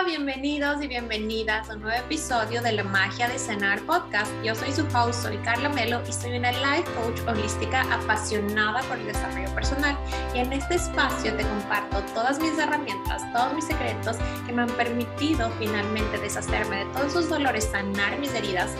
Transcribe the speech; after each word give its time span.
Bienvenidos 0.00 0.82
y 0.82 0.88
bienvenidas 0.88 1.70
a 1.70 1.74
un 1.74 1.82
nuevo 1.82 1.96
episodio 1.96 2.60
de 2.60 2.72
La 2.72 2.82
Magia 2.82 3.28
de 3.28 3.38
Cenar 3.38 3.80
Podcast. 3.82 4.32
Yo 4.42 4.52
soy 4.52 4.72
su 4.72 4.84
host, 4.86 5.22
soy 5.22 5.36
Carla 5.38 5.68
Melo 5.68 6.02
y 6.08 6.12
soy 6.12 6.36
una 6.36 6.50
life 6.50 6.90
coach 6.96 7.20
holística 7.28 7.82
apasionada 7.82 8.80
por 8.82 8.98
el 8.98 9.06
desarrollo 9.06 9.54
personal. 9.54 9.96
Y 10.34 10.38
en 10.38 10.52
este 10.52 10.74
espacio 10.74 11.36
te 11.36 11.44
comparto 11.44 12.02
todas 12.14 12.40
mis 12.40 12.58
herramientas, 12.58 13.22
todos 13.32 13.54
mis 13.54 13.64
secretos 13.64 14.16
que 14.44 14.52
me 14.52 14.62
han 14.62 14.70
permitido 14.70 15.48
finalmente 15.60 16.18
deshacerme 16.18 16.84
de 16.84 16.92
todos 16.92 17.06
esos 17.08 17.28
dolores, 17.28 17.68
sanar 17.70 18.18
mis 18.18 18.34
heridas, 18.34 18.72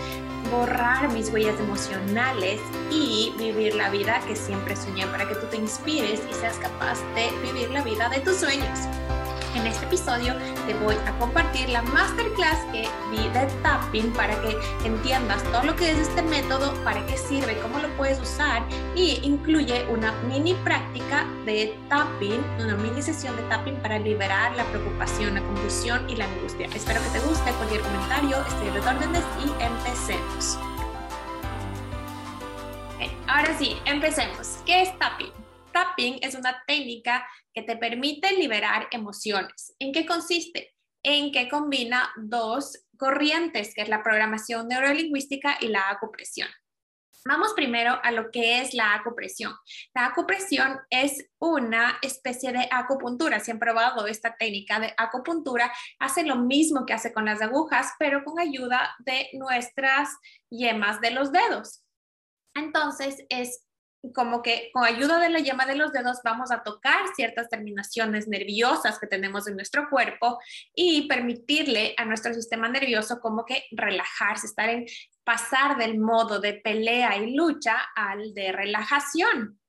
borrar 0.50 1.08
mis 1.12 1.30
huellas 1.30 1.60
emocionales 1.60 2.60
y 2.90 3.32
vivir 3.38 3.76
la 3.76 3.90
vida 3.90 4.20
que 4.26 4.34
siempre 4.34 4.74
soñé 4.74 5.06
para 5.06 5.28
que 5.28 5.36
tú 5.36 5.46
te 5.46 5.58
inspires 5.58 6.20
y 6.28 6.34
seas 6.34 6.56
capaz 6.56 6.98
de 7.14 7.30
vivir 7.46 7.70
la 7.70 7.82
vida 7.82 8.08
de 8.08 8.18
tus 8.20 8.38
sueños. 8.38 8.80
En 9.54 9.66
este 9.66 9.84
episodio 9.84 10.34
te 10.66 10.74
voy 10.74 10.94
a 11.06 11.18
compartir 11.18 11.68
la 11.68 11.82
masterclass 11.82 12.58
que 12.72 12.88
vi 13.10 13.28
de 13.28 13.46
tapping 13.62 14.10
para 14.12 14.34
que 14.40 14.56
entiendas 14.84 15.42
todo 15.44 15.62
lo 15.64 15.76
que 15.76 15.90
es 15.90 15.98
este 15.98 16.22
método, 16.22 16.72
para 16.84 17.04
qué 17.06 17.18
sirve, 17.18 17.58
cómo 17.60 17.78
lo 17.78 17.88
puedes 17.96 18.18
usar 18.18 18.62
y 18.96 19.20
incluye 19.22 19.84
una 19.90 20.12
mini 20.28 20.54
práctica 20.64 21.26
de 21.44 21.78
tapping, 21.90 22.42
una 22.60 22.76
mini 22.76 23.02
sesión 23.02 23.36
de 23.36 23.42
tapping 23.44 23.76
para 23.76 23.98
liberar 23.98 24.56
la 24.56 24.64
preocupación, 24.64 25.34
la 25.34 25.42
confusión 25.42 26.08
y 26.08 26.16
la 26.16 26.24
angustia. 26.24 26.66
Espero 26.74 27.02
que 27.02 27.18
te 27.18 27.26
guste. 27.26 27.52
Cualquier 27.52 27.82
comentario, 27.82 28.38
estoy 28.46 28.68
a 28.68 28.90
órdenes 28.90 29.24
y 29.44 29.62
empecemos. 29.62 30.58
ahora 33.26 33.56
sí, 33.58 33.78
empecemos. 33.84 34.58
¿Qué 34.64 34.82
es 34.82 34.98
tapping? 34.98 35.41
Tapping 35.72 36.18
es 36.22 36.34
una 36.34 36.62
técnica 36.66 37.26
que 37.52 37.62
te 37.62 37.76
permite 37.76 38.32
liberar 38.32 38.88
emociones. 38.90 39.74
¿En 39.78 39.92
qué 39.92 40.06
consiste? 40.06 40.74
En 41.02 41.32
que 41.32 41.48
combina 41.48 42.12
dos 42.16 42.86
corrientes, 42.96 43.74
que 43.74 43.82
es 43.82 43.88
la 43.88 44.02
programación 44.02 44.68
neurolingüística 44.68 45.58
y 45.60 45.68
la 45.68 45.90
acupresión. 45.90 46.48
Vamos 47.24 47.52
primero 47.54 48.00
a 48.02 48.10
lo 48.10 48.32
que 48.32 48.60
es 48.60 48.74
la 48.74 48.94
acupresión. 48.94 49.54
La 49.94 50.06
acupresión 50.06 50.80
es 50.90 51.30
una 51.38 51.98
especie 52.02 52.52
de 52.52 52.68
acupuntura. 52.70 53.38
Si 53.38 53.52
han 53.52 53.60
probado 53.60 54.08
esta 54.08 54.34
técnica 54.36 54.80
de 54.80 54.92
acupuntura, 54.96 55.72
hace 56.00 56.24
lo 56.24 56.36
mismo 56.36 56.84
que 56.84 56.94
hace 56.94 57.12
con 57.12 57.24
las 57.24 57.40
agujas, 57.40 57.92
pero 57.98 58.24
con 58.24 58.40
ayuda 58.40 58.96
de 58.98 59.28
nuestras 59.34 60.08
yemas 60.50 61.00
de 61.00 61.12
los 61.12 61.30
dedos. 61.30 61.84
Entonces, 62.54 63.24
es 63.28 63.64
como 64.14 64.42
que 64.42 64.70
con 64.72 64.84
ayuda 64.84 65.20
de 65.20 65.28
la 65.28 65.38
llama 65.38 65.66
de 65.66 65.76
los 65.76 65.92
dedos 65.92 66.18
vamos 66.24 66.50
a 66.50 66.62
tocar 66.62 67.14
ciertas 67.14 67.48
terminaciones 67.48 68.26
nerviosas 68.26 68.98
que 68.98 69.06
tenemos 69.06 69.46
en 69.46 69.54
nuestro 69.54 69.88
cuerpo 69.88 70.40
y 70.74 71.06
permitirle 71.06 71.94
a 71.96 72.04
nuestro 72.04 72.34
sistema 72.34 72.68
nervioso 72.68 73.20
como 73.20 73.44
que 73.44 73.64
relajarse, 73.70 74.46
estar 74.46 74.68
en 74.68 74.86
pasar 75.24 75.76
del 75.76 75.98
modo 75.98 76.40
de 76.40 76.54
pelea 76.54 77.16
y 77.16 77.34
lucha 77.34 77.76
al 77.94 78.34
de 78.34 78.50
relajación. 78.50 79.60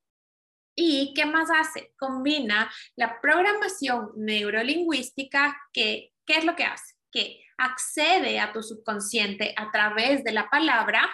¿Y 0.75 1.13
qué 1.13 1.25
más 1.25 1.49
hace? 1.51 1.93
Combina 1.97 2.71
la 2.95 3.21
programación 3.21 4.11
neurolingüística 4.15 5.55
que, 5.71 6.11
¿qué 6.25 6.37
es 6.37 6.45
lo 6.45 6.55
que 6.55 6.63
hace? 6.63 6.95
Que 7.11 7.39
accede 7.59 8.39
a 8.39 8.51
tu 8.51 8.63
subconsciente 8.63 9.53
a 9.55 9.71
través 9.71 10.23
de 10.23 10.31
la 10.31 10.49
palabra 10.49 11.07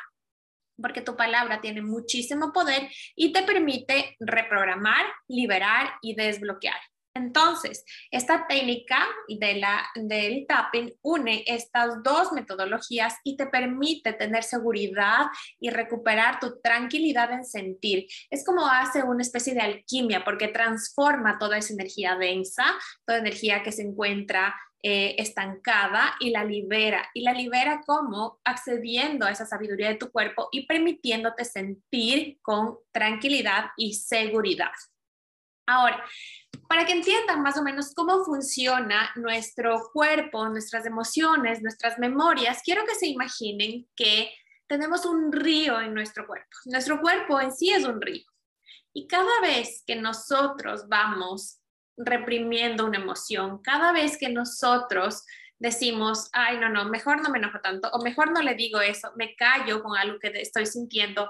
porque 0.82 1.02
tu 1.02 1.16
palabra 1.16 1.62
tiene 1.62 1.82
muchísimo 1.82 2.52
poder 2.52 2.90
y 3.16 3.32
te 3.34 3.44
permite 3.44 4.16
reprogramar, 4.20 5.06
liberar 5.28 5.94
y 6.02 6.16
desbloquear. 6.16 6.80
Entonces, 7.16 7.84
esta 8.12 8.48
técnica 8.48 9.06
de 9.28 9.56
la, 9.56 9.90
del 9.96 10.46
tapping 10.48 10.94
une 11.02 11.44
estas 11.48 12.02
dos 12.04 12.32
metodologías 12.32 13.16
y 13.24 13.36
te 13.36 13.48
permite 13.48 14.14
tener 14.14 14.44
seguridad 14.44 15.26
y 15.60 15.70
recuperar 15.70 16.40
tu 16.40 16.60
tranquilidad 16.62 17.32
en 17.32 17.46
sentir. 17.46 18.06
Es 18.30 18.46
como 18.46 18.68
hace 18.68 19.04
una 19.04 19.22
especie 19.22 19.54
de 19.54 19.62
alquimia 19.62 20.24
porque 20.24 20.48
transforma 20.48 21.38
toda 21.40 21.58
esa 21.58 21.74
energía 21.74 22.16
densa, 22.16 22.66
toda 23.06 23.20
energía 23.20 23.64
que 23.64 23.72
se 23.72 23.82
encuentra 23.82 24.56
eh, 24.82 25.16
estancada 25.18 26.16
y 26.20 26.30
la 26.30 26.44
libera. 26.44 27.10
Y 27.14 27.22
la 27.22 27.34
libera 27.34 27.82
como 27.86 28.40
accediendo 28.44 29.26
a 29.26 29.32
esa 29.32 29.46
sabiduría 29.46 29.90
de 29.90 29.96
tu 29.96 30.12
cuerpo 30.12 30.50
y 30.52 30.66
permitiéndote 30.66 31.44
sentir 31.44 32.40
con 32.42 32.78
tranquilidad 32.92 33.72
y 33.76 33.94
seguridad. 33.94 34.72
Ahora, 35.68 36.04
para 36.68 36.86
que 36.86 36.94
entiendan 36.94 37.44
más 37.44 37.58
o 37.58 37.64
menos 37.64 37.94
cómo 37.94 38.24
funciona 38.24 39.12
nuestro 39.16 39.90
cuerpo, 39.94 40.48
nuestras 40.50 40.86
emociones, 40.86 41.62
nuestras 41.62 42.00
memorias, 42.00 42.62
quiero 42.64 42.86
que 42.86 42.96
se 42.96 43.08
imaginen 43.08 43.88
que 43.96 44.32
tenemos 44.68 45.06
un 45.06 45.32
río 45.32 45.82
en 45.82 45.94
nuestro 45.94 46.26
cuerpo. 46.26 46.50
Nuestro 46.66 47.02
cuerpo 47.02 47.42
en 47.42 47.52
sí 47.52 47.72
es 47.72 47.84
un 47.86 48.02
río. 48.02 48.26
Y 48.94 49.08
cada 49.08 49.42
vez 49.42 49.84
que 49.86 49.96
nosotros 49.96 50.88
vamos 50.88 51.59
reprimiendo 52.00 52.86
una 52.86 52.98
emoción. 52.98 53.62
Cada 53.62 53.92
vez 53.92 54.18
que 54.18 54.30
nosotros 54.30 55.26
decimos, 55.60 56.30
ay, 56.32 56.58
no, 56.58 56.70
no, 56.70 56.86
mejor 56.86 57.22
no 57.22 57.30
me 57.30 57.38
enojo 57.38 57.60
tanto, 57.60 57.90
o 57.92 58.02
mejor 58.02 58.32
no 58.32 58.42
le 58.42 58.56
digo 58.56 58.80
eso, 58.80 59.12
me 59.18 59.36
callo 59.36 59.84
con 59.84 59.98
algo 59.98 60.18
que 60.18 60.32
estoy 60.36 60.66
sintiendo, 60.66 61.30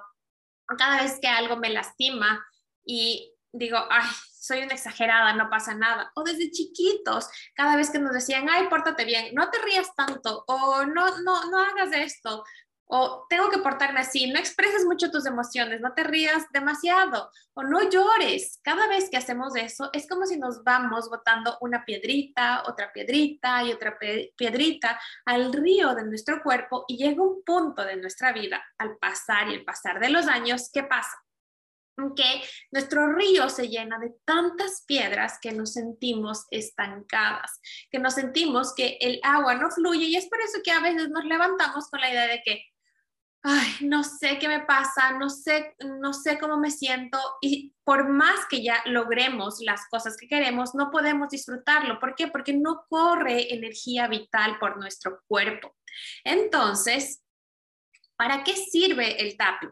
cada 0.78 1.02
vez 1.02 1.18
que 1.20 1.28
algo 1.28 1.58
me 1.58 1.70
lastima 1.70 2.46
y 2.86 3.34
digo, 3.52 3.80
ay, 3.90 4.08
soy 4.32 4.60
una 4.60 4.76
exagerada, 4.76 5.34
no 5.34 5.50
pasa 5.50 5.74
nada. 5.74 6.12
O 6.16 6.24
desde 6.24 6.52
chiquitos, 6.52 7.28
cada 7.56 7.76
vez 7.76 7.90
que 7.90 8.00
nos 8.00 8.14
decían, 8.14 8.48
ay, 8.50 8.68
pórtate 8.68 9.04
bien, 9.04 9.34
no 9.34 9.50
te 9.50 9.60
rías 9.64 9.94
tanto, 9.96 10.44
o 10.48 10.86
no, 10.86 11.20
no, 11.22 11.50
no 11.50 11.60
hagas 11.60 11.92
esto, 11.92 12.44
o 12.92 13.28
tengo 13.30 13.52
que 13.52 13.60
portarme 13.60 14.00
así, 14.00 14.32
no 14.32 14.40
expreses 14.40 14.84
mucho 14.84 15.12
tus 15.12 15.28
emociones, 15.28 15.80
no 15.80 15.94
te 15.94 16.04
rías 16.04 16.48
demasiado 16.52 17.30
o 17.54 17.64
no 17.64 17.88
llores. 17.88 18.60
Cada 18.64 18.88
vez 18.88 19.10
que 19.12 19.18
hacemos 19.18 19.56
eso 19.56 19.92
es 19.94 20.08
como 20.10 20.26
si 20.26 20.40
nos 20.40 20.64
vamos 20.64 21.08
botando 21.08 21.56
una 21.62 21.86
piedrita, 21.86 22.64
otra 22.66 22.92
piedrita 22.92 23.64
y 23.64 23.72
otra 23.72 23.98
piedrita 24.36 25.00
al 25.26 25.54
río 25.54 25.94
de 25.94 26.04
nuestro 26.04 26.42
cuerpo 26.42 26.86
y 26.88 26.98
llega 26.98 27.22
un 27.22 27.44
punto 27.44 27.86
de 27.86 27.96
nuestra 27.96 28.34
vida 28.34 28.64
al 28.80 28.98
pasar 28.98 29.50
y 29.50 29.54
el 29.54 29.64
pasar 29.64 30.00
de 30.00 30.10
los 30.10 30.28
años, 30.28 30.72
¿qué 30.74 30.82
pasa? 30.82 31.16
que 32.16 32.42
nuestro 32.72 33.12
río 33.14 33.50
se 33.50 33.68
llena 33.68 34.00
de 34.00 34.14
tantas 34.26 34.84
piedras 34.88 35.38
que 35.42 35.52
nos 35.52 35.74
sentimos 35.74 36.46
estancadas, 36.50 37.60
que 37.92 38.00
nos 38.00 38.14
sentimos 38.14 38.74
que 38.74 38.98
el 39.02 39.20
agua 39.22 39.56
no 39.56 39.70
fluye 39.70 40.06
y 40.06 40.16
es 40.16 40.28
por 40.28 40.40
eso 40.40 40.60
que 40.64 40.72
a 40.72 40.80
veces 40.80 41.10
nos 41.10 41.26
levantamos 41.26 41.90
con 41.90 42.00
la 42.00 42.10
idea 42.10 42.28
de 42.28 42.42
que 42.44 42.69
ay, 43.44 43.70
no 43.82 44.04
sé 44.04 44.38
qué 44.38 44.48
me 44.48 44.62
pasa, 44.62 45.14
no 45.14 45.30
sé, 45.30 45.76
no 46.00 46.14
sé 46.14 46.38
cómo 46.38 46.58
me 46.58 46.72
siento 46.72 47.18
y 47.42 47.74
por 47.84 48.10
más 48.10 48.46
que 48.50 48.62
ya 48.62 48.82
logremos 48.86 49.62
las 49.62 49.88
cosas 49.90 50.18
que 50.18 50.28
queremos, 50.28 50.76
no 50.76 50.92
podemos 50.92 51.30
disfrutarlo. 51.30 52.00
¿Por 52.00 52.16
qué? 52.16 52.28
Porque 52.28 52.54
no 52.54 52.86
corre 52.90 53.54
energía 53.54 54.08
vital 54.08 54.60
por 54.60 54.78
nuestro 54.78 55.22
cuerpo. 55.28 55.76
Entonces, 56.24 57.24
¿para 58.18 58.44
qué 58.44 58.56
sirve 58.56 59.22
el 59.22 59.38
tapping? 59.38 59.72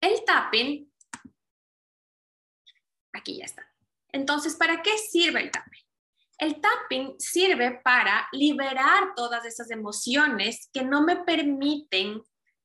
El 0.00 0.24
tapping, 0.24 0.90
aquí 3.12 3.38
ya 3.38 3.44
está. 3.44 3.66
Entonces, 4.12 4.56
¿para 4.56 4.80
qué 4.80 4.96
sirve 4.96 5.42
el 5.42 5.50
tapping? 5.50 5.89
El 6.40 6.58
tapping 6.58 7.16
sirve 7.18 7.82
para 7.84 8.26
liberar 8.32 9.12
todas 9.14 9.44
esas 9.44 9.70
emociones 9.70 10.70
que 10.72 10.82
no 10.82 11.02
me 11.02 11.16
permiten 11.16 12.22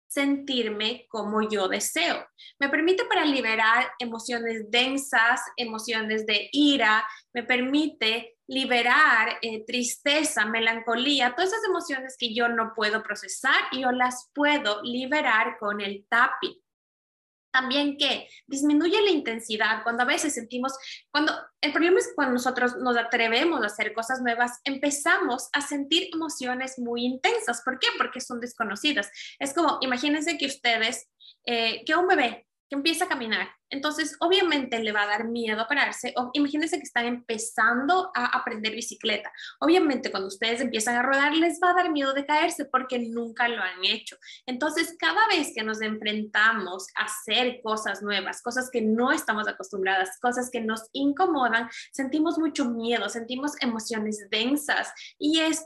sentirme 0.08 1.08
como 1.10 1.42
yo 1.42 1.68
deseo. 1.68 2.26
Me 2.58 2.70
permite 2.70 3.04
para 3.04 3.26
liberar 3.26 3.92
emociones 4.00 4.72
densas, 4.72 5.42
emociones 5.58 6.26
de 6.26 6.48
ira, 6.54 7.06
me 7.34 7.44
permite 7.44 8.38
liberar 8.48 9.40
eh, 9.42 9.66
tristeza, 9.66 10.46
melancolía, 10.46 11.36
todas 11.36 11.52
esas 11.52 11.66
emociones 11.66 12.16
que 12.18 12.34
yo 12.34 12.48
no 12.48 12.72
puedo 12.74 13.04
procesar 13.04 13.60
y 13.74 13.82
yo 13.82 13.92
las 13.92 14.32
puedo 14.34 14.82
liberar 14.84 15.58
con 15.60 15.82
el 15.82 16.06
tapping. 16.10 16.65
También 17.56 17.96
que 17.96 18.28
disminuye 18.48 19.02
la 19.02 19.12
intensidad 19.12 19.82
cuando 19.84 20.04
a 20.04 20.06
veces 20.06 20.34
sentimos, 20.34 20.74
cuando 21.10 21.32
el 21.62 21.72
problema 21.72 22.00
es 22.00 22.12
cuando 22.14 22.34
nosotros 22.34 22.76
nos 22.76 22.98
atrevemos 22.98 23.64
a 23.64 23.68
hacer 23.68 23.94
cosas 23.94 24.22
nuevas, 24.22 24.60
empezamos 24.66 25.48
a 25.54 25.62
sentir 25.62 26.10
emociones 26.14 26.78
muy 26.78 27.06
intensas. 27.06 27.62
¿Por 27.64 27.80
qué? 27.80 27.88
Porque 27.98 28.20
son 28.20 28.42
desconocidas. 28.42 29.10
Es 29.40 29.54
como, 29.54 29.78
imagínense 29.80 30.38
que 30.38 30.48
ustedes, 30.48 31.08
eh, 31.46 31.86
que 31.86 31.96
un 31.96 32.08
bebé 32.08 32.45
que 32.70 32.76
empieza 32.76 33.06
a 33.06 33.10
caminar. 33.10 33.50
Entonces, 33.70 34.16
obviamente 34.20 34.80
le 34.80 34.92
va 34.92 35.04
a 35.04 35.08
dar 35.08 35.28
miedo 35.28 35.66
pararse. 35.68 36.14
O, 36.18 36.30
imagínense 36.34 36.78
que 36.78 36.84
están 36.84 37.06
empezando 37.06 38.12
a 38.16 38.38
aprender 38.38 38.74
bicicleta. 38.74 39.32
Obviamente, 39.60 40.12
cuando 40.12 40.28
ustedes 40.28 40.62
empiezan 40.62 40.96
a 40.96 41.02
rodar, 41.02 41.34
les 41.34 41.60
va 41.62 41.72
a 41.72 41.74
dar 41.74 41.92
miedo 41.92 42.14
de 42.14 42.26
caerse 42.26 42.66
porque 42.66 43.00
nunca 43.00 43.48
lo 43.48 43.62
han 43.62 43.84
hecho. 43.84 44.18
Entonces, 44.46 44.96
cada 44.98 45.28
vez 45.28 45.52
que 45.54 45.64
nos 45.64 45.82
enfrentamos 45.82 46.88
a 46.96 47.06
hacer 47.06 47.60
cosas 47.64 48.02
nuevas, 48.02 48.42
cosas 48.42 48.70
que 48.72 48.82
no 48.82 49.12
estamos 49.12 49.48
acostumbradas, 49.48 50.18
cosas 50.22 50.50
que 50.52 50.62
nos 50.62 50.84
incomodan, 50.94 51.70
sentimos 51.92 52.38
mucho 52.38 52.66
miedo, 52.66 53.10
sentimos 53.10 53.54
emociones 53.62 54.28
densas 54.30 54.92
y 55.18 55.40
esto 55.40 55.66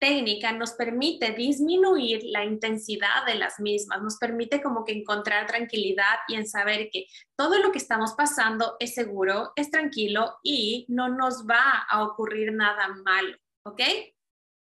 técnica 0.00 0.52
nos 0.52 0.72
permite 0.72 1.32
disminuir 1.32 2.22
la 2.24 2.44
intensidad 2.44 3.24
de 3.26 3.34
las 3.34 3.60
mismas, 3.60 4.02
nos 4.02 4.16
permite 4.16 4.62
como 4.62 4.84
que 4.84 4.92
encontrar 4.92 5.46
tranquilidad 5.46 6.20
y 6.26 6.34
en 6.34 6.48
saber 6.48 6.88
que 6.90 7.06
todo 7.36 7.58
lo 7.58 7.70
que 7.70 7.78
estamos 7.78 8.14
pasando 8.14 8.76
es 8.80 8.94
seguro, 8.94 9.52
es 9.54 9.70
tranquilo 9.70 10.38
y 10.42 10.86
no 10.88 11.08
nos 11.08 11.46
va 11.46 11.86
a 11.88 12.02
ocurrir 12.02 12.52
nada 12.52 12.88
malo, 13.04 13.36
¿ok? 13.64 13.82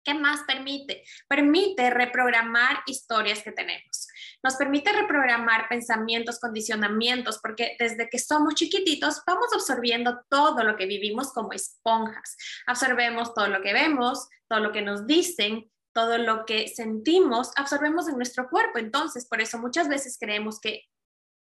¿Qué 0.04 0.14
más 0.14 0.40
permite? 0.42 1.04
Permite 1.28 1.88
reprogramar 1.90 2.82
historias 2.86 3.42
que 3.42 3.52
tenemos. 3.52 4.08
Nos 4.42 4.56
permite 4.56 4.92
reprogramar 4.92 5.68
pensamientos, 5.68 6.40
condicionamientos, 6.40 7.38
porque 7.42 7.76
desde 7.78 8.08
que 8.08 8.18
somos 8.18 8.54
chiquititos 8.54 9.22
vamos 9.26 9.46
absorbiendo 9.52 10.24
todo 10.28 10.64
lo 10.64 10.76
que 10.76 10.86
vivimos 10.86 11.32
como 11.32 11.52
esponjas. 11.52 12.36
Absorbemos 12.66 13.34
todo 13.34 13.48
lo 13.48 13.62
que 13.62 13.72
vemos, 13.72 14.28
todo 14.48 14.60
lo 14.60 14.72
que 14.72 14.82
nos 14.82 15.06
dicen, 15.06 15.70
todo 15.94 16.18
lo 16.18 16.44
que 16.44 16.68
sentimos, 16.68 17.52
absorbemos 17.56 18.08
en 18.08 18.16
nuestro 18.16 18.48
cuerpo. 18.48 18.78
Entonces, 18.78 19.26
por 19.26 19.40
eso 19.40 19.58
muchas 19.58 19.88
veces 19.88 20.16
creemos 20.18 20.58
que, 20.58 20.82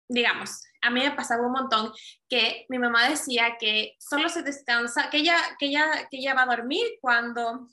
digamos, 0.10 0.62
a 0.82 0.90
mí 0.90 1.02
me 1.02 1.12
pasaba 1.12 1.46
un 1.46 1.54
montón 1.54 1.94
que 2.28 2.66
mi 2.70 2.80
mamá 2.80 3.08
decía 3.08 3.58
que 3.60 3.96
solo 4.00 4.30
se 4.30 4.42
descansa, 4.42 5.10
que 5.10 5.18
ella, 5.18 5.38
que 5.60 5.68
ella, 5.68 6.08
que 6.10 6.18
ella 6.18 6.34
va 6.34 6.44
a 6.44 6.56
dormir 6.56 6.86
cuando 7.00 7.68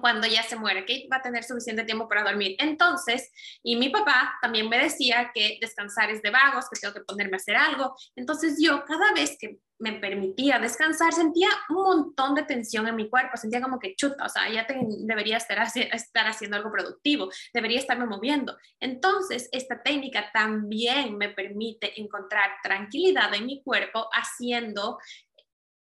cuando 0.00 0.26
ya 0.26 0.42
se 0.42 0.56
muere, 0.56 0.84
que 0.84 1.08
va 1.10 1.16
a 1.16 1.22
tener 1.22 1.44
suficiente 1.44 1.84
tiempo 1.84 2.08
para 2.08 2.22
dormir. 2.22 2.56
Entonces, 2.58 3.30
y 3.62 3.76
mi 3.76 3.88
papá 3.88 4.36
también 4.42 4.68
me 4.68 4.78
decía 4.78 5.30
que 5.34 5.58
descansar 5.60 6.10
es 6.10 6.20
de 6.22 6.30
vagos, 6.30 6.66
que 6.70 6.78
tengo 6.80 6.94
que 6.94 7.00
ponerme 7.00 7.36
a 7.36 7.38
hacer 7.38 7.56
algo. 7.56 7.94
Entonces 8.14 8.58
yo 8.60 8.84
cada 8.84 9.12
vez 9.12 9.36
que 9.38 9.58
me 9.78 9.92
permitía 9.92 10.58
descansar, 10.58 11.12
sentía 11.12 11.48
un 11.68 11.76
montón 11.76 12.34
de 12.34 12.42
tensión 12.42 12.88
en 12.88 12.96
mi 12.96 13.08
cuerpo, 13.08 13.36
sentía 13.36 13.60
como 13.60 13.78
que 13.78 13.94
chuta, 13.94 14.24
o 14.24 14.28
sea, 14.28 14.50
ya 14.50 14.66
debería 14.68 15.36
estar, 15.36 15.58
estar 15.76 16.26
haciendo 16.26 16.56
algo 16.56 16.72
productivo, 16.72 17.30
debería 17.54 17.78
estarme 17.78 18.06
moviendo. 18.06 18.56
Entonces, 18.80 19.48
esta 19.52 19.80
técnica 19.82 20.30
también 20.32 21.16
me 21.16 21.28
permite 21.28 22.00
encontrar 22.00 22.50
tranquilidad 22.62 23.32
en 23.34 23.46
mi 23.46 23.62
cuerpo 23.62 24.08
haciendo 24.12 24.98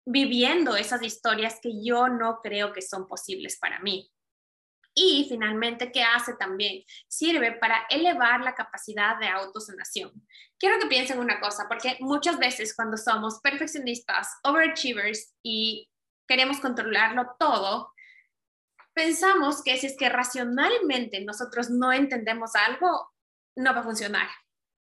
viviendo 0.06 0.76
esas 0.76 1.04
historias 1.04 1.60
que 1.62 1.84
yo 1.84 2.08
no 2.08 2.40
creo 2.42 2.74
que 2.74 2.82
son 2.82 3.08
posibles 3.08 3.58
para 3.60 3.80
mí. 3.80 4.12
Y 4.94 5.28
finalmente, 5.30 5.92
¿qué 5.92 6.04
hace 6.04 6.34
también? 6.36 6.84
Sirve 7.08 7.54
para 7.54 7.86
elevar 7.90 8.42
la 8.42 8.56
capacidad 8.56 9.18
de 9.20 9.28
autosanación. 9.28 10.12
Quiero 10.58 10.80
que 10.80 10.88
piensen 10.88 11.20
una 11.20 11.40
cosa, 11.40 11.68
porque 11.70 11.98
muchas 12.00 12.38
veces 12.38 12.76
cuando 12.76 12.98
somos 12.98 13.40
perfeccionistas, 13.40 14.28
overachievers 14.44 15.34
y 15.44 15.90
queremos 16.28 16.60
controlarlo 16.60 17.36
todo, 17.40 17.94
pensamos 18.94 19.64
que 19.64 19.78
si 19.78 19.88
es 19.88 19.96
que 19.96 20.10
racionalmente 20.10 21.24
nosotros 21.24 21.70
no 21.70 21.94
entendemos 21.94 22.56
algo, 22.56 23.10
no 23.56 23.74
va 23.74 23.80
a 23.80 23.84
funcionar 23.84 24.28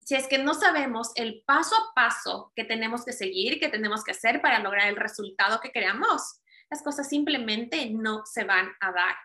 si 0.07 0.15
es 0.15 0.29
que 0.29 0.39
no 0.39 0.55
sabemos 0.55 1.11
el 1.17 1.43
paso 1.45 1.75
a 1.75 1.93
paso 1.93 2.53
que 2.55 2.63
tenemos 2.63 3.05
que 3.05 3.13
seguir, 3.13 3.59
que 3.59 3.69
tenemos 3.69 4.05
que 4.05 4.13
hacer 4.13 4.41
para 4.41 4.61
lograr 4.61 4.87
el 4.87 4.95
resultado 4.95 5.61
que 5.61 5.73
queramos, 5.73 6.41
las 6.71 6.81
cosas 6.85 7.09
simplemente 7.09 7.91
no 7.91 8.25
se 8.25 8.45
van 8.45 8.73
a 8.81 8.93
dar. 8.93 9.17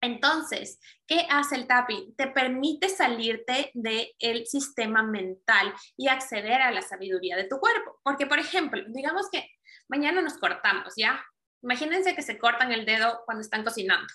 Entonces, 0.00 0.78
¿qué 1.08 1.26
hace 1.28 1.56
el 1.56 1.66
tapping? 1.66 2.14
Te 2.14 2.28
permite 2.28 2.88
salirte 2.88 3.72
del 3.74 4.46
sistema 4.46 5.02
mental 5.02 5.74
y 5.96 6.06
acceder 6.06 6.62
a 6.62 6.70
la 6.70 6.82
sabiduría 6.82 7.36
de 7.36 7.48
tu 7.48 7.58
cuerpo. 7.58 7.98
Porque, 8.04 8.26
por 8.26 8.38
ejemplo, 8.38 8.80
digamos 8.86 9.28
que 9.28 9.50
mañana 9.88 10.22
nos 10.22 10.38
cortamos, 10.38 10.92
¿ya? 10.96 11.20
Imagínense 11.64 12.14
que 12.14 12.22
se 12.22 12.38
cortan 12.38 12.70
el 12.70 12.86
dedo 12.86 13.22
cuando 13.24 13.40
están 13.40 13.64
cocinando. 13.64 14.06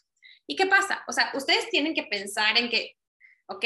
¿Y 0.48 0.56
qué 0.56 0.68
pasa? 0.68 1.04
O 1.10 1.12
sea, 1.12 1.32
ustedes 1.34 1.70
tienen 1.70 1.94
que 1.94 2.04
pensar 2.04 2.58
en 2.58 2.70
que, 2.70 2.94
ok, 3.48 3.66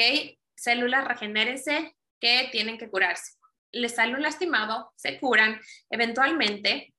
células, 0.56 1.06
regenérense, 1.06 1.94
que 2.20 2.48
tienen 2.52 2.78
que 2.78 2.90
curarse. 2.90 3.32
Les 3.72 3.94
sale 3.94 4.14
un 4.14 4.22
lastimado, 4.22 4.92
se 4.96 5.18
curan, 5.18 5.60
eventualmente 5.90 6.94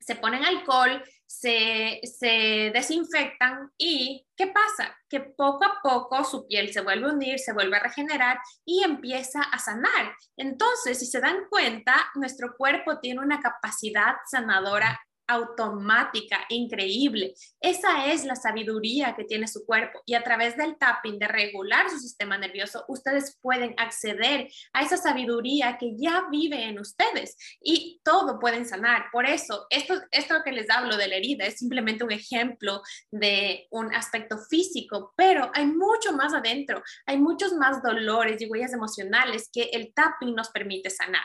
se 0.00 0.16
ponen 0.16 0.44
alcohol, 0.44 1.04
se, 1.26 2.00
se, 2.02 2.70
desinfectan 2.74 3.70
y 3.78 4.26
¿qué 4.34 4.48
pasa? 4.48 4.96
Que 5.08 5.20
poco 5.20 5.64
a 5.64 5.80
poco 5.82 6.24
su 6.24 6.46
piel 6.46 6.72
se 6.72 6.80
vuelve 6.80 7.08
a 7.08 7.12
unir, 7.12 7.38
se 7.38 7.52
vuelve 7.52 7.76
a 7.76 7.82
regenerar 7.82 8.38
y 8.64 8.82
empieza 8.82 9.42
a 9.42 9.58
sanar. 9.58 10.16
Entonces, 10.36 10.98
si 10.98 11.06
se 11.06 11.20
dan 11.20 11.46
cuenta, 11.48 12.10
nuestro 12.14 12.56
cuerpo 12.56 12.98
tiene 12.98 13.20
una 13.20 13.40
capacidad 13.40 14.16
sanadora 14.28 14.98
automática, 15.30 16.40
increíble. 16.48 17.34
Esa 17.60 18.06
es 18.06 18.24
la 18.24 18.34
sabiduría 18.34 19.14
que 19.14 19.24
tiene 19.24 19.46
su 19.46 19.64
cuerpo 19.64 20.02
y 20.04 20.14
a 20.14 20.24
través 20.24 20.56
del 20.56 20.76
tapping, 20.76 21.18
de 21.18 21.28
regular 21.28 21.88
su 21.88 21.98
sistema 21.98 22.36
nervioso, 22.36 22.84
ustedes 22.88 23.38
pueden 23.40 23.74
acceder 23.78 24.48
a 24.72 24.82
esa 24.82 24.96
sabiduría 24.96 25.78
que 25.78 25.92
ya 25.96 26.26
vive 26.30 26.64
en 26.64 26.80
ustedes 26.80 27.36
y 27.60 28.00
todo 28.04 28.38
pueden 28.40 28.66
sanar. 28.66 29.06
Por 29.12 29.26
eso, 29.26 29.66
esto, 29.70 29.94
esto 30.10 30.42
que 30.44 30.52
les 30.52 30.68
hablo 30.68 30.96
de 30.96 31.08
la 31.08 31.16
herida 31.16 31.44
es 31.44 31.58
simplemente 31.58 32.04
un 32.04 32.12
ejemplo 32.12 32.82
de 33.12 33.68
un 33.70 33.94
aspecto 33.94 34.36
físico, 34.38 35.14
pero 35.16 35.50
hay 35.54 35.66
mucho 35.66 36.12
más 36.12 36.34
adentro, 36.34 36.82
hay 37.06 37.18
muchos 37.18 37.52
más 37.52 37.82
dolores 37.82 38.40
y 38.42 38.46
huellas 38.46 38.72
emocionales 38.72 39.48
que 39.52 39.70
el 39.72 39.94
tapping 39.94 40.34
nos 40.34 40.50
permite 40.50 40.90
sanar. 40.90 41.22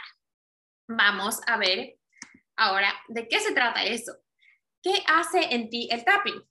Vamos 0.87 1.39
a 1.47 1.57
ver 1.57 1.97
Ahora, 2.57 2.93
¿de 3.07 3.27
qué 3.27 3.39
se 3.39 3.53
trata 3.53 3.83
eso? 3.83 4.13
¿Qué 4.81 5.03
hace 5.07 5.53
en 5.53 5.69
ti 5.69 5.89
el 5.91 6.05
tapping? 6.05 6.41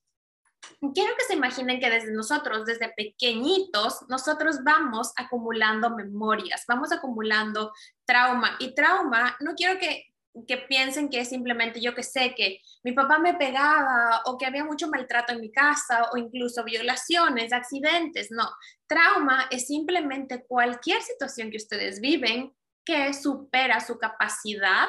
Quiero 0.95 1.15
que 1.17 1.25
se 1.27 1.35
imaginen 1.35 1.81
que 1.81 1.91
desde 1.91 2.13
nosotros, 2.13 2.65
desde 2.65 2.93
pequeñitos, 2.97 4.05
nosotros 4.09 4.59
vamos 4.65 5.13
acumulando 5.17 5.91
memorias, 5.91 6.65
vamos 6.67 6.93
acumulando 6.93 7.73
trauma. 8.07 8.57
Y 8.59 8.75
trauma, 8.75 9.37
no 9.41 9.55
quiero 9.55 9.79
que, 9.79 10.05
que 10.47 10.59
piensen 10.59 11.09
que 11.09 11.21
es 11.21 11.29
simplemente 11.29 11.81
yo 11.81 11.95
que 11.95 12.03
sé 12.03 12.35
que 12.35 12.61
mi 12.83 12.93
papá 12.93 13.19
me 13.19 13.35
pegaba 13.35 14.23
o 14.27 14.37
que 14.37 14.47
había 14.47 14.65
mucho 14.65 14.89
maltrato 14.89 15.33
en 15.33 15.41
mi 15.41 15.53
casa 15.53 16.09
o 16.13 16.17
incluso 16.17 16.65
violaciones, 16.65 17.53
accidentes. 17.53 18.31
No, 18.31 18.51
trauma 18.87 19.47
es 19.51 19.67
simplemente 19.67 20.45
cualquier 20.47 21.01
situación 21.03 21.51
que 21.51 21.59
ustedes 21.59 22.01
viven 22.01 22.53
que 22.85 23.15
supera 23.15 23.81
su 23.81 23.99
capacidad 23.99 24.89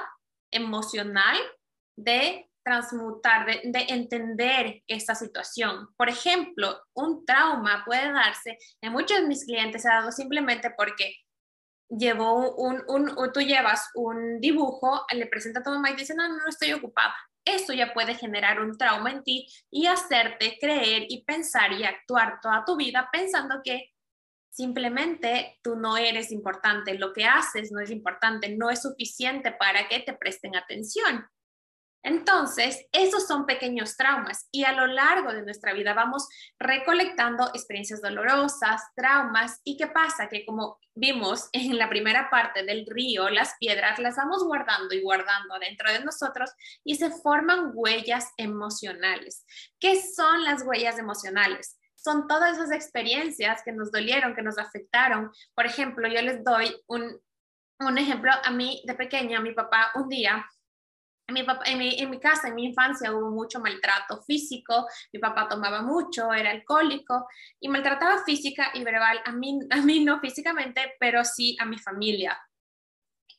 emocional 0.56 1.38
de 1.98 2.50
transmutar, 2.64 3.46
de, 3.46 3.86
entender 3.90 4.82
esta 4.88 5.14
situación. 5.14 5.88
Por 5.96 6.10
ejemplo, 6.10 6.82
un 6.96 7.26
trauma 7.26 7.84
puede 7.86 8.12
darse, 8.12 8.58
en 8.82 8.92
muchos 8.92 9.20
de 9.20 9.28
mis 9.28 9.46
clientes 9.46 9.84
se 9.84 9.90
ha 9.90 9.98
dado 9.98 10.12
simplemente 10.12 10.72
porque 10.72 11.16
llevó 11.88 12.56
un, 12.56 12.84
un, 12.88 13.16
tú 13.32 13.42
llevas 13.42 13.90
un 13.94 14.40
dibujo, 14.42 15.06
le 15.14 15.28
presenta 15.28 15.60
a 15.60 15.64
tu 15.64 15.70
mamá 15.70 15.92
y 15.92 15.96
dice, 15.96 16.16
no, 16.16 16.28
no, 16.28 16.38
no 16.38 16.50
estoy 16.50 16.74
ocupada. 16.74 17.16
Eso 17.46 17.74
ya 17.74 17.94
puede 17.94 18.16
generar 18.16 18.60
un 18.60 18.76
trauma 18.76 19.12
en 19.12 19.24
ti 19.24 19.48
y 19.70 19.86
hacerte 19.86 20.58
creer 20.60 21.06
y 21.08 21.24
pensar 21.24 21.72
y 21.74 21.84
actuar 21.84 22.40
toda 22.42 22.66
tu 22.66 22.76
vida 22.76 23.08
pensando 23.12 23.62
que 23.64 23.95
Simplemente 24.56 25.60
tú 25.62 25.76
no 25.76 25.98
eres 25.98 26.32
importante, 26.32 26.98
lo 26.98 27.12
que 27.12 27.26
haces 27.26 27.74
no 27.74 27.82
es 27.82 27.92
importante, 27.92 28.56
no 28.56 28.70
es 28.70 28.84
suficiente 28.84 29.52
para 29.52 29.90
que 29.90 30.00
te 30.00 30.14
presten 30.14 30.56
atención. 30.56 31.26
Entonces, 32.02 32.86
esos 32.94 33.28
son 33.28 33.46
pequeños 33.46 33.98
traumas 33.98 34.48
y 34.54 34.64
a 34.64 34.72
lo 34.72 34.88
largo 34.88 35.34
de 35.34 35.42
nuestra 35.42 35.74
vida 35.74 35.94
vamos 35.94 36.30
recolectando 36.58 37.50
experiencias 37.54 38.02
dolorosas, 38.02 38.82
traumas 38.96 39.60
y 39.66 39.76
qué 39.76 39.88
pasa 39.88 40.30
que 40.30 40.46
como 40.46 40.80
vimos 40.94 41.50
en 41.52 41.78
la 41.78 41.90
primera 41.90 42.30
parte 42.30 42.64
del 42.64 42.86
río, 42.86 43.30
las 43.30 43.56
piedras 43.60 44.00
las 44.00 44.16
vamos 44.16 44.42
guardando 44.46 44.96
y 44.96 45.02
guardando 45.02 45.60
dentro 45.60 45.92
de 45.92 46.00
nosotros 46.06 46.50
y 46.86 46.96
se 46.96 47.10
forman 47.10 47.72
huellas 47.74 48.32
emocionales. 48.38 49.46
¿Qué 49.82 50.02
son 50.02 50.46
las 50.46 50.64
huellas 50.66 50.98
emocionales? 50.98 51.78
Son 52.06 52.28
todas 52.28 52.56
esas 52.56 52.72
experiencias 52.72 53.64
que 53.64 53.72
nos 53.72 53.92
dolieron, 53.92 54.36
que 54.36 54.44
nos 54.44 54.60
afectaron. 54.60 55.32
Por 55.56 55.66
ejemplo, 55.66 56.08
yo 56.08 56.22
les 56.22 56.44
doy 56.44 56.72
un, 56.86 57.20
un 57.80 57.98
ejemplo. 57.98 58.32
A 58.44 58.52
mí, 58.52 58.84
de 58.86 58.94
pequeña, 58.94 59.42
mi 59.42 59.54
papá 59.54 59.92
un 59.96 60.08
día 60.08 60.46
en 61.28 61.34
mi, 61.34 61.42
papá, 61.42 61.64
en, 61.66 61.80
mi, 61.80 62.00
en 62.00 62.12
mi, 62.12 62.20
casa, 62.20 62.50
en 62.50 62.56
mi 62.56 62.66
infancia, 62.66 63.12
hubo 63.12 63.32
mucho 63.32 63.60
maltrato 63.60 64.22
físico. 64.22 64.86
Mi 65.12 65.20
papá 65.20 65.48
tomaba 65.50 65.82
mucho, 65.82 66.32
era 66.32 66.52
alcohólico 66.52 67.26
y 67.60 67.68
maltrataba 67.68 68.24
física 68.24 68.70
y 68.76 68.84
verbal. 68.84 69.20
A 69.26 69.32
mí, 69.32 69.60
a 69.72 69.78
mí 69.78 70.06
no 70.06 70.20
físicamente, 70.20 70.94
pero 71.00 71.26
sí 71.26 71.58
a 71.60 71.66
mi 71.66 71.80
familia. 71.80 72.40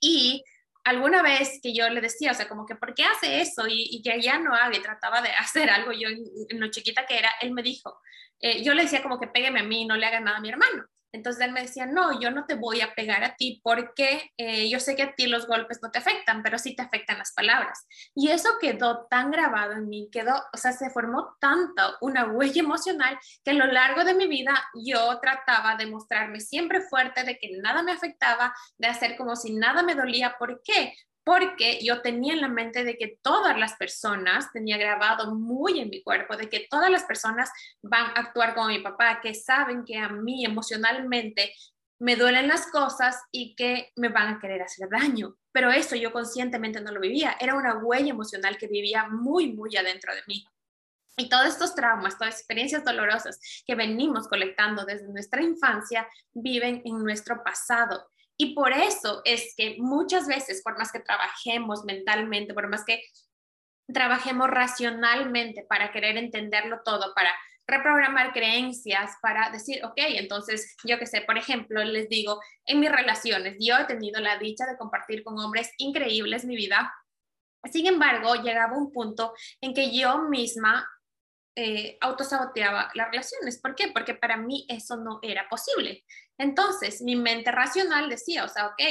Y 0.00 0.42
alguna 0.86 1.20
vez 1.20 1.58
que 1.60 1.74
yo 1.74 1.88
le 1.88 2.00
decía, 2.00 2.30
o 2.30 2.34
sea, 2.34 2.48
como 2.48 2.64
que, 2.64 2.76
¿por 2.76 2.94
qué 2.94 3.04
hace 3.04 3.40
eso? 3.40 3.64
Y, 3.68 4.00
que 4.02 4.20
ya 4.22 4.38
no 4.38 4.52
y 4.72 4.78
trataba 4.80 5.20
de 5.20 5.30
hacer 5.38 5.68
algo 5.68 5.92
yo 5.92 6.08
en, 6.08 6.60
lo 6.60 6.70
chiquita 6.70 7.06
que 7.06 7.18
era, 7.18 7.30
él 7.40 7.52
me 7.52 7.62
dijo, 7.62 8.00
eh, 8.40 8.62
yo 8.62 8.72
le 8.72 8.84
decía 8.84 9.02
como 9.02 9.18
que 9.18 9.26
pégueme 9.26 9.60
a 9.60 9.64
mí, 9.64 9.84
no 9.84 9.96
le 9.96 10.06
haga 10.06 10.20
nada 10.20 10.38
a 10.38 10.40
mi 10.40 10.48
hermano. 10.48 10.84
Entonces 11.16 11.44
él 11.44 11.52
me 11.52 11.62
decía, 11.62 11.86
no, 11.86 12.20
yo 12.20 12.30
no 12.30 12.44
te 12.44 12.54
voy 12.54 12.82
a 12.82 12.94
pegar 12.94 13.24
a 13.24 13.36
ti 13.36 13.60
porque 13.64 14.30
eh, 14.36 14.68
yo 14.68 14.78
sé 14.80 14.94
que 14.96 15.02
a 15.02 15.14
ti 15.14 15.26
los 15.26 15.46
golpes 15.46 15.80
no 15.82 15.90
te 15.90 15.98
afectan, 15.98 16.42
pero 16.42 16.58
sí 16.58 16.76
te 16.76 16.82
afectan 16.82 17.18
las 17.18 17.32
palabras. 17.32 17.86
Y 18.14 18.28
eso 18.28 18.50
quedó 18.60 19.06
tan 19.08 19.30
grabado 19.30 19.72
en 19.72 19.88
mí, 19.88 20.08
quedó, 20.12 20.34
o 20.52 20.56
sea, 20.56 20.72
se 20.72 20.90
formó 20.90 21.36
tanto 21.40 21.96
una 22.02 22.26
huella 22.26 22.60
emocional 22.60 23.18
que 23.42 23.52
a 23.52 23.54
lo 23.54 23.66
largo 23.66 24.04
de 24.04 24.14
mi 24.14 24.26
vida 24.26 24.52
yo 24.74 25.18
trataba 25.20 25.76
de 25.76 25.86
mostrarme 25.86 26.40
siempre 26.40 26.82
fuerte, 26.82 27.24
de 27.24 27.38
que 27.38 27.58
nada 27.62 27.82
me 27.82 27.92
afectaba, 27.92 28.54
de 28.76 28.88
hacer 28.88 29.16
como 29.16 29.36
si 29.36 29.54
nada 29.54 29.82
me 29.82 29.94
dolía. 29.94 30.36
¿Por 30.38 30.60
qué? 30.62 30.92
Porque 31.26 31.80
yo 31.82 32.02
tenía 32.02 32.34
en 32.34 32.40
la 32.40 32.46
mente 32.46 32.84
de 32.84 32.96
que 32.96 33.18
todas 33.20 33.58
las 33.58 33.74
personas, 33.74 34.52
tenía 34.52 34.76
grabado 34.76 35.34
muy 35.34 35.80
en 35.80 35.90
mi 35.90 36.00
cuerpo, 36.00 36.36
de 36.36 36.48
que 36.48 36.68
todas 36.70 36.88
las 36.88 37.02
personas 37.02 37.50
van 37.82 38.04
a 38.04 38.20
actuar 38.20 38.54
como 38.54 38.68
mi 38.68 38.78
papá, 38.78 39.20
que 39.20 39.34
saben 39.34 39.84
que 39.84 39.98
a 39.98 40.08
mí 40.08 40.44
emocionalmente 40.44 41.52
me 41.98 42.14
duelen 42.14 42.46
las 42.46 42.68
cosas 42.68 43.20
y 43.32 43.56
que 43.56 43.90
me 43.96 44.08
van 44.08 44.34
a 44.34 44.38
querer 44.38 44.62
hacer 44.62 44.88
daño. 44.88 45.36
Pero 45.50 45.72
eso 45.72 45.96
yo 45.96 46.12
conscientemente 46.12 46.80
no 46.80 46.92
lo 46.92 47.00
vivía, 47.00 47.36
era 47.40 47.56
una 47.56 47.78
huella 47.78 48.10
emocional 48.10 48.56
que 48.56 48.68
vivía 48.68 49.08
muy, 49.08 49.52
muy 49.52 49.76
adentro 49.76 50.14
de 50.14 50.22
mí. 50.28 50.46
Y 51.16 51.28
todos 51.28 51.46
estos 51.46 51.74
traumas, 51.74 52.16
todas 52.16 52.36
experiencias 52.36 52.84
dolorosas 52.84 53.40
que 53.66 53.74
venimos 53.74 54.28
colectando 54.28 54.84
desde 54.84 55.08
nuestra 55.08 55.42
infancia, 55.42 56.06
viven 56.32 56.82
en 56.84 57.02
nuestro 57.02 57.42
pasado. 57.42 58.06
Y 58.38 58.54
por 58.54 58.72
eso 58.72 59.22
es 59.24 59.54
que 59.56 59.76
muchas 59.78 60.26
veces, 60.26 60.62
por 60.62 60.78
más 60.78 60.92
que 60.92 61.00
trabajemos 61.00 61.84
mentalmente, 61.84 62.52
por 62.54 62.68
más 62.68 62.84
que 62.84 63.02
trabajemos 63.92 64.48
racionalmente 64.48 65.64
para 65.68 65.92
querer 65.92 66.16
entenderlo 66.16 66.80
todo, 66.84 67.14
para 67.14 67.30
reprogramar 67.66 68.32
creencias, 68.32 69.12
para 69.20 69.50
decir, 69.50 69.84
ok, 69.84 69.94
entonces, 69.96 70.76
yo 70.84 70.98
qué 70.98 71.06
sé, 71.06 71.22
por 71.22 71.36
ejemplo, 71.36 71.82
les 71.82 72.08
digo, 72.08 72.40
en 72.64 72.80
mis 72.80 72.92
relaciones, 72.92 73.56
yo 73.60 73.76
he 73.76 73.84
tenido 73.84 74.20
la 74.20 74.38
dicha 74.38 74.66
de 74.66 74.76
compartir 74.76 75.24
con 75.24 75.38
hombres 75.38 75.72
increíbles 75.78 76.44
mi 76.44 76.56
vida. 76.56 76.92
Sin 77.72 77.86
embargo, 77.86 78.34
llegaba 78.36 78.76
un 78.76 78.92
punto 78.92 79.34
en 79.60 79.74
que 79.74 79.96
yo 79.96 80.18
misma 80.28 80.88
eh, 81.56 81.96
autosaboteaba 82.00 82.90
las 82.94 83.10
relaciones. 83.10 83.58
¿Por 83.60 83.74
qué? 83.74 83.88
Porque 83.92 84.14
para 84.14 84.36
mí 84.36 84.66
eso 84.68 84.96
no 84.96 85.18
era 85.22 85.48
posible. 85.48 86.04
Entonces, 86.38 87.02
mi 87.02 87.16
mente 87.16 87.50
racional 87.50 88.08
decía, 88.08 88.44
o 88.44 88.48
sea, 88.48 88.66
ok, 88.68 88.82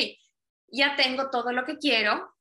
ya 0.67 0.95
tengo 0.95 1.29
todo 1.29 1.51
lo 1.51 1.65
que 1.65 1.77
quiero, 1.77 2.35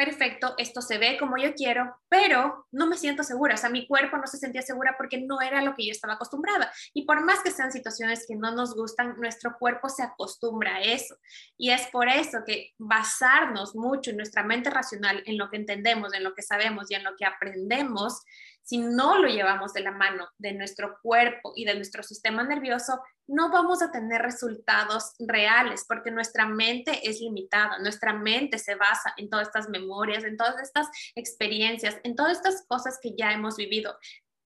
perfecto, 0.00 0.54
esto 0.56 0.80
se 0.80 0.96
ve 0.96 1.18
como 1.18 1.36
yo 1.36 1.52
quiero, 1.52 1.94
pero 2.08 2.66
no 2.72 2.86
me 2.86 2.96
siento 2.96 3.22
segura, 3.22 3.54
o 3.54 3.58
sea, 3.58 3.68
mi 3.68 3.86
cuerpo 3.86 4.16
no 4.16 4.26
se 4.26 4.38
sentía 4.38 4.62
segura 4.62 4.94
porque 4.96 5.20
no 5.20 5.42
era 5.42 5.60
lo 5.60 5.74
que 5.74 5.84
yo 5.84 5.92
estaba 5.92 6.14
acostumbrada. 6.14 6.72
Y 6.94 7.04
por 7.04 7.22
más 7.22 7.40
que 7.42 7.50
sean 7.50 7.70
situaciones 7.70 8.24
que 8.26 8.34
no 8.34 8.50
nos 8.52 8.74
gustan, 8.74 9.16
nuestro 9.18 9.58
cuerpo 9.58 9.90
se 9.90 10.02
acostumbra 10.02 10.76
a 10.76 10.80
eso. 10.80 11.16
Y 11.58 11.70
es 11.70 11.86
por 11.88 12.08
eso 12.08 12.38
que 12.46 12.70
basarnos 12.78 13.74
mucho 13.76 14.10
en 14.10 14.16
nuestra 14.16 14.42
mente 14.42 14.70
racional, 14.70 15.22
en 15.26 15.36
lo 15.36 15.50
que 15.50 15.58
entendemos, 15.58 16.14
en 16.14 16.24
lo 16.24 16.34
que 16.34 16.40
sabemos 16.40 16.90
y 16.90 16.94
en 16.94 17.04
lo 17.04 17.14
que 17.18 17.26
aprendemos, 17.26 18.22
si 18.62 18.78
no 18.78 19.18
lo 19.18 19.28
llevamos 19.28 19.72
de 19.72 19.80
la 19.80 19.92
mano 19.92 20.28
de 20.38 20.52
nuestro 20.52 20.98
cuerpo 21.02 21.52
y 21.56 21.64
de 21.64 21.74
nuestro 21.74 22.02
sistema 22.02 22.42
nervioso, 22.44 23.00
no 23.26 23.50
vamos 23.50 23.82
a 23.82 23.90
tener 23.90 24.22
resultados 24.22 25.12
reales 25.18 25.84
porque 25.88 26.10
nuestra 26.10 26.46
mente 26.46 27.08
es 27.08 27.20
limitada, 27.20 27.78
nuestra 27.78 28.12
mente 28.12 28.58
se 28.58 28.74
basa 28.74 29.14
en 29.16 29.30
todas 29.30 29.48
estas 29.48 29.68
memorias, 29.68 30.24
en 30.24 30.36
todas 30.36 30.60
estas 30.60 30.88
experiencias, 31.14 31.98
en 32.04 32.16
todas 32.16 32.36
estas 32.38 32.64
cosas 32.66 32.98
que 33.00 33.14
ya 33.16 33.32
hemos 33.32 33.56
vivido 33.56 33.96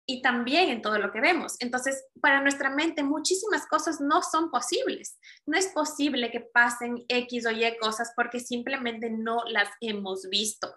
y 0.05 0.21
también 0.21 0.69
en 0.69 0.81
todo 0.81 0.97
lo 0.97 1.11
que 1.11 1.21
vemos. 1.21 1.55
Entonces, 1.59 2.05
para 2.21 2.41
nuestra 2.41 2.69
mente 2.69 3.03
muchísimas 3.03 3.65
cosas 3.67 4.01
no 4.01 4.21
son 4.21 4.51
posibles. 4.51 5.17
No 5.45 5.57
es 5.57 5.67
posible 5.67 6.31
que 6.31 6.41
pasen 6.41 7.05
X 7.07 7.45
o 7.45 7.51
Y 7.51 7.77
cosas 7.79 8.11
porque 8.15 8.39
simplemente 8.39 9.09
no 9.09 9.43
las 9.47 9.69
hemos 9.79 10.27
visto. 10.29 10.75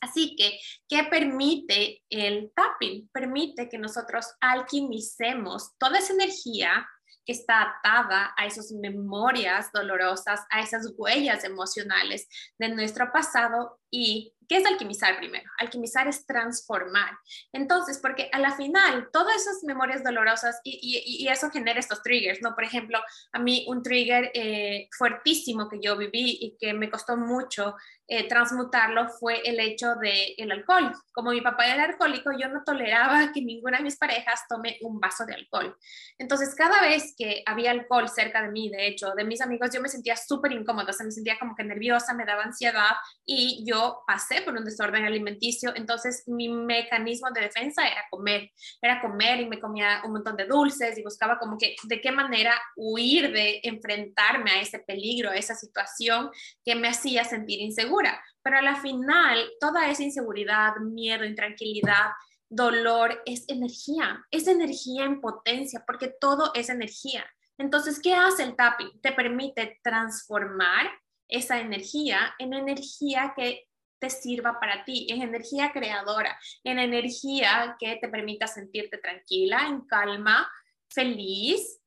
Así 0.00 0.34
que, 0.36 0.58
¿qué 0.88 1.04
permite 1.04 2.02
el 2.08 2.52
tapping? 2.54 3.08
Permite 3.12 3.68
que 3.68 3.78
nosotros 3.78 4.26
alquimicemos 4.40 5.76
toda 5.78 5.98
esa 5.98 6.14
energía 6.14 6.88
que 7.26 7.32
está 7.32 7.62
atada 7.62 8.32
a 8.36 8.46
esas 8.46 8.72
memorias 8.72 9.70
dolorosas, 9.72 10.40
a 10.50 10.60
esas 10.60 10.92
huellas 10.96 11.44
emocionales 11.44 12.28
de 12.58 12.70
nuestro 12.70 13.12
pasado 13.12 13.78
y 13.90 14.34
¿qué 14.50 14.56
es 14.56 14.66
alquimizar 14.66 15.16
primero? 15.16 15.48
Alquimizar 15.58 16.08
es 16.08 16.26
transformar. 16.26 17.16
Entonces, 17.52 18.00
porque 18.02 18.28
a 18.32 18.40
la 18.40 18.56
final, 18.56 19.08
todas 19.12 19.36
esas 19.36 19.62
memorias 19.62 20.02
dolorosas 20.02 20.60
y, 20.64 21.28
eso 21.30 21.50
genera 21.50 21.78
estos 21.78 22.02
triggers, 22.02 22.42
¿no? 22.42 22.56
Por 22.56 22.64
ejemplo, 22.64 22.98
a 23.32 23.38
mí 23.38 23.64
un 23.68 23.84
trigger 23.84 24.32
eh, 24.34 24.88
fuertísimo 24.98 25.68
que 25.68 25.78
yo 25.80 25.96
viví 25.96 26.38
y 26.40 26.56
que 26.58 26.74
me 26.74 26.90
costó 26.90 27.16
mucho 27.16 27.76
eh, 28.12 28.26
transmutarlo 28.26 29.08
fue 29.08 29.40
el 29.48 29.60
hecho 29.60 29.94
del 29.94 30.34
el 30.36 30.50
alcohol. 30.50 30.92
Como 31.12 31.30
mi 31.30 31.40
papá 31.42 31.66
era 31.66 31.84
alcohólico, 31.84 32.32
yo 32.36 32.48
no 32.48 32.64
toleraba 32.64 33.30
que 33.32 33.40
ninguna 33.40 33.78
de 33.78 33.84
mis 33.84 33.96
parejas 33.96 34.40
tome 34.48 34.78
un 34.80 34.98
vaso 34.98 35.24
de 35.24 35.34
alcohol. 35.34 35.76
Entonces, 36.18 36.56
cada 36.56 36.80
vez 36.80 37.14
que 37.16 37.44
había 37.46 37.70
alcohol 37.70 38.08
cerca 38.08 38.42
de 38.42 38.48
mí, 38.48 38.68
de 38.68 38.88
hecho, 38.88 39.12
de 39.16 39.22
mis 39.22 39.40
amigos, 39.40 39.70
yo 39.72 39.80
me 39.80 39.88
sentía 39.88 40.16
súper 40.16 40.50
incómoda, 40.50 40.90
o 40.90 40.92
sea, 40.92 41.06
me 41.06 41.12
sentía 41.12 41.38
como 41.38 41.54
que 41.54 41.62
nerviosa, 41.62 42.12
me 42.14 42.24
daba 42.24 42.42
ansiedad 42.42 42.96
y 43.24 43.64
yo 43.64 44.02
pasé 44.08 44.39
por 44.44 44.54
un 44.54 44.64
desorden 44.64 45.04
alimenticio. 45.04 45.72
Entonces, 45.74 46.24
mi 46.26 46.48
mecanismo 46.48 47.30
de 47.30 47.42
defensa 47.42 47.86
era 47.86 48.04
comer, 48.10 48.50
era 48.80 49.00
comer 49.00 49.40
y 49.40 49.46
me 49.46 49.60
comía 49.60 50.02
un 50.04 50.12
montón 50.12 50.36
de 50.36 50.46
dulces 50.46 50.98
y 50.98 51.02
buscaba 51.02 51.38
como 51.38 51.58
que 51.58 51.76
de 51.84 52.00
qué 52.00 52.12
manera 52.12 52.54
huir 52.76 53.32
de 53.32 53.60
enfrentarme 53.62 54.50
a 54.50 54.60
ese 54.60 54.78
peligro, 54.80 55.30
a 55.30 55.36
esa 55.36 55.54
situación 55.54 56.30
que 56.64 56.74
me 56.74 56.88
hacía 56.88 57.24
sentir 57.24 57.60
insegura 57.60 58.20
pero 58.42 58.58
a 58.58 58.62
la 58.62 58.76
final, 58.76 59.50
toda 59.60 59.88
esa 59.90 60.02
inseguridad, 60.02 60.76
miedo, 60.76 61.24
intranquilidad, 61.24 62.10
dolor, 62.48 63.22
es 63.26 63.44
energía, 63.48 64.24
es 64.30 64.48
energía 64.48 65.04
en 65.04 65.20
potencia, 65.20 65.84
porque 65.86 66.08
todo 66.08 66.52
es 66.54 66.68
energía. 66.68 67.24
Entonces, 67.58 68.00
¿qué 68.00 68.14
hace 68.14 68.42
el 68.42 68.56
tapping? 68.56 69.00
Te 69.02 69.12
permite 69.12 69.78
transformar 69.82 70.90
esa 71.28 71.60
energía 71.60 72.34
en 72.38 72.54
energía 72.54 73.34
que 73.36 73.68
te 74.00 74.10
sirva 74.10 74.58
para 74.58 74.84
ti, 74.84 75.06
en 75.10 75.22
energía 75.22 75.72
creadora, 75.72 76.38
en 76.64 76.78
energía 76.78 77.76
que 77.78 77.96
te 77.96 78.08
permita 78.08 78.46
sentirte 78.46 78.98
tranquila, 78.98 79.66
en 79.68 79.82
calma, 79.82 80.50
feliz, 80.88 81.80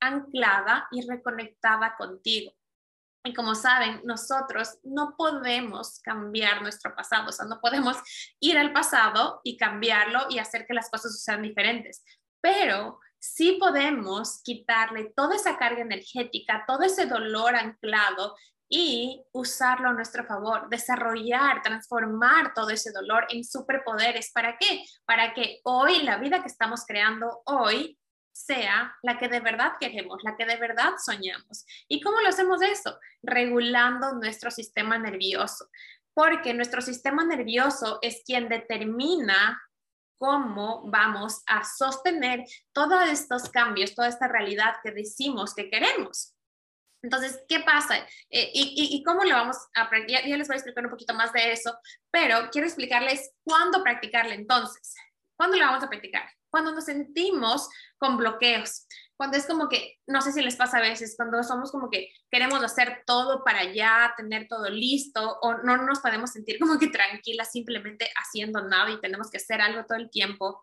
anclada 0.00 0.88
y 0.92 1.06
reconectada 1.08 1.96
contigo. 1.96 2.52
Y 3.24 3.34
como 3.34 3.54
saben, 3.54 4.00
nosotros 4.04 4.78
no 4.82 5.14
podemos 5.16 6.00
cambiar 6.00 6.60
nuestro 6.60 6.94
pasado, 6.94 7.28
o 7.28 7.32
sea, 7.32 7.46
no 7.46 7.60
podemos 7.60 7.96
ir 8.40 8.58
al 8.58 8.72
pasado 8.72 9.40
y 9.44 9.56
cambiarlo 9.56 10.26
y 10.28 10.38
hacer 10.38 10.66
que 10.66 10.74
las 10.74 10.90
cosas 10.90 11.22
sean 11.22 11.42
diferentes, 11.42 12.04
pero 12.40 12.98
sí 13.20 13.58
podemos 13.60 14.42
quitarle 14.42 15.12
toda 15.14 15.36
esa 15.36 15.56
carga 15.56 15.82
energética, 15.82 16.64
todo 16.66 16.82
ese 16.82 17.06
dolor 17.06 17.54
anclado 17.54 18.34
y 18.74 19.22
usarlo 19.32 19.90
a 19.90 19.92
nuestro 19.92 20.24
favor, 20.24 20.70
desarrollar, 20.70 21.60
transformar 21.60 22.54
todo 22.54 22.70
ese 22.70 22.90
dolor 22.90 23.26
en 23.28 23.44
superpoderes. 23.44 24.32
¿Para 24.32 24.56
qué? 24.56 24.82
Para 25.04 25.34
que 25.34 25.60
hoy, 25.64 26.02
la 26.04 26.16
vida 26.16 26.40
que 26.40 26.48
estamos 26.48 26.86
creando 26.86 27.42
hoy, 27.44 27.98
sea 28.32 28.96
la 29.02 29.18
que 29.18 29.28
de 29.28 29.40
verdad 29.40 29.72
queremos, 29.78 30.22
la 30.24 30.36
que 30.36 30.46
de 30.46 30.56
verdad 30.56 30.92
soñamos. 31.04 31.66
¿Y 31.86 32.00
cómo 32.00 32.22
lo 32.22 32.30
hacemos 32.30 32.62
eso? 32.62 32.98
Regulando 33.22 34.14
nuestro 34.14 34.50
sistema 34.50 34.96
nervioso, 34.96 35.68
porque 36.14 36.54
nuestro 36.54 36.80
sistema 36.80 37.26
nervioso 37.26 37.98
es 38.00 38.22
quien 38.24 38.48
determina 38.48 39.60
cómo 40.16 40.90
vamos 40.90 41.42
a 41.46 41.62
sostener 41.62 42.44
todos 42.72 43.06
estos 43.10 43.50
cambios, 43.50 43.94
toda 43.94 44.08
esta 44.08 44.28
realidad 44.28 44.76
que 44.82 44.92
decimos 44.92 45.54
que 45.54 45.68
queremos. 45.68 46.34
Entonces, 47.02 47.42
¿qué 47.48 47.60
pasa? 47.60 47.96
Eh, 48.30 48.50
y, 48.54 49.02
cómo 49.04 49.24
lo 49.24 49.34
vamos 49.34 49.56
a 49.74 49.90
practicar? 49.90 50.24
Ya 50.24 50.36
les 50.36 50.48
voy 50.48 50.54
a 50.54 50.58
explicar 50.58 50.84
un 50.84 50.90
poquito 50.90 51.14
más 51.14 51.32
de 51.32 51.52
eso, 51.52 51.76
pero 52.10 52.48
quiero 52.50 52.66
explicarles 52.66 53.32
cuándo 53.44 53.82
practicarle 53.82 54.34
entonces. 54.34 54.94
¿Cuándo 55.36 55.56
lo 55.56 55.66
vamos 55.66 55.82
a 55.82 55.88
practicar? 55.88 56.28
cuando 56.52 56.72
nos 56.72 56.84
sentimos 56.84 57.68
con 57.96 58.18
bloqueos, 58.18 58.86
cuando 59.16 59.38
es 59.38 59.46
como 59.46 59.70
que, 59.70 59.98
no 60.06 60.20
sé 60.20 60.32
si 60.32 60.42
les 60.42 60.54
pasa 60.54 60.76
a 60.76 60.82
veces, 60.82 61.14
cuando 61.16 61.42
somos 61.42 61.72
como 61.72 61.88
que 61.88 62.10
queremos 62.30 62.62
hacer 62.62 63.02
todo 63.06 63.42
para 63.42 63.60
allá, 63.60 64.12
tener 64.18 64.46
todo 64.48 64.68
listo, 64.68 65.38
o 65.40 65.54
no 65.62 65.78
nos 65.78 66.00
podemos 66.00 66.30
sentir 66.30 66.58
como 66.60 66.78
que 66.78 66.88
tranquilas 66.88 67.50
simplemente 67.50 68.10
haciendo 68.16 68.60
nada 68.62 68.90
y 68.90 69.00
tenemos 69.00 69.30
que 69.30 69.38
hacer 69.38 69.62
algo 69.62 69.86
todo 69.86 69.96
el 69.96 70.10
tiempo. 70.10 70.62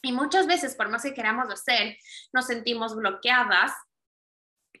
Y 0.00 0.12
muchas 0.12 0.46
veces, 0.46 0.76
por 0.76 0.90
más 0.90 1.02
que 1.02 1.14
queramos 1.14 1.50
hacer, 1.50 1.96
nos 2.32 2.46
sentimos 2.46 2.94
bloqueadas 2.94 3.72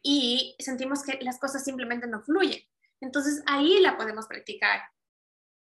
y 0.02 0.56
sentimos 0.58 1.02
que 1.02 1.18
las 1.22 1.38
cosas 1.38 1.64
simplemente 1.64 2.06
no 2.06 2.22
fluyen. 2.22 2.60
Entonces 3.00 3.42
ahí 3.46 3.80
la 3.80 3.96
podemos 3.96 4.26
practicar. 4.26 4.80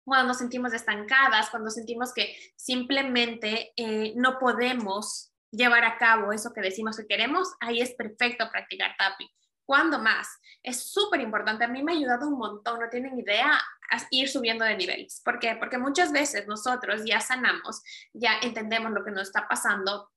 Cuando 0.05 0.27
nos 0.27 0.37
sentimos 0.37 0.73
estancadas, 0.73 1.49
cuando 1.49 1.69
sentimos 1.69 2.13
que 2.13 2.35
simplemente 2.55 3.71
eh, 3.77 4.13
no 4.15 4.37
podemos 4.37 5.31
llevar 5.51 5.85
a 5.85 5.97
cabo 5.97 6.33
eso 6.33 6.51
que 6.51 6.61
decimos 6.61 6.97
que 6.97 7.07
queremos, 7.07 7.49
ahí 7.61 7.79
es 7.79 7.93
perfecto 7.93 8.49
practicar 8.51 8.95
tapping. 8.97 9.29
¿Cuándo 9.65 9.99
más? 9.99 10.27
Es 10.61 10.91
súper 10.91 11.21
importante. 11.21 11.63
A 11.63 11.69
mí 11.69 11.81
me 11.83 11.93
ha 11.93 11.95
ayudado 11.95 12.27
un 12.27 12.37
montón, 12.37 12.79
no 12.81 12.89
tienen 12.89 13.17
idea, 13.17 13.61
ir 14.11 14.29
subiendo 14.29 14.65
de 14.65 14.75
niveles. 14.75 15.21
¿Por 15.23 15.39
qué? 15.39 15.55
Porque 15.55 15.77
muchas 15.77 16.11
veces 16.11 16.47
nosotros 16.47 17.03
ya 17.05 17.21
sanamos, 17.21 17.81
ya 18.13 18.39
entendemos 18.41 18.91
lo 18.91 19.05
que 19.05 19.11
nos 19.11 19.27
está 19.27 19.47
pasando, 19.47 20.11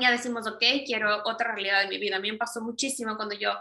ya 0.00 0.10
decimos, 0.10 0.46
ok, 0.46 0.62
quiero 0.84 1.22
otra 1.24 1.52
realidad 1.52 1.82
de 1.82 1.88
mi 1.88 1.98
vida. 1.98 2.16
A 2.16 2.20
mí 2.20 2.30
me 2.30 2.38
pasó 2.38 2.60
muchísimo 2.60 3.16
cuando 3.16 3.34
yo 3.34 3.52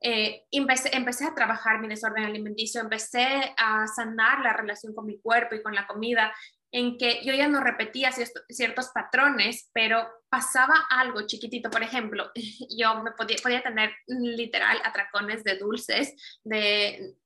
eh, 0.00 0.44
empecé, 0.50 0.96
empecé, 0.96 1.24
a 1.26 1.34
trabajar 1.34 1.80
mi 1.80 1.88
desorden 1.88 2.24
alimenticio, 2.24 2.80
empecé 2.80 3.54
a 3.56 3.86
sanar 3.86 4.40
la 4.40 4.52
relación 4.52 4.94
con 4.94 5.06
mi 5.06 5.20
cuerpo 5.20 5.54
y 5.54 5.62
con 5.62 5.74
la 5.74 5.86
comida, 5.86 6.32
en 6.72 6.96
que 6.96 7.24
yo 7.24 7.34
ya 7.34 7.48
no 7.48 7.60
repetía 7.60 8.12
ciertos 8.48 8.88
patrones, 8.94 9.68
pero 9.72 10.08
pasaba 10.28 10.86
algo 10.88 11.26
chiquitito. 11.26 11.68
Por 11.68 11.82
ejemplo, 11.82 12.30
yo 12.78 13.02
me 13.02 13.10
podía, 13.12 13.36
podía 13.42 13.62
tener 13.62 13.92
literal 14.06 14.78
atracones 14.84 15.42
de 15.42 15.56
dulces, 15.56 16.14
de 16.44 17.16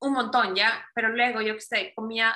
un 0.00 0.12
montón 0.12 0.54
ya, 0.54 0.86
pero 0.94 1.10
luego 1.10 1.42
yo 1.42 1.54
que 1.54 1.60
sé, 1.60 1.92
comía 1.94 2.34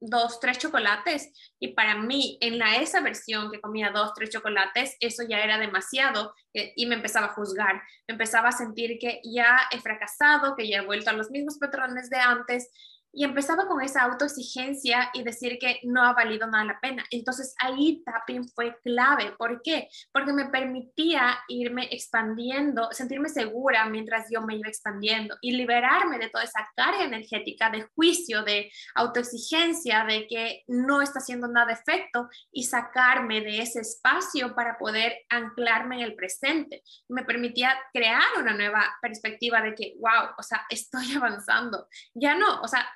dos, 0.00 0.40
tres 0.40 0.58
chocolates. 0.58 1.30
Y 1.60 1.74
para 1.74 1.96
mí 1.96 2.38
en 2.40 2.58
la 2.58 2.76
esa 2.76 3.00
versión 3.00 3.50
que 3.50 3.60
comía 3.60 3.90
dos, 3.90 4.12
tres 4.14 4.30
chocolates, 4.30 4.96
eso 5.00 5.22
ya 5.28 5.40
era 5.40 5.58
demasiado 5.58 6.34
eh, 6.54 6.72
y 6.76 6.86
me 6.86 6.96
empezaba 6.96 7.26
a 7.26 7.34
juzgar, 7.34 7.82
me 8.08 8.12
empezaba 8.12 8.48
a 8.48 8.52
sentir 8.52 8.98
que 8.98 9.20
ya 9.24 9.60
he 9.70 9.80
fracasado, 9.80 10.56
que 10.56 10.68
ya 10.68 10.78
he 10.78 10.86
vuelto 10.86 11.10
a 11.10 11.14
los 11.14 11.30
mismos 11.30 11.58
patrones 11.58 12.10
de 12.10 12.18
antes 12.18 12.70
y 13.12 13.24
empezaba 13.24 13.66
con 13.66 13.82
esa 13.82 14.02
autoexigencia 14.02 15.10
y 15.12 15.22
decir 15.22 15.58
que 15.58 15.80
no 15.84 16.02
ha 16.04 16.12
valido 16.12 16.46
nada 16.46 16.64
la 16.64 16.80
pena. 16.80 17.04
Entonces 17.10 17.54
ahí 17.58 18.02
tapping 18.04 18.48
fue 18.48 18.78
clave. 18.82 19.32
¿Por 19.36 19.62
qué? 19.62 19.88
Porque 20.12 20.32
me 20.32 20.46
permitía 20.46 21.38
irme 21.48 21.88
expandiendo, 21.90 22.88
sentirme 22.92 23.28
segura 23.28 23.86
mientras 23.86 24.26
yo 24.30 24.42
me 24.42 24.56
iba 24.56 24.68
expandiendo 24.68 25.36
y 25.40 25.52
liberarme 25.52 26.18
de 26.18 26.28
toda 26.28 26.44
esa 26.44 26.68
carga 26.76 27.04
energética 27.04 27.70
de 27.70 27.88
juicio, 27.94 28.42
de 28.42 28.70
autoexigencia, 28.94 30.04
de 30.04 30.26
que 30.26 30.62
no 30.68 31.02
está 31.02 31.18
haciendo 31.18 31.48
nada 31.48 31.72
efecto 31.72 32.28
y 32.52 32.64
sacarme 32.64 33.40
de 33.40 33.60
ese 33.60 33.80
espacio 33.80 34.54
para 34.54 34.78
poder 34.78 35.14
anclarme 35.28 35.96
en 35.96 36.02
el 36.02 36.14
presente. 36.14 36.82
Me 37.08 37.24
permitía 37.24 37.76
crear 37.92 38.22
una 38.38 38.54
nueva 38.54 38.84
perspectiva 39.02 39.60
de 39.62 39.74
que, 39.74 39.94
wow, 39.98 40.30
o 40.38 40.42
sea, 40.42 40.64
estoy 40.68 41.12
avanzando. 41.16 41.88
Ya 42.14 42.34
no, 42.34 42.60
o 42.60 42.68
sea, 42.68 42.86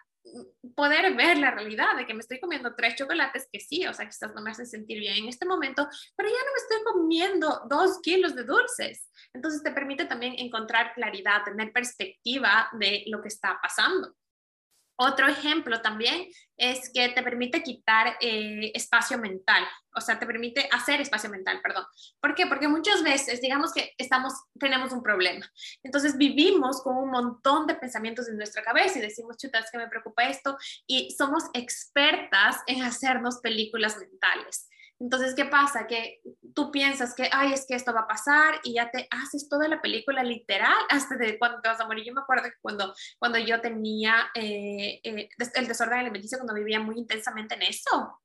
poder 0.75 1.15
ver 1.15 1.39
la 1.39 1.51
realidad 1.51 1.97
de 1.97 2.07
que 2.07 2.15
me 2.15 2.21
estoy 2.21 2.41
comiendo 2.41 2.75
tres 2.75 2.97
chocolates 2.97 3.49
que 3.53 3.61
sí, 3.61 3.87
o 3.87 3.93
sea, 3.93 4.07
quizás 4.07 4.35
no 4.35 4.43
me 4.43 4.51
hacen 4.51 4.67
sentir 4.67 4.99
bien 4.99 5.17
en 5.17 5.29
este 5.29 5.47
momento, 5.47 5.87
pero 6.17 6.29
ya 6.29 6.39
no 6.39 6.53
me 6.53 6.63
estoy 6.63 6.93
comiendo 6.93 7.63
dos 7.69 8.01
kilos 8.03 8.35
de 8.35 8.45
dulces. 8.45 9.11
Entonces 9.33 9.63
te 9.63 9.73
permite 9.73 10.07
también 10.07 10.35
encontrar 10.39 10.95
claridad, 10.95 11.45
tener 11.45 11.73
perspectiva 11.73 12.69
de 12.73 13.05
lo 13.07 13.21
que 13.21 13.29
está 13.29 13.59
pasando. 13.63 14.15
Otro 14.97 15.27
ejemplo 15.27 15.81
también 15.83 16.29
es 16.57 16.91
que 16.93 17.09
te 17.09 17.23
permite 17.23 17.63
quitar 17.63 18.17
eh, 18.21 18.71
espacio 18.75 19.19
mental, 19.19 19.65
o 19.95 20.01
sea, 20.01 20.19
te 20.19 20.27
permite 20.27 20.69
hacer 20.71 21.01
espacio 21.01 21.29
mental, 21.31 21.61
perdón. 21.63 21.85
¿Por 22.21 22.35
qué? 22.35 22.47
Porque 22.47 22.69
muchas 22.69 23.03
veces, 23.03 23.41
digamos 23.41 23.73
que 23.73 23.93
estamos, 23.99 24.33
tenemos 24.59 24.93
un 24.93 25.03
problema, 25.03 25.51
entonces 25.83 26.17
vivimos 26.17 26.81
con 26.83 26.97
un 26.97 27.11
montón 27.11 27.67
de 27.67 27.75
pensamientos 27.75 28.29
en 28.29 28.37
nuestra 28.37 28.63
cabeza 28.63 28.99
y 28.99 29.03
decimos, 29.03 29.37
chutas, 29.37 29.71
que 29.71 29.79
me 29.79 29.89
preocupa 29.89 30.25
esto, 30.25 30.57
y 30.87 31.11
somos 31.17 31.45
expertas 31.55 32.59
en 32.67 32.83
hacernos 32.83 33.41
películas 33.41 33.99
mentales. 33.99 34.69
Entonces, 35.05 35.35
¿qué 35.35 35.45
pasa? 35.45 35.87
Que 35.87 36.23
tú 36.55 36.71
piensas 36.71 37.15
que, 37.15 37.29
ay, 37.31 37.53
es 37.53 37.67
que 37.67 37.75
esto 37.75 37.93
va 37.93 38.01
a 38.01 38.09
pasar 38.09 38.55
y 38.65 38.77
ya 38.77 38.91
te 38.91 39.07
haces 39.11 39.51
toda 39.51 39.69
la 39.69 39.83
película 39.83 40.25
literal 40.25 40.73
hasta 40.89 41.17
de 41.17 41.39
cuando 41.39 41.61
te 41.61 41.69
vas 41.69 41.79
a 41.79 41.87
morir. 41.87 42.07
Yo 42.07 42.15
me 42.15 42.23
acuerdo 42.23 42.45
que 42.45 42.57
cuando, 42.63 42.95
cuando 43.19 43.39
yo 43.39 43.61
tenía 43.61 44.31
eh, 44.35 45.01
eh, 45.05 45.29
el 45.57 45.69
desorden 45.69 45.99
alimenticio, 45.99 46.39
cuando 46.39 46.55
vivía 46.55 46.81
muy 46.81 46.97
intensamente 46.97 47.55
en 47.55 47.63
eso, 47.65 48.19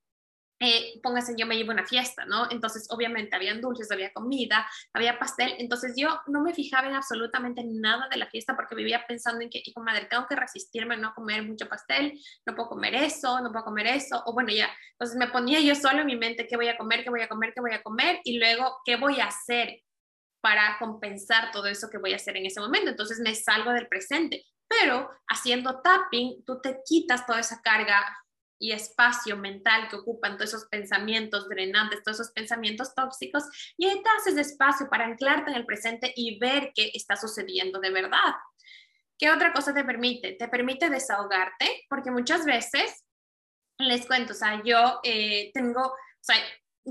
eh, 0.59 0.99
póngase, 1.01 1.33
yo 1.37 1.47
me 1.47 1.55
llevo 1.55 1.71
una 1.71 1.85
fiesta, 1.85 2.25
¿no? 2.25 2.51
Entonces, 2.51 2.87
obviamente, 2.89 3.35
habían 3.35 3.61
dulces, 3.61 3.89
había 3.91 4.11
comida, 4.11 4.69
había 4.93 5.17
pastel, 5.17 5.55
entonces 5.57 5.93
yo 5.97 6.19
no 6.27 6.41
me 6.41 6.53
fijaba 6.53 6.87
en 6.87 6.95
absolutamente 6.95 7.63
nada 7.65 8.07
de 8.09 8.17
la 8.17 8.27
fiesta 8.27 8.55
porque 8.55 8.75
vivía 8.75 9.05
pensando 9.07 9.41
en 9.41 9.49
que, 9.49 9.61
hijo 9.63 9.81
madre, 9.81 10.07
tengo 10.09 10.27
que 10.27 10.35
resistirme 10.35 10.95
a 10.95 10.97
no 10.97 11.13
comer 11.13 11.43
mucho 11.43 11.67
pastel, 11.67 12.19
no 12.45 12.55
puedo 12.55 12.69
comer 12.69 12.95
eso, 12.95 13.39
no 13.41 13.51
puedo 13.51 13.63
comer 13.63 13.87
eso, 13.87 14.21
o 14.25 14.33
bueno, 14.33 14.51
ya, 14.51 14.69
entonces 14.91 15.17
me 15.17 15.27
ponía 15.27 15.61
yo 15.61 15.75
solo 15.75 16.01
en 16.01 16.07
mi 16.07 16.17
mente 16.17 16.45
qué 16.45 16.57
voy 16.57 16.67
a 16.67 16.77
comer, 16.77 17.03
qué 17.03 17.09
voy 17.09 17.21
a 17.21 17.29
comer, 17.29 17.53
qué 17.53 17.61
voy 17.61 17.73
a 17.73 17.81
comer, 17.81 18.19
y 18.23 18.37
luego 18.37 18.79
qué 18.83 18.97
voy 18.97 19.19
a 19.21 19.27
hacer 19.27 19.81
para 20.41 20.77
compensar 20.79 21.51
todo 21.51 21.67
eso 21.67 21.89
que 21.89 21.97
voy 21.97 22.13
a 22.13 22.17
hacer 22.17 22.37
en 22.37 22.45
ese 22.45 22.59
momento. 22.59 22.89
Entonces 22.89 23.19
me 23.19 23.35
salgo 23.35 23.71
del 23.71 23.87
presente, 23.87 24.45
pero 24.67 25.09
haciendo 25.27 25.81
tapping, 25.81 26.43
tú 26.45 26.61
te 26.61 26.79
quitas 26.85 27.25
toda 27.25 27.39
esa 27.39 27.61
carga 27.61 28.05
y 28.59 28.73
espacio 28.73 29.37
mental 29.37 29.87
que 29.89 29.95
ocupan 29.95 30.37
todos 30.37 30.49
esos 30.53 30.67
pensamientos 30.67 31.47
drenantes, 31.47 32.03
todos 32.03 32.19
esos 32.19 32.33
pensamientos 32.33 32.93
tóxicos, 32.93 33.43
y 33.77 33.87
ahí 33.87 34.03
te 34.03 34.09
haces 34.09 34.37
espacio 34.37 34.89
para 34.89 35.05
anclarte 35.05 35.49
en 35.49 35.57
el 35.57 35.65
presente 35.65 36.13
y 36.15 36.37
ver 36.37 36.71
qué 36.75 36.91
está 36.93 37.15
sucediendo 37.15 37.79
de 37.79 37.91
verdad. 37.91 38.35
¿Qué 39.17 39.31
otra 39.31 39.51
cosa 39.51 39.73
te 39.73 39.83
permite? 39.83 40.33
Te 40.33 40.47
permite 40.47 40.89
desahogarte, 40.89 41.85
porque 41.89 42.11
muchas 42.11 42.45
veces, 42.45 43.05
les 43.77 44.05
cuento, 44.05 44.33
o 44.33 44.35
sea, 44.35 44.61
yo 44.63 44.99
eh, 45.03 45.51
tengo, 45.53 45.81
o 45.81 45.95
sea, 46.19 46.35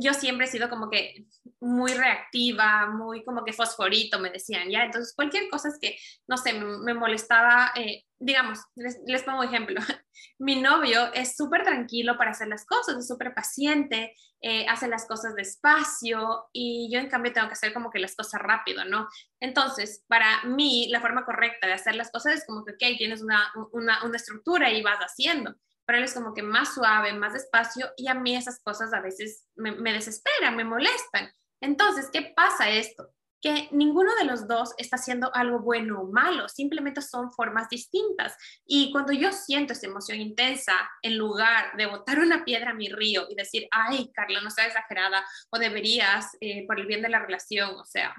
yo 0.00 0.14
siempre 0.14 0.46
he 0.46 0.50
sido 0.50 0.68
como 0.68 0.90
que 0.90 1.26
muy 1.60 1.92
reactiva, 1.92 2.86
muy 2.86 3.24
como 3.24 3.44
que 3.44 3.52
fosforito, 3.52 4.18
me 4.20 4.30
decían, 4.30 4.70
¿ya? 4.70 4.84
Entonces, 4.84 5.14
cualquier 5.14 5.48
cosa 5.48 5.68
es 5.68 5.78
que, 5.80 5.96
no 6.26 6.36
sé, 6.36 6.52
me, 6.52 6.94
molestaba, 6.94 7.72
eh, 7.74 8.04
digamos, 8.18 8.60
les, 8.76 8.98
les, 9.06 9.22
pongo 9.22 9.42
ejemplo, 9.42 9.80
mi 10.38 10.60
novio 10.60 11.12
es 11.14 11.36
súper 11.36 11.64
tranquilo 11.64 12.16
para 12.16 12.30
hacer 12.30 12.48
las 12.48 12.64
cosas, 12.64 12.96
es 12.96 13.08
súper 13.08 13.34
paciente, 13.34 14.14
eh, 14.40 14.66
hace 14.68 14.86
las 14.86 15.06
cosas 15.06 15.34
despacio 15.34 16.48
y 16.52 16.88
yo 16.92 17.00
en 17.00 17.08
cambio 17.08 17.32
tengo 17.32 17.48
que 17.48 17.54
hacer 17.54 17.74
como 17.74 17.90
que 17.90 17.98
las 17.98 18.14
cosas 18.14 18.40
rápido, 18.40 18.84
¿no? 18.84 19.08
Entonces, 19.40 20.04
para 20.06 20.44
mí, 20.44 20.88
la 20.90 21.00
forma 21.00 21.24
correcta 21.24 21.66
de 21.66 21.72
hacer 21.72 21.96
las 21.96 22.12
cosas 22.12 22.34
es 22.34 22.46
como 22.46 22.64
que, 22.64 22.72
ok, 22.72 22.98
tienes 22.98 23.20
una, 23.20 23.52
una, 23.72 24.04
una 24.04 24.16
estructura 24.16 24.70
y 24.70 24.82
vas 24.82 24.98
haciendo 25.00 25.56
pero 25.88 25.98
él 25.98 26.04
es 26.04 26.12
como 26.12 26.34
que 26.34 26.42
más 26.42 26.74
suave, 26.74 27.14
más 27.14 27.32
despacio 27.32 27.90
y 27.96 28.08
a 28.08 28.14
mí 28.14 28.36
esas 28.36 28.60
cosas 28.60 28.92
a 28.92 29.00
veces 29.00 29.46
me, 29.56 29.72
me 29.72 29.94
desesperan, 29.94 30.54
me 30.54 30.64
molestan. 30.64 31.32
Entonces, 31.62 32.10
¿qué 32.12 32.34
pasa 32.36 32.68
esto? 32.68 33.14
que 33.40 33.68
ninguno 33.70 34.14
de 34.16 34.24
los 34.24 34.48
dos 34.48 34.74
está 34.78 34.96
haciendo 34.96 35.32
algo 35.32 35.60
bueno 35.60 36.00
o 36.00 36.10
malo, 36.10 36.48
simplemente 36.48 37.00
son 37.00 37.30
formas 37.30 37.68
distintas. 37.68 38.36
Y 38.66 38.90
cuando 38.90 39.12
yo 39.12 39.32
siento 39.32 39.72
esa 39.72 39.86
emoción 39.86 40.20
intensa, 40.20 40.72
en 41.02 41.16
lugar 41.16 41.76
de 41.76 41.86
botar 41.86 42.18
una 42.18 42.44
piedra 42.44 42.72
a 42.72 42.74
mi 42.74 42.88
río 42.88 43.26
y 43.30 43.36
decir, 43.36 43.68
ay, 43.70 44.10
Carla, 44.12 44.40
no 44.40 44.50
seas 44.50 44.68
exagerada, 44.68 45.24
o 45.50 45.58
deberías, 45.60 46.36
eh, 46.40 46.66
por 46.66 46.80
el 46.80 46.86
bien 46.86 47.00
de 47.00 47.10
la 47.10 47.20
relación, 47.20 47.78
o 47.78 47.84
sea, 47.84 48.12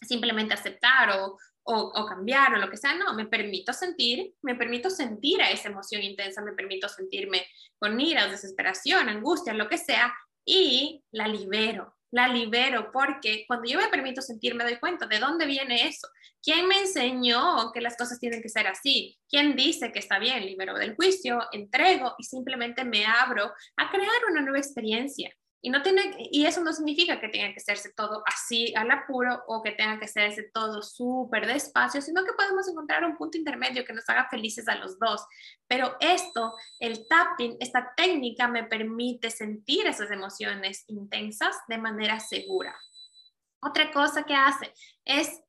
simplemente 0.00 0.54
aceptar 0.54 1.18
o, 1.18 1.36
o, 1.68 2.06
cambiar 2.06 2.54
o 2.54 2.58
lo 2.58 2.70
que 2.70 2.76
sea, 2.76 2.94
no, 2.94 3.12
me 3.14 3.26
permito 3.26 3.72
sentir, 3.72 4.34
me 4.42 4.54
permito 4.54 4.88
sentir 4.88 5.42
a 5.42 5.50
esa 5.50 5.68
emoción 5.68 6.02
intensa, 6.02 6.40
me 6.40 6.52
permito 6.52 6.88
sentirme 6.88 7.44
con 7.78 8.00
ira, 8.00 8.28
desesperación, 8.28 9.08
angustia, 9.08 9.52
lo 9.52 9.68
que 9.68 9.78
sea, 9.78 10.14
y 10.44 11.02
la 11.10 11.26
libero, 11.26 11.96
la 12.12 12.28
libero 12.28 12.92
porque 12.92 13.44
cuando 13.48 13.68
yo 13.68 13.80
me 13.80 13.88
permito 13.88 14.22
sentir 14.22 14.54
me 14.54 14.62
doy 14.62 14.78
cuenta 14.78 15.06
de 15.06 15.18
dónde 15.18 15.44
viene 15.44 15.88
eso. 15.88 16.08
¿Quién 16.40 16.68
me 16.68 16.78
enseñó 16.78 17.72
que 17.72 17.80
las 17.80 17.96
cosas 17.96 18.20
tienen 18.20 18.40
que 18.40 18.48
ser 18.48 18.68
así? 18.68 19.18
¿Quién 19.28 19.56
dice 19.56 19.90
que 19.90 19.98
está 19.98 20.20
bien? 20.20 20.46
Libero 20.46 20.74
del 20.74 20.94
juicio, 20.94 21.40
entrego 21.50 22.14
y 22.18 22.22
simplemente 22.22 22.84
me 22.84 23.04
abro 23.04 23.52
a 23.76 23.90
crear 23.90 24.24
una 24.30 24.40
nueva 24.40 24.58
experiencia. 24.58 25.34
Y, 25.62 25.70
no 25.70 25.82
tiene, 25.82 26.16
y 26.30 26.46
eso 26.46 26.62
no 26.62 26.72
significa 26.72 27.20
que 27.20 27.28
tenga 27.28 27.52
que 27.52 27.58
hacerse 27.58 27.92
todo 27.94 28.22
así 28.26 28.72
al 28.76 28.90
apuro 28.90 29.42
o 29.48 29.62
que 29.62 29.72
tenga 29.72 29.98
que 29.98 30.04
hacerse 30.04 30.44
todo 30.54 30.82
súper 30.82 31.46
despacio, 31.46 32.00
sino 32.00 32.24
que 32.24 32.34
podemos 32.34 32.68
encontrar 32.68 33.04
un 33.04 33.16
punto 33.16 33.38
intermedio 33.38 33.84
que 33.84 33.92
nos 33.92 34.08
haga 34.08 34.28
felices 34.28 34.68
a 34.68 34.76
los 34.76 34.98
dos. 34.98 35.26
Pero 35.66 35.96
esto, 36.00 36.54
el 36.78 37.08
tapping, 37.08 37.56
esta 37.58 37.92
técnica 37.96 38.48
me 38.48 38.64
permite 38.64 39.30
sentir 39.30 39.86
esas 39.86 40.10
emociones 40.10 40.84
intensas 40.88 41.56
de 41.68 41.78
manera 41.78 42.20
segura. 42.20 42.78
Otra 43.60 43.90
cosa 43.90 44.22
que 44.22 44.34
hace 44.34 44.72
es 45.04 45.40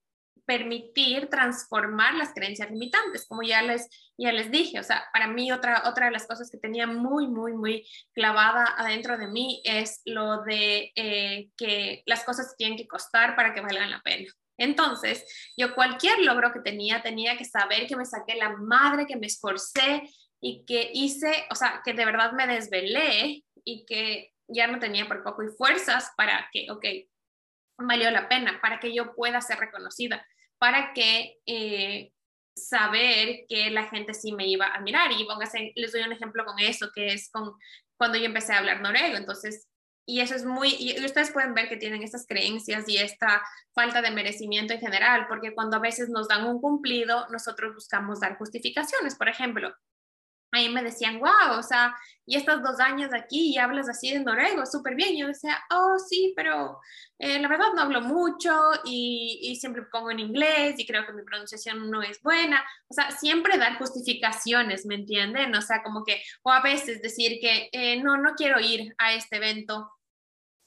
permitir 0.48 1.30
transformar 1.30 2.16
las 2.16 2.34
creencias 2.34 2.72
limitantes, 2.72 3.28
como 3.28 3.44
ya 3.44 3.62
les, 3.62 3.90
ya 4.18 4.32
les 4.32 4.50
dije. 4.50 4.80
O 4.80 4.84
sea, 4.84 5.04
para 5.12 5.28
mí 5.28 5.52
otra, 5.52 5.84
otra 5.86 6.06
de 6.06 6.14
las 6.14 6.26
cosas 6.26 6.50
que 6.50 6.58
tenía 6.58 6.88
muy, 6.88 7.28
muy, 7.28 7.54
muy 7.54 7.86
clavada 8.14 8.74
adentro 8.78 9.18
de 9.18 9.28
mí 9.28 9.62
es 9.66 10.02
lo 10.06 10.44
de 10.44 10.94
eh, 10.96 11.50
que 11.58 12.02
las 12.06 12.24
cosas 12.24 12.56
tienen 12.58 12.78
que 12.78 12.88
costar 12.88 13.36
para 13.36 13.54
que 13.54 13.62
valgan 13.62 13.92
la 13.92 14.02
pena. 14.02 14.32
Entonces, 14.58 15.26
yo 15.58 15.76
cualquier 15.76 16.20
logro 16.20 16.52
que 16.54 16.62
tenía, 16.62 17.04
tenía 17.04 17.38
que 17.38 17.46
saber 17.46 17.86
que 17.86 17.98
me 17.98 18.06
saqué 18.06 18.36
la 18.36 18.56
madre, 18.56 19.06
que 19.06 19.18
me 19.18 19.28
esforcé 19.28 20.02
y 20.42 20.66
que 20.66 20.90
hice, 20.94 21.46
o 21.52 21.56
sea, 21.56 21.82
que 21.84 21.94
de 21.94 22.06
verdad 22.06 22.32
me 22.32 22.48
desvelé 22.48 23.44
y 23.66 23.86
que 23.86 24.32
ya 24.48 24.68
no 24.68 24.80
tenía 24.80 25.08
por 25.08 25.24
poco 25.24 25.44
y 25.44 25.50
fuerzas 25.50 26.12
para 26.16 26.50
que, 26.54 26.72
ok, 26.72 26.86
valió 27.80 28.10
la 28.12 28.28
pena, 28.30 28.60
para 28.62 28.80
que 28.80 28.96
yo 28.96 29.14
pueda 29.14 29.42
ser 29.42 29.60
reconocida, 29.60 30.26
para 30.58 30.94
que 30.94 31.38
eh, 31.46 32.12
saber 32.56 33.46
que 33.48 33.70
la 33.70 33.86
gente 33.86 34.14
sí 34.14 34.32
me 34.32 34.48
iba 34.48 34.68
a 34.68 34.82
mirar. 34.82 35.12
Y 35.12 35.26
póngase, 35.26 35.74
les 35.76 35.92
doy 35.92 36.02
un 36.02 36.12
ejemplo 36.12 36.46
con 36.46 36.60
eso, 36.60 36.90
que 36.94 37.08
es 37.14 37.30
con 37.32 37.54
cuando 37.98 38.18
yo 38.18 38.26
empecé 38.26 38.54
a 38.54 38.60
hablar 38.60 38.82
noruego. 38.82 39.18
Entonces, 39.18 39.68
y 40.06 40.22
eso 40.22 40.36
es 40.36 40.46
muy, 40.46 40.74
y 40.80 41.04
ustedes 41.04 41.32
pueden 41.32 41.54
ver 41.54 41.68
que 41.68 41.76
tienen 41.76 42.02
estas 42.02 42.26
creencias 42.26 42.88
y 42.88 42.98
esta 42.98 43.44
falta 43.74 44.02
de 44.02 44.12
merecimiento 44.12 44.74
en 44.74 44.80
general, 44.80 45.26
porque 45.28 45.54
cuando 45.54 45.78
a 45.78 45.82
veces 45.82 46.08
nos 46.08 46.30
dan 46.30 46.48
un 46.48 46.62
cumplido, 46.62 47.28
nosotros 47.30 47.74
buscamos 47.76 48.22
dar 48.22 48.38
justificaciones. 48.38 49.16
Por 49.16 49.28
ejemplo, 49.28 49.76
ahí 50.52 50.70
me 50.70 50.84
decían, 50.84 51.20
wow, 51.20 51.58
o 51.58 51.64
sea, 51.64 51.96
y 52.26 52.36
estos 52.36 52.62
dos 52.62 52.80
años 52.80 53.12
aquí 53.14 53.54
y 53.54 53.58
hablas 53.58 53.88
así 53.90 54.12
de 54.12 54.20
noruego, 54.20 54.66
súper 54.66 54.96
bien. 54.96 55.18
Yo 55.18 55.28
decía, 55.28 55.58
oh, 55.72 55.98
sí, 55.98 56.34
pero 56.36 56.80
eh, 57.20 57.40
la 57.40 57.48
verdad 57.48 57.68
no 57.76 57.82
hablo 57.82 58.02
mucho 58.02 58.54
y, 58.86 59.40
y, 59.42 59.56
siempre 59.56 59.84
pongo 59.84 60.12
en 60.12 60.20
inglés 60.20 60.76
y 60.78 60.86
creo 60.86 61.06
que 61.06 61.14
mi 61.14 61.24
pronunciación 61.24 61.90
no 61.90 62.02
es 62.02 62.22
buena. 62.22 62.64
O 62.90 62.94
sea, 62.94 63.12
siempre 63.12 63.58
dar 63.58 63.78
justificaciones, 63.78 64.86
¿me 64.86 64.96
entienden? 64.96 65.56
O 65.56 65.62
sea, 65.62 65.82
como 65.84 66.04
que, 66.04 66.22
o 66.44 66.52
a 66.52 66.62
veces 66.62 67.02
decir 67.02 67.40
que 67.40 67.70
eh, 67.72 68.02
no, 68.02 68.18
no 68.18 68.36
quiero 68.36 68.60
ir 68.60 68.94
a 68.98 69.14
este 69.14 69.38
evento 69.38 69.92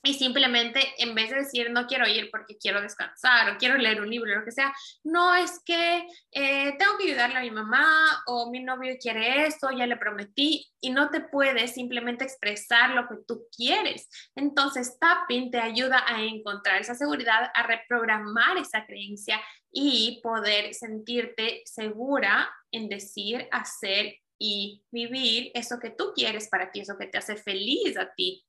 y 0.02 0.14
simplemente 0.14 0.80
en 0.98 1.14
vez 1.14 1.30
de 1.30 1.36
decir 1.36 1.70
no 1.70 1.86
quiero 1.86 2.06
ir 2.06 2.30
porque 2.30 2.56
quiero 2.56 2.80
descansar 2.80 3.50
o 3.50 3.58
quiero 3.58 3.76
leer 3.76 4.00
un 4.00 4.10
libro, 4.10 4.34
lo 4.34 4.44
que 4.44 4.52
sea, 4.52 4.72
no 5.04 5.34
es 5.34 5.60
que 5.64 6.06
eh, 6.32 6.76
tengo 6.78 6.96
que 6.98 7.08
ayudarle 7.08 7.36
a 7.36 7.42
mi 7.42 7.50
mamá 7.50 8.22
o 8.26 8.50
mi 8.50 8.62
novio 8.62 8.96
quiere 9.00 9.46
esto, 9.46 9.70
ya 9.70 9.86
le 9.86 9.96
prometí 9.96 10.66
y 10.80 10.90
no 10.90 11.10
te 11.10 11.20
puedes 11.20 11.74
simplemente 11.74 12.24
expresar 12.24 12.90
lo 12.90 13.06
que 13.08 13.16
tú 13.26 13.46
quieres. 13.54 14.08
Entonces, 14.34 14.98
tapping 14.98 15.50
te 15.50 15.60
ayuda 15.60 16.04
a 16.06 16.22
encontrar 16.22 16.80
esa 16.80 16.94
seguridad, 16.94 17.50
a 17.54 17.62
reprogramar 17.62 18.56
esa 18.56 18.86
creencia 18.86 19.40
y 19.70 20.20
poder 20.22 20.74
sentirte 20.74 21.62
segura 21.64 22.50
en 22.72 22.88
decir, 22.88 23.46
hacer 23.50 24.16
y 24.38 24.82
vivir 24.90 25.50
eso 25.54 25.78
que 25.78 25.90
tú 25.90 26.12
quieres 26.14 26.48
para 26.48 26.72
ti, 26.72 26.80
eso 26.80 26.96
que 26.96 27.06
te 27.06 27.18
hace 27.18 27.36
feliz 27.36 27.96
a 27.98 28.12
ti. 28.14 28.46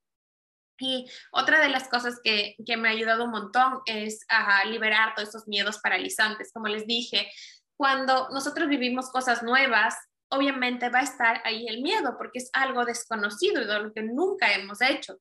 Y 0.79 1.07
otra 1.31 1.59
de 1.59 1.69
las 1.69 1.87
cosas 1.89 2.19
que, 2.23 2.55
que, 2.65 2.77
me 2.77 2.89
ha 2.89 2.91
ayudado 2.91 3.25
un 3.25 3.31
montón 3.31 3.81
es 3.85 4.25
a 4.29 4.65
liberar 4.65 5.13
todos 5.15 5.29
esos 5.29 5.47
miedos 5.47 5.79
paralizantes. 5.79 6.51
Como 6.51 6.67
les 6.67 6.87
dije, 6.87 7.31
cuando 7.77 8.29
nosotros 8.29 8.67
vivimos 8.67 9.11
cosas 9.11 9.43
nuevas, 9.43 9.95
obviamente 10.31 10.89
va 10.89 10.99
a 10.99 11.03
estar 11.03 11.41
ahí 11.43 11.67
el 11.67 11.81
miedo 11.81 12.15
porque 12.17 12.39
es 12.39 12.49
algo 12.53 12.85
desconocido 12.85 13.61
y 13.61 13.65
de 13.65 13.79
lo 13.79 13.93
que 13.93 14.03
nunca 14.03 14.53
hemos 14.53 14.81
hecho. 14.81 15.17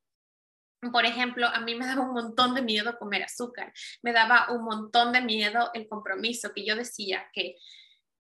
Por 0.93 1.05
ejemplo, 1.05 1.47
a 1.47 1.61
mí 1.61 1.75
me 1.75 1.87
daba 1.87 2.03
un 2.03 2.15
montón 2.15 2.55
de 2.55 2.63
miedo 2.63 2.99
comer 2.99 3.25
azúcar, 3.25 3.73
me 4.03 4.13
daba 4.13 4.51
un 4.51 4.65
montón 4.65 5.13
de 5.13 5.21
miedo 5.21 5.71
el 5.75 5.89
compromiso, 5.89 6.53
que 6.55 6.65
yo 6.65 6.75
decía 6.75 7.29
que 7.35 7.57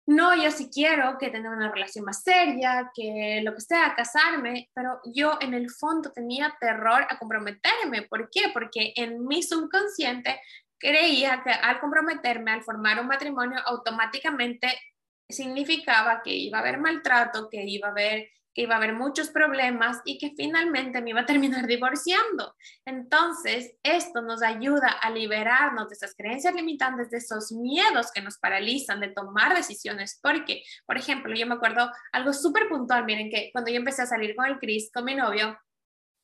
no, 0.08 0.34
yo 0.34 0.50
sí 0.50 0.70
quiero 0.72 1.18
que 1.18 1.28
tener 1.28 1.50
una 1.50 1.70
relación 1.70 2.06
más 2.06 2.22
seria, 2.22 2.90
que 2.94 3.42
lo 3.44 3.54
que 3.54 3.60
sea, 3.60 3.94
casarme, 3.94 4.70
pero 4.72 5.00
yo 5.04 5.36
en 5.38 5.52
el 5.52 5.68
fondo 5.70 6.10
tenía 6.12 6.56
terror 6.58 7.06
a 7.06 7.18
comprometerme. 7.18 8.02
¿Por 8.08 8.30
qué? 8.30 8.48
Porque 8.54 8.94
en 8.96 9.26
mi 9.26 9.42
subconsciente 9.42 10.40
creía 10.78 11.42
que 11.44 11.50
al 11.50 11.78
comprometerme, 11.78 12.52
al 12.52 12.62
formar 12.62 12.98
un 12.98 13.06
matrimonio, 13.06 13.60
automáticamente 13.66 14.80
significaba 15.28 16.22
que 16.24 16.34
iba 16.34 16.56
a 16.56 16.62
haber 16.62 16.78
maltrato, 16.78 17.50
que 17.50 17.64
iba 17.64 17.88
a 17.88 17.90
haber 17.90 18.30
iba 18.62 18.74
a 18.74 18.78
haber 18.78 18.92
muchos 18.92 19.30
problemas 19.30 19.98
y 20.04 20.18
que 20.18 20.32
finalmente 20.36 21.00
me 21.00 21.10
iba 21.10 21.20
a 21.20 21.26
terminar 21.26 21.66
divorciando. 21.66 22.54
Entonces, 22.84 23.74
esto 23.82 24.22
nos 24.22 24.42
ayuda 24.42 24.88
a 24.88 25.10
liberarnos 25.10 25.88
de 25.88 25.94
esas 25.94 26.14
creencias 26.14 26.54
limitantes, 26.54 27.10
de 27.10 27.18
esos 27.18 27.52
miedos 27.52 28.10
que 28.12 28.20
nos 28.20 28.38
paralizan 28.38 29.00
de 29.00 29.08
tomar 29.08 29.54
decisiones. 29.54 30.18
Porque, 30.22 30.62
por 30.86 30.98
ejemplo, 30.98 31.34
yo 31.34 31.46
me 31.46 31.54
acuerdo 31.54 31.90
algo 32.12 32.32
súper 32.32 32.68
puntual, 32.68 33.04
miren 33.04 33.30
que 33.30 33.50
cuando 33.52 33.70
yo 33.70 33.76
empecé 33.76 34.02
a 34.02 34.06
salir 34.06 34.34
con 34.34 34.46
el 34.46 34.58
Chris, 34.58 34.90
con 34.92 35.04
mi 35.04 35.14
novio, 35.14 35.58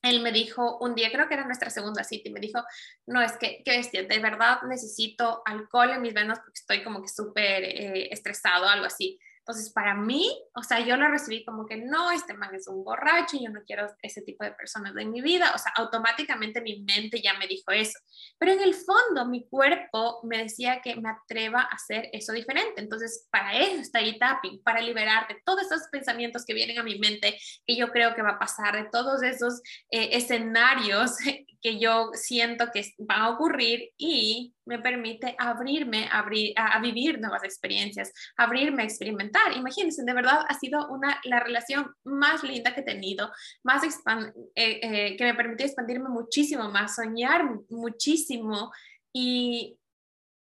él 0.04 0.20
me 0.20 0.32
dijo 0.32 0.78
un 0.78 0.94
día, 0.94 1.10
creo 1.10 1.28
que 1.28 1.34
era 1.34 1.46
nuestra 1.46 1.70
segunda 1.70 2.04
cita, 2.04 2.28
y 2.28 2.32
me 2.32 2.40
dijo, 2.40 2.62
no, 3.06 3.22
es 3.22 3.32
que, 3.38 3.62
qué 3.64 3.78
bestia, 3.78 4.02
de 4.02 4.18
verdad 4.18 4.58
necesito 4.68 5.42
alcohol 5.46 5.90
en 5.90 6.02
mis 6.02 6.12
venas 6.12 6.40
porque 6.40 6.60
estoy 6.60 6.84
como 6.84 7.00
que 7.00 7.08
súper 7.08 7.64
eh, 7.64 8.12
estresado, 8.12 8.68
algo 8.68 8.84
así. 8.84 9.18
Entonces, 9.46 9.70
para 9.74 9.94
mí, 9.94 10.26
o 10.54 10.62
sea, 10.62 10.80
yo 10.80 10.96
lo 10.96 11.07
recibí 11.07 11.44
como 11.44 11.66
que 11.66 11.76
no, 11.76 12.11
este 12.12 12.33
man 12.33 12.54
es 12.54 12.66
un 12.66 12.83
borracho, 12.83 13.37
yo 13.38 13.50
no 13.50 13.61
quiero 13.66 13.87
ese 14.00 14.22
tipo 14.22 14.42
de 14.42 14.52
personas 14.52 14.96
en 14.96 15.11
mi 15.11 15.20
vida, 15.20 15.52
o 15.54 15.59
sea, 15.59 15.70
automáticamente 15.76 16.62
mi 16.62 16.80
mente 16.80 17.20
ya 17.20 17.35
me 17.35 17.46
dijo 17.46 17.70
eso. 17.70 17.98
Pero 18.38 18.52
en 18.52 18.62
el 18.62 18.74
fondo, 18.74 19.26
mi 19.26 19.46
cuerpo 19.46 20.20
me 20.22 20.38
decía 20.38 20.80
que 20.80 20.96
me 20.96 21.11
atreva 21.11 21.61
a 21.61 21.74
hacer 21.74 22.09
eso 22.14 22.33
diferente. 22.33 22.80
Entonces, 22.80 23.28
para 23.30 23.54
eso 23.59 23.83
está 23.83 23.98
ahí 23.98 24.18
tapping, 24.18 24.62
para 24.62 24.80
liberarte 24.80 25.42
todos 25.44 25.70
esos 25.70 25.88
pensamientos 25.92 26.46
que 26.46 26.54
vienen 26.54 26.78
a 26.78 26.83
mi 26.83 26.98
mente, 26.98 27.38
que 27.66 27.76
yo 27.76 27.92
creo 27.92 28.14
que 28.14 28.22
va 28.22 28.30
a 28.30 28.38
pasar, 28.38 28.76
de 28.76 28.88
todos 28.90 29.22
esos 29.22 29.61
eh, 29.90 30.09
escenarios 30.12 31.16
que 31.61 31.78
yo 31.78 32.12
siento 32.14 32.70
que 32.72 32.83
van 32.98 33.20
a 33.20 33.30
ocurrir 33.30 33.90
y 33.98 34.53
me 34.66 34.79
permite 34.79 35.35
abrirme 35.38 36.09
abrir, 36.11 36.53
a, 36.57 36.79
vivir 36.81 37.20
nuevas 37.20 37.44
experiencias, 37.44 38.12
abrirme 38.37 38.83
a 38.83 38.87
experimentar. 38.87 39.57
Imagínense, 39.57 40.05
de 40.05 40.14
verdad 40.14 40.44
ha 40.48 40.55
sido 40.55 40.88
una, 40.88 41.20
la 41.24 41.40
relación 41.40 41.94
más 42.05 42.42
linda 42.42 42.74
que 42.74 42.81
he 42.81 42.85
tenido, 42.85 43.31
más 43.62 43.83
eh, 43.85 44.33
eh, 44.55 45.16
que 45.16 45.24
me 45.24 45.35
permitió 45.35 45.66
expandirme 45.66 46.09
muchísimo 46.09 46.70
más, 46.70 46.94
soñar 46.96 47.44
muchísimo 47.68 48.72
y, 49.12 49.79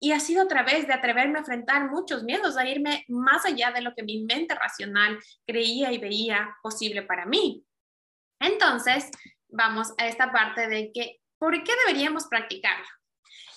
y 0.00 0.12
ha 0.12 0.20
sido 0.20 0.42
a 0.42 0.48
través 0.48 0.87
de 0.87 0.92
atreverme 0.92 1.37
a 1.37 1.40
enfrentar 1.40 1.90
muchos 1.90 2.22
miedos, 2.24 2.57
a 2.57 2.68
irme 2.68 3.05
más 3.09 3.44
allá 3.46 3.72
de 3.72 3.81
lo 3.81 3.94
que 3.94 4.03
mi 4.03 4.24
mente 4.24 4.55
racional 4.55 5.18
creía 5.46 5.92
y 5.92 5.98
veía 5.98 6.55
posible 6.62 7.03
para 7.03 7.27
mí. 7.27 7.64
Entonces, 8.40 9.11
vamos 9.48 9.94
a 9.98 10.07
esta 10.07 10.31
parte 10.33 10.68
de 10.68 10.92
que, 10.92 11.20
¿por 11.38 11.62
qué 11.62 11.72
deberíamos 11.87 12.27
practicarlo? 12.27 12.87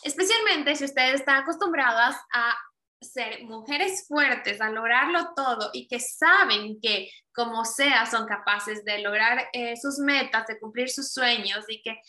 Especialmente 0.08 0.74
si 0.78 0.86
ustedes 0.86 1.16
están 1.16 1.44
acostumbradas 1.44 2.16
a 2.34 2.56
ser 3.02 3.44
mujeres 3.44 4.06
fuertes, 4.08 4.62
a 4.62 4.70
lograrlo 4.70 5.34
todo 5.36 5.70
y 5.74 5.86
que 5.90 6.00
saben 6.00 6.80
que 6.82 7.10
como 7.34 7.66
sea 7.66 8.06
son 8.06 8.26
capaces 8.26 8.86
de 8.86 9.00
lograr 9.00 9.50
eh, 9.52 9.76
sus 9.76 10.00
metas, 10.00 10.48
de 10.48 10.60
cumplir 10.62 10.90
sus 10.90 11.12
sueños 11.12 11.66
y 11.68 11.82
que 11.82 12.00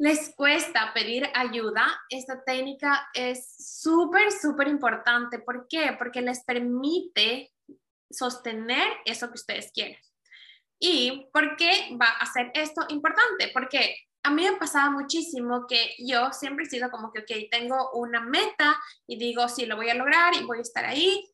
les 0.00 0.34
cuesta 0.34 0.92
pedir 0.92 1.30
ayuda, 1.32 1.86
esta 2.08 2.42
técnica 2.42 3.08
es 3.14 3.54
súper, 3.80 4.32
súper 4.32 4.66
importante. 4.66 5.38
¿Por 5.38 5.68
qué? 5.68 5.94
Porque 5.96 6.22
les 6.22 6.42
permite 6.42 7.52
sostener 8.10 8.88
eso 9.04 9.28
que 9.28 9.34
ustedes 9.34 9.70
quieren. 9.72 9.98
¿Y 10.80 11.28
por 11.32 11.56
qué 11.56 11.96
va 11.96 12.08
a 12.08 12.26
ser 12.26 12.50
esto 12.54 12.86
importante? 12.88 13.50
Porque 13.52 13.94
a 14.22 14.30
mí 14.30 14.44
me 14.44 14.56
pasaba 14.56 14.90
muchísimo 14.90 15.66
que 15.66 15.94
yo 15.98 16.32
siempre 16.32 16.64
he 16.64 16.68
sido 16.68 16.90
como 16.90 17.12
que, 17.12 17.20
ok, 17.20 17.50
tengo 17.50 17.90
una 17.92 18.20
meta 18.20 18.78
y 19.06 19.18
digo, 19.18 19.48
sí, 19.48 19.66
lo 19.66 19.76
voy 19.76 19.90
a 19.90 19.94
lograr 19.94 20.34
y 20.34 20.44
voy 20.44 20.58
a 20.58 20.62
estar 20.62 20.84
ahí 20.84 21.30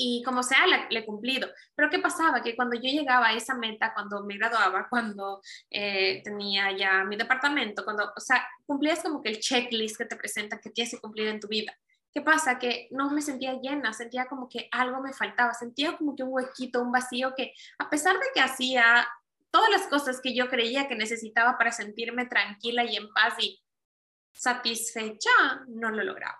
y 0.00 0.22
como 0.22 0.44
sea, 0.44 0.64
le, 0.66 0.96
he 0.96 1.04
cumplido. 1.04 1.48
Pero 1.74 1.90
¿qué 1.90 1.98
pasaba? 1.98 2.40
Que 2.40 2.54
cuando 2.54 2.76
yo 2.76 2.82
llegaba 2.82 3.26
a 3.26 3.34
esa 3.34 3.54
meta, 3.56 3.92
cuando 3.92 4.24
me 4.24 4.38
graduaba, 4.38 4.86
cuando 4.88 5.42
eh, 5.70 6.22
tenía 6.22 6.70
ya 6.70 7.02
mi 7.02 7.16
departamento, 7.16 7.84
cuando, 7.84 8.12
o 8.16 8.20
sea, 8.20 8.46
cumplías 8.64 9.02
como 9.02 9.20
que 9.20 9.30
el 9.30 9.40
checklist 9.40 9.98
que 9.98 10.04
te 10.04 10.14
presenta 10.14 10.60
que 10.60 10.70
tienes 10.70 10.92
que 10.92 11.00
cumplir 11.00 11.26
en 11.26 11.40
tu 11.40 11.48
vida. 11.48 11.76
¿Qué 12.14 12.22
pasa? 12.22 12.60
Que 12.60 12.86
no 12.92 13.10
me 13.10 13.20
sentía 13.20 13.60
llena, 13.60 13.92
sentía 13.92 14.26
como 14.26 14.48
que 14.48 14.68
algo 14.70 15.02
me 15.02 15.12
faltaba, 15.12 15.52
sentía 15.52 15.96
como 15.96 16.14
que 16.14 16.22
un 16.22 16.32
huequito, 16.32 16.80
un 16.80 16.92
vacío 16.92 17.34
que 17.36 17.52
a 17.78 17.90
pesar 17.90 18.14
de 18.14 18.26
que 18.32 18.40
hacía 18.40 19.06
todas 19.50 19.70
las 19.70 19.86
cosas 19.88 20.20
que 20.20 20.34
yo 20.34 20.48
creía 20.48 20.88
que 20.88 20.96
necesitaba 20.96 21.56
para 21.58 21.72
sentirme 21.72 22.26
tranquila 22.26 22.84
y 22.84 22.96
en 22.96 23.12
paz 23.12 23.34
y 23.38 23.62
satisfecha, 24.32 25.30
no 25.68 25.90
lo 25.90 26.04
lograba. 26.04 26.38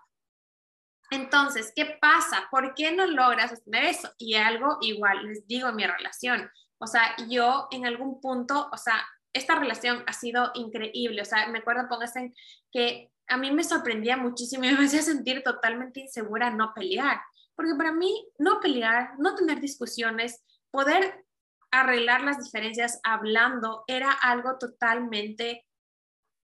Entonces, 1.11 1.73
¿qué 1.75 1.99
pasa? 2.01 2.49
¿Por 2.51 2.75
qué 2.75 2.93
no 2.93 3.07
logras 3.07 3.51
sostener 3.51 3.85
eso? 3.85 4.11
Y 4.19 4.35
algo 4.35 4.79
igual, 4.83 5.27
les 5.27 5.47
digo, 5.47 5.73
mi 5.73 5.87
relación. 5.87 6.51
O 6.79 6.87
sea, 6.87 7.17
yo 7.29 7.69
en 7.71 7.87
algún 7.87 8.21
punto, 8.21 8.69
o 8.73 8.77
sea, 8.77 9.07
esta 9.33 9.55
relación 9.55 10.05
ha 10.07 10.13
sido 10.13 10.51
increíble. 10.55 11.23
O 11.23 11.25
sea, 11.25 11.49
me 11.49 11.59
acuerdo, 11.59 11.89
póngase 11.89 12.33
que 12.71 13.11
a 13.27 13.37
mí 13.37 13.51
me 13.51 13.65
sorprendía 13.65 14.17
muchísimo 14.17 14.65
y 14.65 14.73
me 14.73 14.85
hacía 14.85 15.03
sentir 15.03 15.43
totalmente 15.43 16.01
insegura 16.01 16.51
no 16.51 16.73
pelear, 16.75 17.21
porque 17.55 17.75
para 17.75 17.93
mí 17.93 18.27
no 18.39 18.61
pelear, 18.61 19.13
no 19.19 19.35
tener 19.35 19.61
discusiones, 19.61 20.45
poder 20.71 21.25
arreglar 21.71 22.23
las 22.23 22.43
diferencias 22.43 23.01
hablando 23.03 23.85
era 23.87 24.13
algo 24.13 24.59
totalmente 24.59 25.67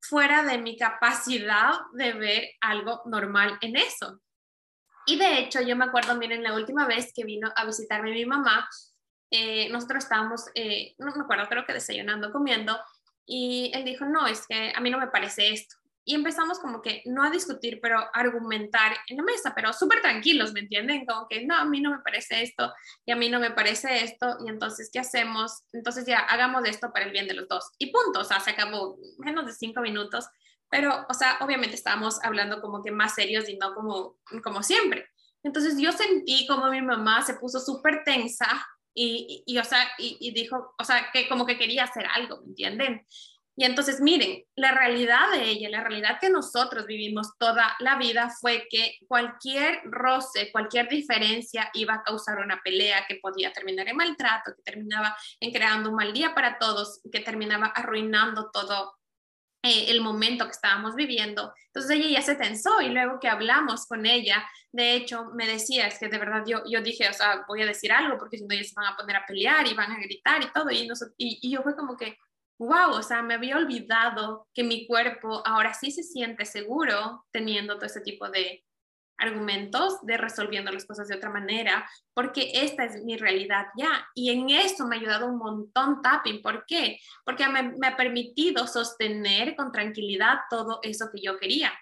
fuera 0.02 0.44
de 0.44 0.58
mi 0.58 0.78
capacidad 0.78 1.72
de 1.94 2.14
ver 2.14 2.50
algo 2.62 3.02
normal 3.06 3.58
en 3.62 3.76
eso. 3.76 4.22
Y 5.06 5.18
de 5.18 5.40
hecho, 5.40 5.62
yo 5.62 5.76
me 5.76 5.86
acuerdo, 5.86 6.16
miren, 6.16 6.44
la 6.44 6.54
última 6.54 6.86
vez 6.86 7.12
que 7.14 7.24
vino 7.24 7.50
a 7.56 7.66
visitarme 7.66 8.12
mi 8.12 8.26
mamá, 8.26 8.68
eh, 9.32 9.70
nosotros 9.70 10.04
estábamos, 10.04 10.46
eh, 10.54 10.96
no 10.98 11.14
me 11.16 11.24
acuerdo, 11.24 11.48
creo 11.48 11.66
que 11.66 11.74
desayunando, 11.74 12.32
comiendo, 12.32 12.78
y 13.26 13.72
él 13.74 13.84
dijo, 13.84 14.06
no, 14.06 14.28
es 14.28 14.46
que 14.48 14.74
a 14.76 14.80
mí 14.80 14.90
no 14.90 15.00
me 15.00 15.08
parece 15.08 15.52
esto. 15.52 15.76
Y 16.10 16.16
empezamos 16.16 16.60
como 16.60 16.82
que 16.82 17.02
no 17.04 17.22
a 17.22 17.30
discutir, 17.30 17.82
pero 17.82 18.00
a 18.00 18.10
argumentar 18.14 18.96
en 19.10 19.18
la 19.18 19.24
mesa, 19.24 19.52
pero 19.54 19.74
súper 19.74 20.02
tranquilos, 20.02 20.54
¿me 20.54 20.62
entienden? 20.62 21.06
Como 21.06 21.28
que 21.28 21.46
no, 21.46 21.54
a 21.54 21.66
mí 21.66 21.82
no 21.82 21.92
me 21.92 22.00
parece 22.00 22.42
esto 22.42 22.74
y 23.06 23.12
a 23.12 23.18
mí 23.18 23.28
no 23.28 23.42
me 23.42 23.52
parece 23.52 24.06
esto, 24.06 24.38
y 24.46 24.48
entonces, 24.48 24.90
¿qué 24.92 25.00
hacemos? 25.00 25.64
Entonces 25.74 26.06
ya 26.06 26.20
hagamos 26.20 26.66
esto 26.66 26.94
para 26.94 27.04
el 27.04 27.12
bien 27.12 27.28
de 27.28 27.34
los 27.34 27.50
dos. 27.50 27.72
Y 27.78 27.92
punto, 27.92 28.22
o 28.22 28.24
sea, 28.24 28.40
se 28.40 28.52
acabó 28.52 28.98
menos 29.18 29.46
de 29.48 29.52
cinco 29.52 29.82
minutos, 29.82 30.30
pero, 30.70 31.06
o 31.10 31.14
sea, 31.14 31.40
obviamente 31.42 31.76
estábamos 31.76 32.24
hablando 32.24 32.62
como 32.62 32.82
que 32.82 32.92
más 32.92 33.14
serios 33.14 33.50
y 33.50 33.58
no 33.58 33.76
como, 33.76 34.16
como 34.42 34.64
siempre. 34.64 35.10
Entonces 35.44 35.78
yo 35.78 35.92
sentí 35.92 36.48
como 36.48 36.70
mi 36.72 36.82
mamá 36.82 37.22
se 37.22 37.34
puso 37.34 37.60
súper 37.60 38.06
tensa 38.06 38.48
y, 38.94 39.44
y, 39.46 39.58
o 39.58 39.64
sea, 39.66 39.86
y, 39.98 40.32
dijo, 40.32 40.74
o 40.80 40.84
sea, 40.86 41.12
que 41.12 41.28
como 41.28 41.46
que 41.46 41.58
quería 41.58 41.84
hacer 41.84 42.06
algo, 42.16 42.38
¿me 42.44 42.48
entienden? 42.48 43.06
Y 43.60 43.66
entonces, 43.66 44.00
miren, 44.00 44.44
la 44.56 44.72
realidad 44.72 45.32
de 45.32 45.50
ella, 45.50 45.68
la 45.70 45.84
realidad 45.84 46.20
que 46.22 46.30
nosotros 46.30 46.86
vivimos 46.86 47.36
toda 47.40 47.76
la 47.80 47.98
vida 47.98 48.30
fue 48.40 48.68
que 48.70 49.00
cualquier 49.08 49.82
roce, 49.86 50.52
cualquier 50.52 50.88
diferencia 50.88 51.72
iba 51.74 51.96
a 51.96 52.04
causar 52.04 52.38
una 52.38 52.62
pelea 52.64 53.08
que 53.08 53.16
podía 53.16 53.52
terminar 53.52 53.88
en 53.88 53.98
maltrato, 53.98 54.54
que 54.56 54.62
terminaba 54.62 55.18
en 55.40 55.52
creando 55.52 55.90
un 55.90 55.96
mal 55.96 56.14
día 56.14 56.36
para 56.36 56.60
todos, 56.60 57.02
que 57.12 57.20
terminaba 57.22 57.66
arruinando 57.66 58.52
todo 58.52 58.94
eh, 59.64 59.86
el 59.90 60.02
momento 60.02 60.46
que 60.46 60.52
estábamos 60.52 60.94
viviendo. 60.94 61.52
Entonces 61.74 61.98
ella 61.98 62.20
ya 62.20 62.22
se 62.22 62.36
tensó 62.36 62.80
y 62.82 62.90
luego 62.90 63.20
que 63.20 63.28
hablamos 63.28 63.88
con 63.88 64.06
ella, 64.06 64.48
de 64.72 64.94
hecho 64.94 65.32
me 65.34 65.48
decía, 65.48 65.88
es 65.88 65.98
que 65.98 66.10
de 66.10 66.20
verdad 66.20 66.44
yo, 66.46 66.62
yo 66.70 66.82
dije, 66.82 67.10
o 67.10 67.14
sea, 67.14 67.44
voy 67.48 67.64
a 67.64 67.66
decir 67.66 67.92
algo 67.92 68.20
porque 68.20 68.38
si 68.38 68.46
no 68.46 68.54
ellos 68.54 68.68
se 68.68 68.76
van 68.76 68.94
a 68.94 68.96
poner 68.96 69.16
a 69.16 69.26
pelear 69.26 69.66
y 69.66 69.74
van 69.74 69.92
a 69.92 70.00
gritar 70.00 70.44
y 70.44 70.52
todo. 70.54 70.70
Y, 70.70 70.88
y, 71.18 71.40
y 71.42 71.52
yo 71.52 71.64
fue 71.64 71.76
como 71.76 71.98
que, 71.98 72.20
wow, 72.60 72.92
o 72.92 73.04
sea, 73.04 73.22
me 73.22 73.36
había 73.36 73.58
olvidado 73.58 74.48
que 74.54 74.64
mi 74.64 74.88
cuerpo 74.88 75.42
ahora 75.46 75.74
sí 75.74 75.92
se 75.92 76.04
siente 76.04 76.46
seguro 76.46 77.26
teniendo 77.32 77.76
todo 77.76 77.86
ese 77.86 78.02
tipo 78.02 78.30
de, 78.30 78.64
argumentos 79.18 80.06
de 80.06 80.18
resolviendo 80.18 80.72
las 80.72 80.86
cosas 80.86 81.08
de 81.08 81.16
otra 81.16 81.30
manera, 81.30 81.90
porque 82.14 82.52
esta 82.54 82.86
es 82.86 83.04
mi 83.04 83.18
realidad 83.18 83.66
ya. 83.78 84.08
Y 84.14 84.32
en 84.32 84.50
esto 84.50 84.86
me 84.86 84.96
ha 84.96 85.00
ayudado 85.00 85.28
un 85.28 85.38
montón 85.38 86.02
tapping. 86.02 86.42
¿Por 86.42 86.66
qué? 86.66 87.00
Porque 87.26 87.48
me, 87.48 87.64
me 87.64 87.88
ha 87.88 87.98
permitido 87.98 88.68
sostener 88.68 89.56
con 89.56 89.72
tranquilidad 89.72 90.40
todo 90.50 90.80
eso 90.84 91.10
que 91.12 91.22
yo 91.22 91.38
quería. 91.38 91.74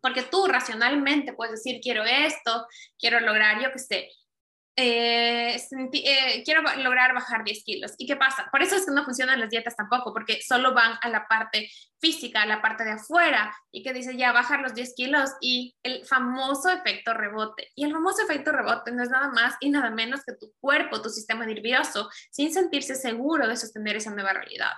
Porque 0.00 0.22
tú 0.22 0.46
racionalmente 0.46 1.34
puedes 1.34 1.62
decir, 1.62 1.80
quiero 1.82 2.04
esto, 2.04 2.66
quiero 2.98 3.20
lograr, 3.20 3.62
yo 3.62 3.70
qué 3.72 3.78
sé, 3.78 4.08
eh, 4.76 5.56
eh, 5.92 6.42
quiero 6.44 6.62
lograr 6.78 7.14
bajar 7.14 7.44
10 7.44 7.64
kilos. 7.64 7.92
¿Y 7.96 8.06
qué 8.06 8.16
pasa? 8.16 8.48
Por 8.50 8.62
eso 8.62 8.76
es 8.76 8.86
que 8.86 8.92
no 8.92 9.04
funcionan 9.04 9.38
las 9.38 9.50
dietas 9.50 9.76
tampoco, 9.76 10.12
porque 10.12 10.40
solo 10.42 10.74
van 10.74 10.98
a 11.00 11.08
la 11.08 11.28
parte 11.28 11.70
física, 12.00 12.42
a 12.42 12.46
la 12.46 12.60
parte 12.60 12.84
de 12.84 12.92
afuera, 12.92 13.54
y 13.70 13.82
que 13.82 13.92
dice 13.92 14.16
ya 14.16 14.32
bajar 14.32 14.60
los 14.60 14.74
10 14.74 14.94
kilos 14.94 15.30
y 15.40 15.76
el 15.82 16.04
famoso 16.04 16.70
efecto 16.70 17.14
rebote. 17.14 17.70
Y 17.74 17.84
el 17.84 17.92
famoso 17.92 18.22
efecto 18.22 18.50
rebote 18.50 18.90
no 18.90 19.02
es 19.02 19.10
nada 19.10 19.30
más 19.30 19.54
y 19.60 19.70
nada 19.70 19.90
menos 19.90 20.24
que 20.24 20.34
tu 20.34 20.52
cuerpo, 20.60 21.00
tu 21.00 21.08
sistema 21.08 21.46
nervioso, 21.46 22.10
sin 22.30 22.52
sentirse 22.52 22.96
seguro 22.96 23.46
de 23.46 23.56
sostener 23.56 23.96
esa 23.96 24.10
nueva 24.10 24.32
realidad. 24.32 24.72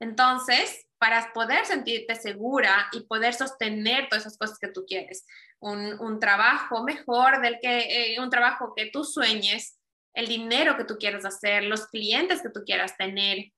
Entonces, 0.00 0.86
para 1.04 1.34
poder 1.34 1.66
sentirte 1.66 2.14
segura 2.14 2.88
y 2.90 3.02
poder 3.02 3.34
sostener 3.34 4.08
todas 4.08 4.24
esas 4.24 4.38
cosas 4.38 4.58
que 4.58 4.68
tú 4.68 4.86
quieres, 4.86 5.26
un, 5.60 6.18
trabajo 6.18 6.82
mejor 6.82 7.42
del 7.42 7.58
que, 7.60 8.14
eh, 8.14 8.20
un 8.20 8.30
trabajo 8.30 8.72
que 8.74 8.88
tú 8.90 9.04
sueñes, 9.04 9.78
el 10.14 10.28
dinero 10.28 10.78
que 10.78 10.84
tú 10.84 10.96
quieras 10.96 11.26
hacer, 11.26 11.64
los 11.64 11.88
clientes 11.88 12.40
que 12.40 12.48
tú 12.48 12.62
quieras 12.64 12.96
tener, 12.96 13.52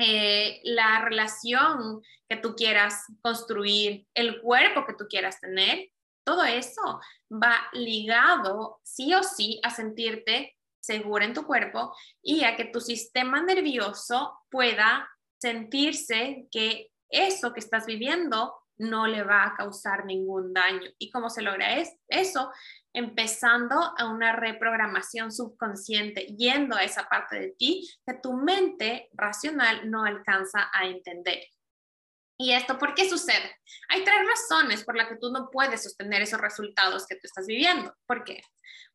eh, 0.00 0.60
la 0.64 1.02
relación 1.02 2.02
que 2.28 2.38
tú 2.38 2.56
quieras 2.56 3.04
construir, 3.22 4.08
el 4.12 4.40
cuerpo 4.40 4.84
que 4.84 4.94
tú 4.94 5.06
quieras 5.08 5.40
tener, 5.40 5.90
todo 6.24 6.42
eso 6.42 7.00
va 7.30 7.68
ligado 7.72 8.80
sí 8.82 9.14
o 9.14 9.22
sí 9.22 9.60
a 9.62 9.70
sentirte 9.70 10.56
segura 10.80 11.24
en 11.24 11.34
tu 11.34 11.46
cuerpo 11.46 11.94
y 12.20 12.42
a 12.42 12.56
que 12.56 12.64
tu 12.64 12.80
sistema 12.80 13.40
nervioso 13.44 14.40
pueda 14.50 15.08
sentirse 15.44 16.46
que 16.50 16.90
eso 17.10 17.52
que 17.52 17.60
estás 17.60 17.84
viviendo 17.84 18.54
no 18.78 19.06
le 19.06 19.22
va 19.22 19.44
a 19.44 19.54
causar 19.54 20.06
ningún 20.06 20.54
daño. 20.54 20.88
¿Y 20.98 21.10
cómo 21.10 21.28
se 21.28 21.42
logra 21.42 21.84
eso? 22.08 22.50
Empezando 22.94 23.76
a 23.98 24.08
una 24.08 24.34
reprogramación 24.34 25.30
subconsciente, 25.30 26.22
yendo 26.36 26.76
a 26.76 26.82
esa 26.82 27.06
parte 27.10 27.38
de 27.38 27.54
ti 27.58 27.86
que 28.06 28.14
tu 28.14 28.32
mente 28.32 29.10
racional 29.12 29.90
no 29.90 30.04
alcanza 30.04 30.70
a 30.72 30.86
entender. 30.86 31.44
¿Y 32.38 32.52
esto 32.52 32.78
por 32.78 32.94
qué 32.94 33.08
sucede? 33.08 33.54
Hay 33.90 34.02
tres 34.02 34.26
razones 34.26 34.82
por 34.82 34.96
las 34.96 35.08
que 35.08 35.16
tú 35.16 35.30
no 35.30 35.50
puedes 35.52 35.82
sostener 35.82 36.22
esos 36.22 36.40
resultados 36.40 37.06
que 37.06 37.16
tú 37.16 37.22
estás 37.24 37.46
viviendo. 37.46 37.94
¿Por 38.06 38.24
qué? 38.24 38.42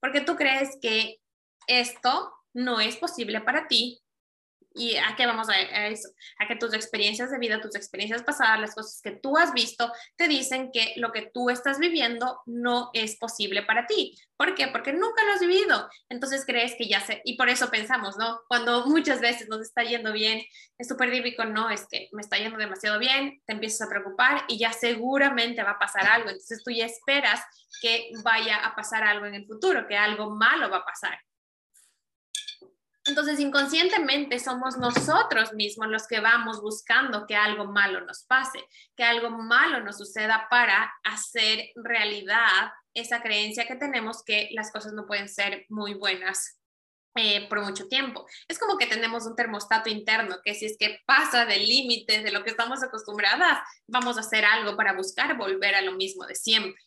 Porque 0.01 0.21
tú 0.21 0.35
crees 0.35 0.77
que 0.81 1.21
esto 1.67 2.33
no 2.53 2.81
es 2.81 2.97
posible 2.97 3.39
para 3.41 3.67
ti 3.67 4.01
¿Y 4.79 4.95
a 4.95 5.13
qué 5.17 5.25
vamos 5.25 5.49
a, 5.49 5.59
eso? 5.87 6.07
A 6.39 6.47
que 6.47 6.55
tus 6.55 6.73
experiencias 6.73 7.29
de 7.31 7.37
vida, 7.37 7.59
tus 7.59 7.75
experiencias 7.75 8.23
pasadas, 8.23 8.61
las 8.61 8.73
cosas 8.73 9.01
que 9.03 9.11
tú 9.11 9.37
has 9.37 9.51
visto, 9.51 9.91
te 10.15 10.29
dicen 10.29 10.71
que 10.71 10.93
lo 10.95 11.11
que 11.11 11.29
tú 11.33 11.49
estás 11.49 11.79
viviendo 11.79 12.39
no 12.45 12.89
es 12.93 13.17
posible 13.17 13.63
para 13.63 13.85
ti. 13.87 14.17
¿Por 14.37 14.55
qué? 14.55 14.69
Porque 14.69 14.93
nunca 14.93 15.25
lo 15.25 15.33
has 15.33 15.41
vivido. 15.41 15.89
Entonces 16.07 16.45
crees 16.45 16.75
que 16.77 16.87
ya 16.87 17.01
sé, 17.01 17.21
y 17.25 17.35
por 17.35 17.49
eso 17.49 17.69
pensamos, 17.69 18.15
¿no? 18.17 18.39
Cuando 18.47 18.85
muchas 18.85 19.19
veces 19.19 19.49
nos 19.49 19.59
está 19.59 19.83
yendo 19.83 20.13
bien, 20.13 20.41
es 20.77 20.87
súper 20.87 21.11
típico, 21.11 21.43
no, 21.43 21.69
es 21.69 21.85
que 21.91 22.07
me 22.13 22.21
está 22.21 22.37
yendo 22.37 22.57
demasiado 22.57 22.99
bien, 22.99 23.41
te 23.45 23.51
empiezas 23.51 23.85
a 23.85 23.89
preocupar 23.89 24.45
y 24.47 24.57
ya 24.59 24.71
seguramente 24.71 25.61
va 25.61 25.71
a 25.71 25.79
pasar 25.79 26.07
algo. 26.07 26.29
Entonces 26.29 26.63
tú 26.63 26.71
ya 26.71 26.85
esperas 26.85 27.41
que 27.81 28.11
vaya 28.23 28.65
a 28.65 28.73
pasar 28.77 29.03
algo 29.03 29.25
en 29.25 29.35
el 29.35 29.45
futuro, 29.45 29.85
que 29.89 29.97
algo 29.97 30.29
malo 30.29 30.69
va 30.69 30.77
a 30.77 30.85
pasar. 30.85 31.19
Entonces, 33.05 33.39
inconscientemente 33.39 34.39
somos 34.39 34.77
nosotros 34.77 35.53
mismos 35.53 35.87
los 35.87 36.05
que 36.07 36.19
vamos 36.19 36.61
buscando 36.61 37.25
que 37.25 37.35
algo 37.35 37.65
malo 37.65 38.01
nos 38.01 38.23
pase, 38.23 38.59
que 38.95 39.03
algo 39.03 39.29
malo 39.29 39.79
nos 39.81 39.97
suceda 39.97 40.47
para 40.49 40.93
hacer 41.03 41.69
realidad 41.75 42.71
esa 42.93 43.21
creencia 43.21 43.65
que 43.65 43.75
tenemos 43.75 44.23
que 44.23 44.49
las 44.51 44.71
cosas 44.71 44.93
no 44.93 45.05
pueden 45.07 45.29
ser 45.29 45.65
muy 45.69 45.93
buenas 45.93 46.59
eh, 47.15 47.47
por 47.49 47.61
mucho 47.61 47.87
tiempo. 47.87 48.25
Es 48.47 48.59
como 48.59 48.77
que 48.77 48.85
tenemos 48.85 49.25
un 49.25 49.35
termostato 49.35 49.89
interno 49.89 50.37
que 50.43 50.53
si 50.53 50.65
es 50.65 50.77
que 50.77 50.99
pasa 51.05 51.45
del 51.45 51.65
límite 51.65 52.21
de 52.21 52.31
lo 52.31 52.43
que 52.43 52.51
estamos 52.51 52.83
acostumbradas, 52.83 53.59
vamos 53.87 54.17
a 54.17 54.21
hacer 54.21 54.45
algo 54.45 54.77
para 54.77 54.93
buscar 54.93 55.35
volver 55.35 55.75
a 55.75 55.81
lo 55.81 55.93
mismo 55.93 56.25
de 56.25 56.35
siempre. 56.35 56.81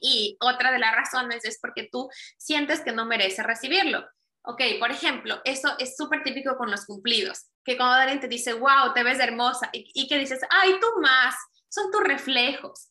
Y 0.00 0.36
otra 0.40 0.70
de 0.70 0.78
las 0.78 0.94
razones 0.94 1.44
es 1.44 1.58
porque 1.60 1.88
tú 1.90 2.08
sientes 2.36 2.80
que 2.80 2.92
no 2.92 3.06
mereces 3.06 3.44
recibirlo. 3.44 4.06
Ok, 4.44 4.60
por 4.80 4.90
ejemplo, 4.90 5.40
eso 5.44 5.68
es 5.78 5.96
súper 5.96 6.24
típico 6.24 6.56
con 6.56 6.70
los 6.70 6.84
cumplidos, 6.84 7.46
que 7.64 7.76
cuando 7.76 7.94
alguien 7.94 8.20
te 8.20 8.26
dice, 8.26 8.54
wow, 8.54 8.92
te 8.92 9.04
ves 9.04 9.20
hermosa, 9.20 9.70
y, 9.72 9.88
y 9.94 10.08
que 10.08 10.18
dices, 10.18 10.40
ay, 10.50 10.78
tú 10.80 10.86
más, 11.00 11.34
son 11.68 11.90
tus 11.90 12.02
reflejos. 12.02 12.90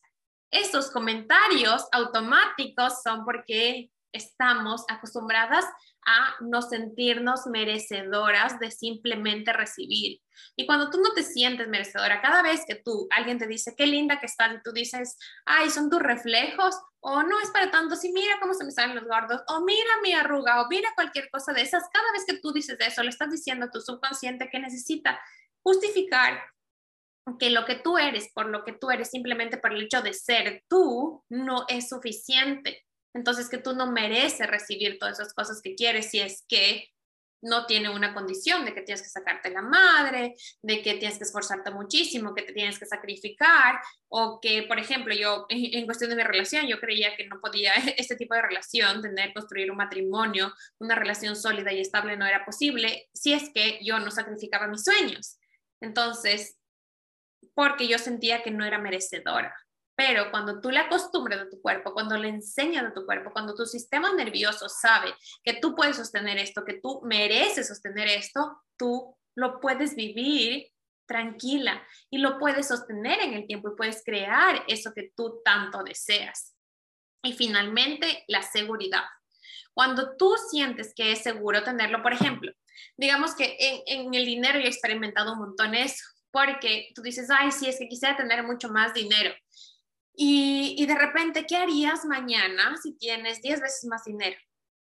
Estos 0.50 0.90
comentarios 0.90 1.86
automáticos 1.92 3.02
son 3.02 3.24
porque 3.24 3.91
estamos 4.12 4.84
acostumbradas 4.88 5.64
a 6.04 6.34
no 6.40 6.62
sentirnos 6.62 7.46
merecedoras 7.46 8.58
de 8.58 8.70
simplemente 8.70 9.52
recibir. 9.52 10.20
Y 10.56 10.66
cuando 10.66 10.90
tú 10.90 10.98
no 11.00 11.12
te 11.12 11.22
sientes 11.22 11.68
merecedora, 11.68 12.20
cada 12.20 12.42
vez 12.42 12.64
que 12.66 12.74
tú, 12.74 13.06
alguien 13.10 13.38
te 13.38 13.46
dice, 13.46 13.74
qué 13.76 13.86
linda 13.86 14.18
que 14.18 14.26
estás, 14.26 14.54
y 14.54 14.62
tú 14.62 14.72
dices, 14.72 15.16
ay, 15.46 15.70
son 15.70 15.90
tus 15.90 16.00
reflejos, 16.00 16.74
o 17.00 17.22
no 17.22 17.40
es 17.40 17.50
para 17.50 17.70
tanto, 17.70 17.96
si 17.96 18.12
mira 18.12 18.38
cómo 18.40 18.54
se 18.54 18.64
me 18.64 18.72
salen 18.72 18.96
los 18.96 19.04
gordos, 19.04 19.42
o 19.48 19.64
mira 19.64 19.90
mi 20.02 20.12
arruga, 20.12 20.62
o 20.62 20.68
mira 20.68 20.90
cualquier 20.94 21.30
cosa 21.30 21.52
de 21.52 21.62
esas, 21.62 21.84
cada 21.92 22.12
vez 22.12 22.24
que 22.26 22.38
tú 22.38 22.52
dices 22.52 22.76
eso, 22.80 23.02
le 23.02 23.10
estás 23.10 23.30
diciendo 23.30 23.66
a 23.66 23.70
tu 23.70 23.80
subconsciente 23.80 24.48
que 24.50 24.58
necesita 24.58 25.20
justificar 25.62 26.40
que 27.38 27.50
lo 27.50 27.64
que 27.64 27.76
tú 27.76 27.98
eres, 27.98 28.30
por 28.34 28.46
lo 28.46 28.64
que 28.64 28.72
tú 28.72 28.90
eres, 28.90 29.10
simplemente 29.10 29.56
por 29.56 29.72
el 29.72 29.84
hecho 29.84 30.02
de 30.02 30.12
ser 30.12 30.64
tú, 30.68 31.24
no 31.28 31.64
es 31.68 31.88
suficiente. 31.88 32.84
Entonces 33.14 33.48
que 33.48 33.58
tú 33.58 33.74
no 33.74 33.90
mereces 33.90 34.46
recibir 34.46 34.98
todas 34.98 35.20
esas 35.20 35.34
cosas 35.34 35.60
que 35.62 35.74
quieres 35.74 36.10
si 36.10 36.20
es 36.20 36.44
que 36.48 36.92
no 37.42 37.66
tiene 37.66 37.90
una 37.90 38.14
condición 38.14 38.64
de 38.64 38.72
que 38.72 38.82
tienes 38.82 39.02
que 39.02 39.08
sacarte 39.08 39.50
la 39.50 39.62
madre, 39.62 40.36
de 40.62 40.80
que 40.80 40.94
tienes 40.94 41.18
que 41.18 41.24
esforzarte 41.24 41.72
muchísimo, 41.72 42.34
que 42.34 42.42
te 42.42 42.52
tienes 42.52 42.78
que 42.78 42.86
sacrificar, 42.86 43.80
o 44.08 44.38
que, 44.40 44.62
por 44.62 44.78
ejemplo, 44.78 45.12
yo 45.12 45.46
en, 45.48 45.84
cuestión 45.84 46.10
de 46.10 46.16
mi 46.16 46.22
relación, 46.22 46.66
yo 46.66 46.78
creía 46.78 47.16
que 47.16 47.26
no 47.26 47.40
podía 47.40 47.72
este 47.96 48.16
tipo 48.16 48.34
de 48.34 48.42
relación, 48.42 49.02
tener, 49.02 49.34
construir 49.34 49.70
un 49.70 49.76
matrimonio, 49.76 50.54
una 50.78 50.94
relación 50.94 51.34
sólida 51.34 51.72
y 51.72 51.80
estable 51.80 52.16
no 52.16 52.26
era 52.26 52.44
posible 52.44 53.08
si 53.12 53.32
es 53.32 53.50
que 53.52 53.80
yo 53.82 53.98
no 53.98 54.10
sacrificaba 54.10 54.68
mis 54.68 54.84
sueños. 54.84 55.38
Entonces, 55.80 56.56
porque 57.54 57.88
yo 57.88 57.98
sentía 57.98 58.42
que 58.42 58.52
no 58.52 58.64
era 58.64 58.78
merecedora. 58.78 59.54
Pero 59.94 60.30
cuando 60.30 60.60
tú 60.60 60.70
le 60.70 60.78
acostumbras 60.78 61.40
a 61.40 61.50
tu 61.50 61.60
cuerpo, 61.60 61.92
cuando 61.92 62.16
le 62.16 62.28
enseñas 62.28 62.84
a 62.84 62.94
tu 62.94 63.04
cuerpo, 63.04 63.30
cuando 63.32 63.54
tu 63.54 63.66
sistema 63.66 64.12
nervioso 64.14 64.68
sabe 64.68 65.14
que 65.44 65.54
tú 65.54 65.74
puedes 65.74 65.96
sostener 65.96 66.38
esto, 66.38 66.64
que 66.64 66.80
tú 66.80 67.02
mereces 67.04 67.68
sostener 67.68 68.08
esto, 68.08 68.62
tú 68.76 69.16
lo 69.34 69.60
puedes 69.60 69.94
vivir 69.94 70.72
tranquila 71.06 71.86
y 72.10 72.18
lo 72.18 72.38
puedes 72.38 72.68
sostener 72.68 73.20
en 73.20 73.34
el 73.34 73.46
tiempo 73.46 73.68
y 73.68 73.76
puedes 73.76 74.02
crear 74.04 74.64
eso 74.66 74.92
que 74.94 75.12
tú 75.14 75.40
tanto 75.44 75.82
deseas. 75.82 76.54
Y 77.22 77.34
finalmente, 77.34 78.24
la 78.28 78.42
seguridad. 78.42 79.04
Cuando 79.74 80.16
tú 80.16 80.34
sientes 80.50 80.92
que 80.94 81.12
es 81.12 81.22
seguro 81.22 81.62
tenerlo, 81.62 82.02
por 82.02 82.12
ejemplo, 82.12 82.52
digamos 82.96 83.34
que 83.34 83.56
en, 83.86 84.14
el 84.14 84.24
dinero 84.24 84.58
yo 84.58 84.66
he 84.66 84.68
experimentado 84.68 85.32
un 85.32 85.38
montón 85.38 85.74
eso, 85.74 86.04
porque 86.30 86.90
tú 86.94 87.02
dices, 87.02 87.28
ay, 87.30 87.52
sí, 87.52 87.68
es 87.68 87.78
que 87.78 87.88
quisiera 87.88 88.16
tener 88.16 88.42
mucho 88.42 88.68
más 88.68 88.94
dinero. 88.94 89.34
Y, 90.14 90.74
y 90.78 90.86
de 90.86 90.94
repente, 90.94 91.46
¿qué 91.46 91.56
harías 91.56 92.04
mañana 92.04 92.76
si 92.82 92.92
tienes 92.92 93.40
10 93.42 93.60
veces 93.60 93.84
más 93.88 94.04
dinero? 94.04 94.36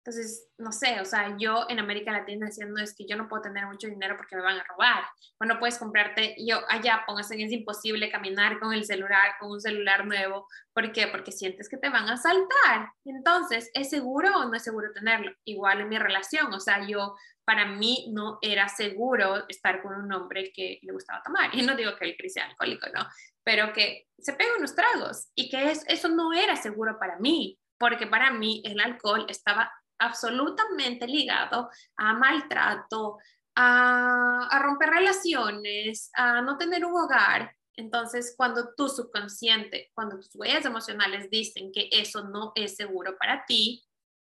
Entonces, 0.04 0.50
no 0.58 0.72
sé, 0.72 1.00
o 1.00 1.06
sea, 1.06 1.36
yo 1.38 1.66
en 1.70 1.78
América 1.78 2.12
Latina 2.12 2.48
diciendo 2.48 2.82
es 2.82 2.96
que 2.96 3.06
yo 3.08 3.16
no 3.16 3.30
puedo 3.30 3.44
tener 3.44 3.68
mucho 3.68 3.88
dinero 3.88 4.18
porque 4.18 4.36
me 4.36 4.42
van 4.42 4.58
a 4.58 4.64
robar. 4.64 5.04
O 5.40 5.46
no 5.46 5.60
puedes 5.60 5.78
comprarte, 5.78 6.36
yo 6.40 6.62
allá 6.70 7.04
póngase, 7.06 7.42
es 7.42 7.52
imposible 7.52 8.10
caminar 8.10 8.60
con 8.60 8.74
el 8.74 8.84
celular, 8.84 9.36
con 9.40 9.52
un 9.52 9.62
celular 9.62 10.08
nuevo. 10.08 10.48
¿Por 10.74 10.92
qué? 10.92 11.06
Porque 11.06 11.32
sientes 11.32 11.70
que 11.70 11.78
te 11.78 11.90
van 11.90 12.10
a 12.10 12.18
saltar. 12.18 12.92
Entonces, 13.06 13.70
¿es 13.76 13.92
seguro 13.92 14.40
o 14.40 14.46
no 14.46 14.56
es 14.56 14.64
seguro 14.64 14.92
tenerlo? 14.92 15.32
Igual 15.46 15.82
en 15.82 15.90
mi 15.90 16.00
relación, 16.00 16.52
o 16.52 16.60
sea, 16.60 16.88
yo, 16.88 17.16
para 17.46 17.66
mí 17.66 18.08
no 18.12 18.40
era 18.42 18.70
seguro 18.70 19.48
estar 19.50 19.84
con 19.84 19.94
un 19.94 20.12
hombre 20.12 20.52
que 20.52 20.80
le 20.82 20.94
gustaba 20.94 21.22
tomar. 21.24 21.52
Y 21.54 21.62
no 21.62 21.76
digo 21.76 21.96
que 21.96 22.06
él 22.06 22.30
sea 22.32 22.48
alcohólico, 22.48 22.88
no, 22.92 23.08
pero 23.44 23.72
que 23.72 24.08
se 24.18 24.34
pega 24.34 24.58
unos 24.58 24.74
tragos 24.74 25.30
y 25.36 25.48
que 25.50 25.70
es, 25.70 25.84
eso 25.88 26.10
no 26.10 26.34
era 26.34 26.56
seguro 26.56 26.98
para 26.98 27.20
mí 27.20 27.60
porque 27.82 28.06
para 28.06 28.32
mí 28.32 28.62
el 28.64 28.80
alcohol 28.80 29.26
estaba 29.28 29.74
absolutamente 30.02 31.08
ligado 31.08 31.70
a 31.96 32.14
maltrato, 32.14 33.18
a, 33.56 34.60
romper 34.62 34.90
relaciones, 34.90 36.10
a 36.14 36.42
no 36.42 36.58
tener 36.58 36.84
un 36.86 37.00
hogar. 37.00 37.56
Entonces, 37.76 38.34
cuando 38.36 38.74
tu 38.76 38.90
subconsciente, 38.90 39.92
cuando 39.94 40.18
tus 40.18 40.36
huellas 40.36 40.66
emocionales 40.66 41.30
dicen 41.30 41.72
que 41.72 41.90
eso 41.92 42.24
no 42.26 42.52
es 42.56 42.76
seguro 42.76 43.16
para 43.18 43.46
ti, 43.46 43.84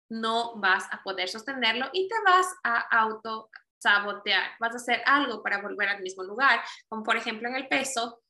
no 0.08 0.56
vas 0.56 0.84
a 0.92 1.02
poder 1.02 1.28
sostenerlo 1.28 1.90
y 1.92 2.08
te 2.08 2.14
vas 2.24 2.46
a 2.62 2.78
auto 3.00 3.50
sabotear, 3.78 4.52
vas 4.58 4.72
a 4.72 4.76
hacer 4.76 5.02
algo 5.04 5.42
para 5.42 5.60
volver 5.60 5.88
al 5.88 6.02
mismo 6.02 6.22
lugar, 6.22 6.60
como 6.88 7.02
por 7.02 7.16
ejemplo 7.16 7.48
en 7.48 7.56
el 7.56 7.68
peso, 7.68 8.22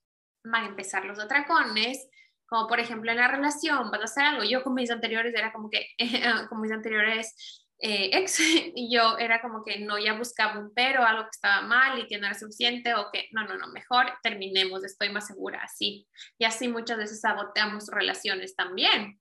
van 0.45 0.65
a 0.65 0.69
empezar 0.69 1.05
los 1.05 1.19
atracones, 1.19 2.09
como 2.49 2.67
por 2.67 2.81
ejemplo 2.81 3.11
en 3.11 3.19
la 3.19 3.29
relación, 3.29 3.91
vas 3.91 4.01
a 4.01 4.05
hacer 4.05 4.25
algo. 4.25 4.45
Yo 4.45 4.63
con 4.63 4.75
mis 4.75 4.91
anteriores 4.91 5.35
era 5.35 5.53
como 5.53 5.71
que, 5.71 5.89
con 6.49 6.61
mis 6.61 6.73
anteriores 6.73 7.67
eh, 7.79 8.11
ex, 8.13 8.39
y 8.75 8.95
yo 8.95 9.19
era 9.19 9.43
como 9.43 9.63
que 9.65 9.81
no, 9.81 9.99
ya 9.99 10.15
buscaba 10.15 10.59
un 10.59 10.73
pero, 10.75 11.03
algo 11.03 11.25
que 11.25 11.31
estaba 11.33 11.63
mal 11.63 11.99
y 11.99 12.07
que 12.07 12.19
no 12.19 12.27
era 12.27 12.35
suficiente 12.35 12.95
o 12.95 13.11
que 13.13 13.29
no, 13.33 13.45
no, 13.45 13.57
no, 13.59 13.69
mejor 13.69 14.07
terminemos, 14.23 14.85
estoy 14.85 15.11
más 15.11 15.27
segura 15.27 15.61
así. 15.63 16.09
Y 16.39 16.45
así 16.45 16.69
muchas 16.69 16.99
veces 16.99 17.21
saboteamos 17.21 17.89
relaciones 17.89 18.57
también. 18.57 19.21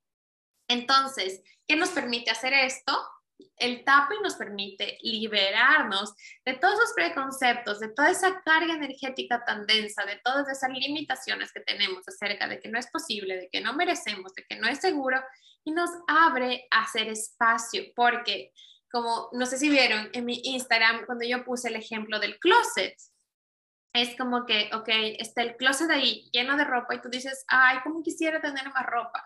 Entonces, 0.68 1.44
¿qué 1.68 1.76
nos 1.76 1.90
permite 1.90 2.32
hacer 2.32 2.54
esto? 2.54 2.92
El 3.58 3.84
tapping 3.84 4.22
nos 4.22 4.36
permite 4.36 4.98
liberarnos 5.02 6.14
de 6.46 6.54
todos 6.54 6.76
esos 6.76 6.94
preconceptos, 6.94 7.80
de 7.80 7.90
toda 7.90 8.10
esa 8.10 8.42
carga 8.42 8.74
energética 8.74 9.44
tan 9.46 9.66
densa, 9.66 10.06
de 10.06 10.20
todas 10.24 10.48
esas 10.50 10.70
limitaciones 10.72 11.52
que 11.52 11.62
tenemos 11.62 12.08
acerca 12.08 12.48
de 12.48 12.60
que 12.60 12.70
no 12.70 12.80
es 12.80 12.88
posible, 12.88 13.38
de 13.38 13.50
que 13.50 13.62
no 13.62 13.74
merecemos, 13.74 14.34
de 14.34 14.44
que 14.44 14.58
no 14.58 14.68
es 14.68 14.80
seguro, 14.80 15.22
y 15.64 15.72
nos 15.72 15.90
abre 16.08 16.68
a 16.72 16.84
hacer 16.84 17.08
espacio, 17.08 17.84
porque 17.96 18.52
como 18.92 19.30
no 19.34 19.46
sé 19.46 19.58
si 19.58 19.70
vieron 19.70 20.10
en 20.14 20.26
mi 20.26 20.40
Instagram 20.44 21.06
cuando 21.06 21.26
yo 21.26 21.44
puse 21.44 21.70
el 21.70 21.76
ejemplo 21.76 22.20
del 22.20 22.40
closet, 22.40 22.96
es 23.94 24.16
como 24.18 24.46
que, 24.46 24.70
ok, 24.74 24.90
está 25.20 25.42
el 25.42 25.56
closet 25.56 25.90
ahí 25.90 26.30
lleno 26.32 26.58
de 26.58 26.66
ropa 26.66 26.96
y 26.96 27.02
tú 27.02 27.10
dices, 27.10 27.46
ay, 27.48 27.80
cómo 27.84 28.04
quisiera 28.04 28.42
tener 28.42 28.70
más 28.70 28.86
ropa, 28.86 29.26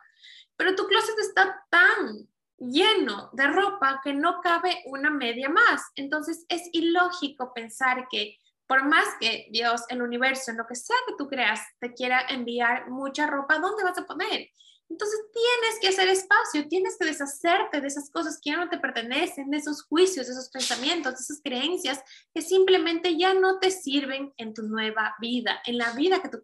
pero 0.56 0.76
tu 0.76 0.88
closet 0.88 1.18
está 1.20 1.66
tan 1.70 2.28
lleno 2.60 3.30
de 3.34 3.48
ropa 3.48 4.02
que 4.04 4.14
no 4.14 4.42
cabe 4.42 4.84
una 4.86 5.10
media 5.10 5.50
más. 5.50 5.82
Entonces 5.96 6.46
es 6.50 6.70
ilógico 6.72 7.54
pensar 7.54 8.08
que 8.10 8.38
por 8.68 8.86
más 8.86 9.08
que 9.20 9.48
Dios, 9.50 9.82
el 9.90 10.02
universo, 10.02 10.52
en 10.52 10.58
lo 10.58 10.68
que 10.68 10.76
sea 10.76 10.96
que 11.08 11.16
tú 11.18 11.28
creas, 11.28 11.60
te 11.80 11.94
quiera 11.94 12.22
enviar 12.30 12.90
mucha 12.90 13.26
ropa, 13.26 13.58
¿dónde 13.58 13.84
vas 13.84 13.98
a 13.98 14.06
poner? 14.06 14.48
Entonces 14.90 15.20
tienes 15.32 15.80
que 15.82 15.88
hacer 15.88 16.08
espacio, 16.10 16.68
tienes 16.68 16.98
que 17.00 17.06
deshacerte 17.06 17.80
de 17.80 17.88
esas 17.88 18.10
cosas 18.10 18.40
que 18.42 18.50
ya 18.50 18.58
no 18.58 18.70
te 18.70 18.80
pertenecen, 18.80 19.52
de 19.52 19.58
esos 19.58 19.84
juicios, 19.84 20.26
de 20.26 20.34
esos 20.34 20.50
pensamientos, 20.50 21.14
de 21.14 21.20
esas 21.20 21.42
creencias 21.44 22.02
que 22.34 22.42
simplemente 22.42 23.16
ya 23.18 23.36
no 23.36 23.60
te 23.60 23.70
sirven 23.70 24.34
en 24.38 24.54
tu 24.54 24.64
nueva 24.64 25.16
vida, 25.20 25.62
en 25.66 25.78
la 25.78 25.92
vida 25.94 26.22
que 26.22 26.30
tú 26.30 26.42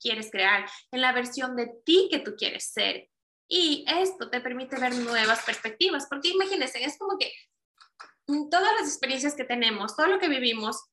quieres 0.00 0.30
crear, 0.30 0.64
en 0.92 1.00
la 1.00 1.12
versión 1.12 1.56
de 1.56 1.66
ti 1.84 2.08
que 2.10 2.20
tú 2.20 2.34
quieres 2.36 2.72
ser. 2.72 3.08
Y 3.48 3.84
esto 3.88 4.28
te 4.28 4.40
permite 4.40 4.78
ver 4.78 4.94
nuevas 4.96 5.42
perspectivas, 5.44 6.06
porque 6.08 6.28
imagínense, 6.28 6.84
es 6.84 6.98
como 6.98 7.18
que 7.18 7.32
todas 8.50 8.72
las 8.78 8.88
experiencias 8.88 9.34
que 9.34 9.44
tenemos, 9.44 9.96
todo 9.96 10.06
lo 10.06 10.18
que 10.18 10.28
vivimos, 10.28 10.84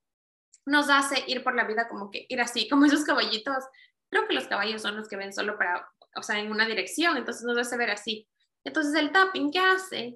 nos 0.65 0.89
hace 0.89 1.23
ir 1.27 1.43
por 1.43 1.53
la 1.53 1.65
vida 1.65 1.87
como 1.87 2.09
que 2.09 2.25
ir 2.29 2.41
así, 2.41 2.67
como 2.67 2.85
esos 2.85 3.03
caballitos. 3.03 3.63
Creo 4.09 4.27
que 4.27 4.33
los 4.33 4.47
caballos 4.47 4.81
son 4.81 4.95
los 4.95 5.07
que 5.07 5.17
ven 5.17 5.33
solo 5.33 5.57
para, 5.57 5.87
o 6.15 6.23
sea, 6.23 6.39
en 6.39 6.49
una 6.49 6.65
dirección, 6.65 7.17
entonces 7.17 7.43
nos 7.43 7.57
hace 7.57 7.77
ver 7.77 7.91
así. 7.91 8.27
Entonces 8.63 8.95
el 8.95 9.11
tapping, 9.11 9.51
¿qué 9.51 9.59
hace? 9.59 10.15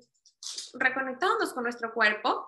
Reconectándonos 0.73 1.53
con 1.53 1.63
nuestro 1.63 1.93
cuerpo, 1.93 2.47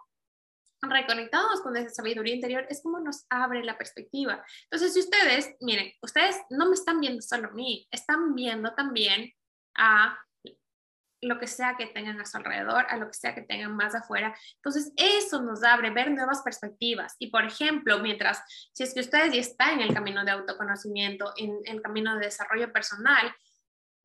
reconectados 0.81 1.61
con 1.61 1.75
esa 1.77 1.89
sabiduría 1.89 2.33
interior, 2.33 2.65
es 2.69 2.81
como 2.81 2.99
nos 2.99 3.25
abre 3.29 3.63
la 3.63 3.77
perspectiva. 3.77 4.43
Entonces, 4.63 4.93
si 4.93 5.01
ustedes, 5.01 5.55
miren, 5.59 5.93
ustedes 6.01 6.37
no 6.49 6.67
me 6.67 6.73
están 6.73 6.99
viendo 6.99 7.21
solo 7.21 7.49
a 7.49 7.51
mí, 7.51 7.87
están 7.91 8.33
viendo 8.33 8.73
también 8.73 9.31
a 9.75 10.17
lo 11.21 11.39
que 11.39 11.47
sea 11.47 11.75
que 11.77 11.85
tengan 11.87 12.19
a 12.19 12.25
su 12.25 12.37
alrededor, 12.37 12.85
a 12.89 12.97
lo 12.97 13.07
que 13.07 13.13
sea 13.13 13.35
que 13.35 13.43
tengan 13.43 13.75
más 13.75 13.93
afuera. 13.93 14.35
Entonces, 14.55 14.91
eso 14.95 15.41
nos 15.41 15.63
abre 15.63 15.91
ver 15.91 16.11
nuevas 16.11 16.41
perspectivas. 16.41 17.15
Y, 17.19 17.29
por 17.29 17.45
ejemplo, 17.45 17.99
mientras, 17.99 18.41
si 18.73 18.83
es 18.83 18.93
que 18.93 19.01
ustedes 19.01 19.33
ya 19.33 19.39
están 19.39 19.79
en 19.79 19.81
el 19.81 19.93
camino 19.93 20.25
de 20.25 20.31
autoconocimiento, 20.31 21.31
en 21.37 21.59
el 21.65 21.81
camino 21.81 22.15
de 22.15 22.25
desarrollo 22.25 22.73
personal, 22.73 23.33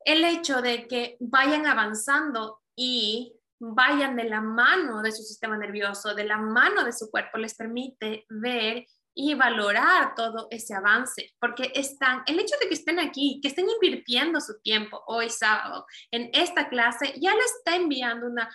el 0.05 0.25
hecho 0.25 0.61
de 0.61 0.87
que 0.87 1.17
vayan 1.19 1.67
avanzando 1.67 2.61
y 2.77 3.35
vayan 3.59 4.15
de 4.17 4.25
la 4.25 4.43
mano 4.43 5.01
de 5.01 5.13
su 5.13 5.23
sistema 5.23 5.57
nervioso, 5.57 6.15
de 6.15 6.25
la 6.25 6.37
mano 6.37 6.85
de 6.85 6.93
su 6.93 7.11
cuerpo, 7.11 7.39
les 7.39 7.55
permite 7.55 8.27
ver 8.29 8.85
y 9.19 9.33
valorar 9.33 10.15
todo 10.15 10.47
ese 10.51 10.75
avance, 10.75 11.35
porque 11.41 11.73
están, 11.75 12.23
el 12.27 12.39
hecho 12.39 12.55
de 12.61 12.69
que 12.69 12.75
estén 12.75 13.01
aquí, 13.01 13.41
que 13.41 13.49
estén 13.49 13.67
invirtiendo 13.69 14.43
su 14.43 14.61
tiempo 14.61 15.03
hoy 15.07 15.31
sábado 15.31 15.87
en 16.11 16.29
esta 16.35 16.69
clase, 16.69 17.15
ya 17.19 17.35
le 17.35 17.41
está 17.41 17.77
enviando 17.77 18.27
una, 18.27 18.55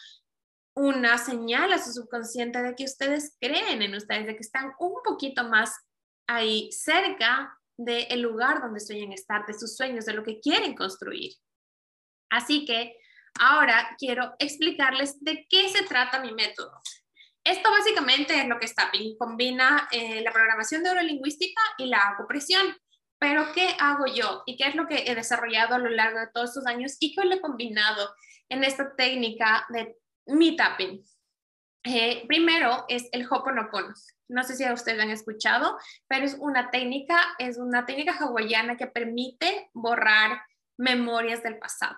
una 0.75 1.17
señal 1.17 1.73
a 1.73 1.83
su 1.83 1.91
subconsciente 1.91 2.61
de 2.61 2.75
que 2.75 2.83
ustedes 2.83 3.35
creen 3.41 3.81
en 3.81 3.95
ustedes, 3.95 4.27
de 4.27 4.35
que 4.35 4.43
están 4.43 4.71
un 4.77 4.93
poquito 5.03 5.43
más 5.45 5.75
ahí 6.27 6.71
cerca 6.71 7.57
del 7.75 8.21
lugar 8.21 8.61
donde 8.61 8.81
sueñan 8.81 9.13
estar, 9.13 9.47
de 9.47 9.57
sus 9.57 9.75
sueños, 9.75 10.05
de 10.05 10.13
lo 10.13 10.23
que 10.23 10.39
quieren 10.39 10.75
construir. 10.75 11.33
Así 12.29 12.65
que 12.65 12.95
ahora 13.39 13.95
quiero 13.97 14.35
explicarles 14.37 15.19
de 15.23 15.47
qué 15.49 15.69
se 15.69 15.83
trata 15.85 16.21
mi 16.21 16.33
método. 16.33 16.83
Esto 17.43 17.71
básicamente 17.71 18.39
es 18.39 18.47
lo 18.47 18.59
que 18.59 18.65
está 18.65 18.91
combina 19.17 19.87
eh, 19.91 20.21
la 20.21 20.31
programación 20.31 20.83
neurolingüística 20.83 21.61
y 21.77 21.87
la 21.87 22.09
acupresión. 22.09 22.77
Pero, 23.19 23.51
¿qué 23.53 23.75
hago 23.79 24.05
yo? 24.07 24.43
¿Y 24.45 24.57
qué 24.57 24.67
es 24.67 24.75
lo 24.75 24.87
que 24.87 25.03
he 25.07 25.15
desarrollado 25.15 25.75
a 25.75 25.79
lo 25.79 25.89
largo 25.89 26.19
de 26.19 26.27
todos 26.33 26.49
estos 26.49 26.65
años? 26.65 26.97
¿Y 26.99 27.13
qué 27.13 27.23
lo 27.23 27.35
he 27.35 27.41
combinado 27.41 28.13
en 28.49 28.63
esta 28.63 28.95
técnica 28.95 29.65
de 29.69 29.95
mi 30.25 30.55
tapping? 30.55 31.03
Eh, 31.83 32.25
primero 32.27 32.85
es 32.87 33.09
el 33.11 33.27
Hoponopono. 33.29 33.93
No 34.27 34.43
sé 34.43 34.55
si 34.55 34.69
ustedes 34.71 34.99
han 34.99 35.09
escuchado, 35.09 35.77
pero 36.07 36.25
es 36.25 36.35
una 36.39 36.69
técnica, 36.71 37.19
es 37.37 37.57
una 37.57 37.85
técnica 37.85 38.17
hawaiana 38.17 38.77
que 38.77 38.87
permite 38.87 39.69
borrar 39.73 40.41
memorias 40.77 41.43
del 41.43 41.59
pasado. 41.59 41.97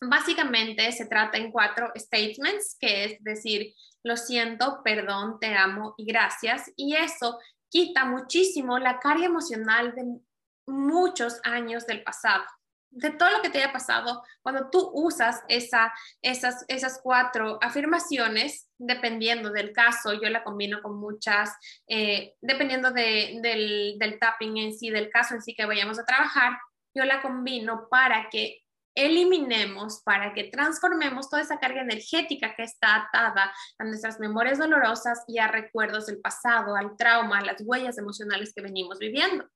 Básicamente 0.00 0.90
se 0.92 1.06
trata 1.06 1.36
en 1.36 1.52
cuatro 1.52 1.92
statements, 1.94 2.76
que 2.80 3.04
es 3.04 3.22
decir, 3.22 3.74
lo 4.02 4.16
siento, 4.16 4.80
perdón, 4.82 5.38
te 5.38 5.54
amo 5.54 5.94
y 5.98 6.06
gracias. 6.06 6.70
Y 6.76 6.96
eso 6.96 7.38
quita 7.68 8.04
muchísimo 8.04 8.78
la 8.78 8.98
carga 8.98 9.26
emocional 9.26 9.94
de 9.94 10.04
muchos 10.66 11.40
años 11.44 11.86
del 11.86 12.02
pasado. 12.02 12.44
de 12.92 13.10
todo 13.10 13.30
lo 13.30 13.40
que 13.40 13.50
te 13.50 13.58
haya 13.58 13.72
pasado, 13.72 14.24
cuando 14.42 14.68
tú 14.68 14.90
usas 14.92 15.44
esa, 15.46 15.92
esas, 16.22 16.64
esas 16.66 16.98
cuatro 17.00 17.56
afirmaciones, 17.62 18.68
dependiendo 18.78 19.52
del 19.52 19.72
caso, 19.72 20.12
yo 20.14 20.28
la 20.28 20.42
combino 20.42 20.82
con 20.82 20.98
muchas, 20.98 21.54
eh, 21.86 22.34
dependiendo 22.40 22.90
del, 22.90 23.40
del 23.96 24.18
tapping 24.18 24.56
en 24.56 24.74
sí, 24.76 24.90
del 24.90 25.08
caso 25.08 25.34
en 25.34 25.42
sí 25.42 25.54
que 25.54 25.66
vayamos 25.66 26.00
a 26.00 26.04
trabajar, 26.04 26.58
yo 26.92 27.04
la 27.04 27.22
combino 27.22 27.86
para 27.88 28.28
que 28.28 28.64
eliminemos, 28.94 30.02
para 30.02 30.34
que 30.34 30.44
transformemos 30.44 31.30
toda 31.30 31.42
esa 31.42 31.58
carga 31.58 31.82
energética 31.82 32.54
que 32.54 32.64
está 32.64 32.96
atada 32.96 33.52
a 33.78 33.84
nuestras 33.84 34.18
memorias 34.18 34.58
dolorosas 34.58 35.22
y 35.28 35.38
a 35.38 35.48
recuerdos 35.48 36.06
del 36.06 36.20
pasado, 36.20 36.76
al 36.76 36.96
trauma, 36.96 37.38
a 37.38 37.44
las 37.44 37.62
huellas 37.64 37.98
emocionales 37.98 38.52
que 38.54 38.62
venimos 38.62 38.98
viviendo. 38.98 39.48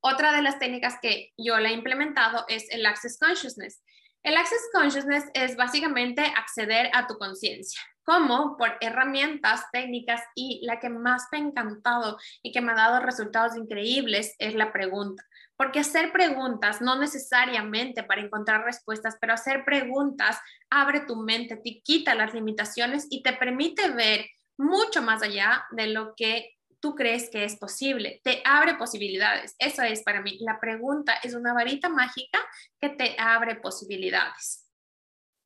Otra 0.00 0.32
de 0.32 0.42
las 0.42 0.58
técnicas 0.58 0.98
que 1.00 1.32
yo 1.38 1.58
la 1.60 1.70
he 1.70 1.74
implementado 1.74 2.44
es 2.48 2.68
el 2.70 2.84
Access 2.84 3.18
Consciousness. 3.20 3.82
El 4.24 4.36
Access 4.36 4.68
Consciousness 4.72 5.24
es 5.34 5.56
básicamente 5.56 6.22
acceder 6.22 6.90
a 6.92 7.06
tu 7.06 7.18
conciencia, 7.18 7.80
como 8.04 8.56
por 8.56 8.78
herramientas, 8.80 9.64
técnicas 9.72 10.20
y 10.34 10.60
la 10.64 10.80
que 10.80 10.88
más 10.88 11.26
me 11.30 11.38
ha 11.38 11.40
encantado 11.42 12.18
y 12.42 12.50
que 12.50 12.60
me 12.60 12.72
ha 12.72 12.76
dado 12.76 13.00
resultados 13.00 13.56
increíbles 13.56 14.34
es 14.38 14.54
la 14.54 14.72
pregunta. 14.72 15.24
Porque 15.62 15.78
hacer 15.78 16.10
preguntas, 16.10 16.80
no 16.80 16.98
necesariamente 16.98 18.02
para 18.02 18.20
encontrar 18.20 18.64
respuestas, 18.64 19.16
pero 19.20 19.34
hacer 19.34 19.64
preguntas 19.64 20.36
abre 20.68 21.06
tu 21.06 21.14
mente, 21.14 21.54
te 21.54 21.80
quita 21.84 22.16
las 22.16 22.34
limitaciones 22.34 23.06
y 23.10 23.22
te 23.22 23.32
permite 23.34 23.88
ver 23.90 24.26
mucho 24.58 25.02
más 25.02 25.22
allá 25.22 25.64
de 25.70 25.86
lo 25.86 26.14
que 26.16 26.56
tú 26.80 26.96
crees 26.96 27.30
que 27.30 27.44
es 27.44 27.54
posible, 27.54 28.20
te 28.24 28.42
abre 28.44 28.74
posibilidades. 28.74 29.54
Eso 29.56 29.82
es 29.82 30.02
para 30.02 30.20
mí. 30.20 30.36
La 30.40 30.58
pregunta 30.58 31.14
es 31.22 31.32
una 31.32 31.54
varita 31.54 31.88
mágica 31.88 32.40
que 32.80 32.88
te 32.88 33.14
abre 33.16 33.54
posibilidades. 33.54 34.68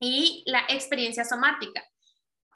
Y 0.01 0.45
la 0.47 0.63
experiencia 0.71 1.27
somática. 1.27 1.85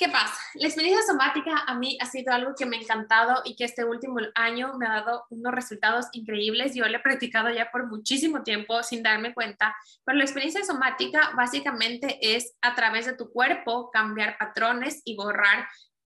¿Qué 0.00 0.08
pasa? 0.08 0.34
La 0.54 0.66
experiencia 0.66 1.04
somática 1.06 1.62
a 1.66 1.74
mí 1.74 1.98
ha 2.00 2.06
sido 2.06 2.32
algo 2.32 2.54
que 2.56 2.64
me 2.64 2.78
ha 2.78 2.80
encantado 2.80 3.42
y 3.44 3.54
que 3.54 3.64
este 3.64 3.84
último 3.84 4.16
año 4.34 4.72
me 4.78 4.86
ha 4.86 4.92
dado 4.92 5.26
unos 5.28 5.52
resultados 5.52 6.06
increíbles. 6.12 6.74
Yo 6.74 6.88
lo 6.88 6.96
he 6.96 7.00
practicado 7.00 7.50
ya 7.50 7.70
por 7.70 7.86
muchísimo 7.86 8.42
tiempo 8.42 8.82
sin 8.82 9.02
darme 9.02 9.34
cuenta, 9.34 9.76
pero 10.06 10.16
la 10.16 10.24
experiencia 10.24 10.64
somática 10.64 11.32
básicamente 11.36 12.18
es 12.34 12.56
a 12.62 12.74
través 12.74 13.04
de 13.04 13.12
tu 13.12 13.30
cuerpo 13.30 13.90
cambiar 13.90 14.38
patrones 14.38 15.02
y 15.04 15.16
borrar 15.16 15.68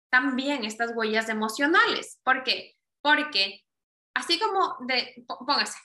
también 0.10 0.66
estas 0.66 0.90
huellas 0.96 1.30
emocionales. 1.30 2.20
¿Por 2.24 2.44
qué? 2.44 2.74
Porque 3.04 3.62
así 4.16 4.40
como 4.40 4.78
de, 4.88 5.14
póngase, 5.28 5.78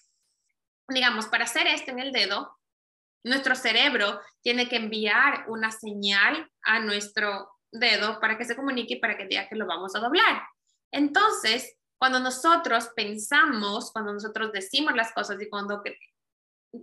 digamos, 0.89 1.27
para 1.27 1.45
hacer 1.45 1.67
esto 1.67 1.91
en 1.91 1.99
el 1.99 2.13
dedo, 2.13 2.59
nuestro 3.25 3.55
cerebro 3.55 4.23
tiene 4.41 4.71
que 4.71 4.77
enviar 4.77 5.45
una 5.49 5.71
señal 5.71 6.51
a 6.63 6.79
nuestro 6.79 7.60
dedo 7.73 8.21
para 8.21 8.37
que 8.37 8.45
se 8.45 8.57
comunique 8.57 8.95
y 8.95 9.01
para 9.01 9.17
que 9.17 9.27
diga 9.27 9.49
que 9.49 9.57
lo 9.57 9.67
vamos 9.67 9.95
a 9.95 10.01
doblar. 10.01 10.43
Entonces, 10.91 11.77
cuando 11.99 12.19
nosotros 12.19 12.91
pensamos, 12.97 13.93
cuando 13.93 14.13
nosotros 14.13 14.53
decimos 14.53 14.95
las 14.95 15.13
cosas 15.13 15.41
y 15.41 15.49
cuando 15.49 15.83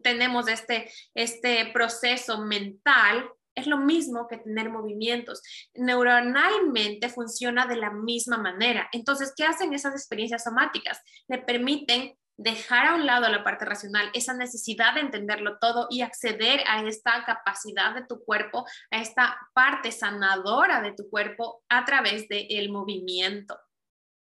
tenemos 0.03 0.47
este, 0.47 0.91
este 1.13 1.71
proceso 1.73 2.39
mental, 2.39 3.29
es 3.55 3.65
lo 3.65 3.77
mismo 3.77 4.27
que 4.27 4.38
tener 4.38 4.69
movimientos. 4.69 5.41
Neuronalmente 5.73 7.09
funciona 7.09 7.65
de 7.65 7.77
la 7.77 7.89
misma 7.89 8.38
manera. 8.38 8.88
Entonces, 8.91 9.33
¿qué 9.35 9.45
hacen 9.45 9.73
esas 9.73 9.95
experiencias 9.95 10.43
somáticas? 10.43 11.01
Le 11.27 11.39
permiten 11.39 12.15
dejar 12.38 12.88
a 12.88 12.95
un 12.95 13.05
lado 13.05 13.27
la 13.29 13.43
parte 13.43 13.65
racional, 13.65 14.09
esa 14.13 14.33
necesidad 14.33 14.93
de 14.93 15.01
entenderlo 15.01 15.57
todo 15.59 15.88
y 15.89 16.01
acceder 16.01 16.61
a 16.67 16.83
esta 16.83 17.25
capacidad 17.25 17.95
de 17.95 18.05
tu 18.05 18.23
cuerpo, 18.23 18.65
a 18.91 19.01
esta 19.01 19.38
parte 19.53 19.91
sanadora 19.91 20.81
de 20.81 20.93
tu 20.93 21.09
cuerpo 21.09 21.63
a 21.67 21.83
través 21.83 22.27
del 22.27 22.69
movimiento 22.69 23.59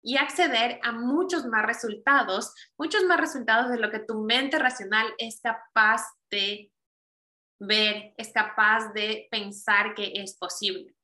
y 0.02 0.16
acceder 0.16 0.80
a 0.82 0.92
muchos 0.92 1.46
más 1.46 1.64
resultados, 1.64 2.52
muchos 2.76 3.04
más 3.04 3.20
resultados 3.20 3.70
de 3.70 3.78
lo 3.78 3.90
que 3.90 4.00
tu 4.00 4.20
mente 4.20 4.58
racional 4.58 5.06
es 5.16 5.40
capaz 5.40 6.02
de 6.30 6.72
ver, 7.60 8.12
es 8.16 8.32
capaz 8.32 8.92
de 8.92 9.28
pensar 9.30 9.94
que 9.94 10.12
es 10.16 10.36
posible. 10.36 10.94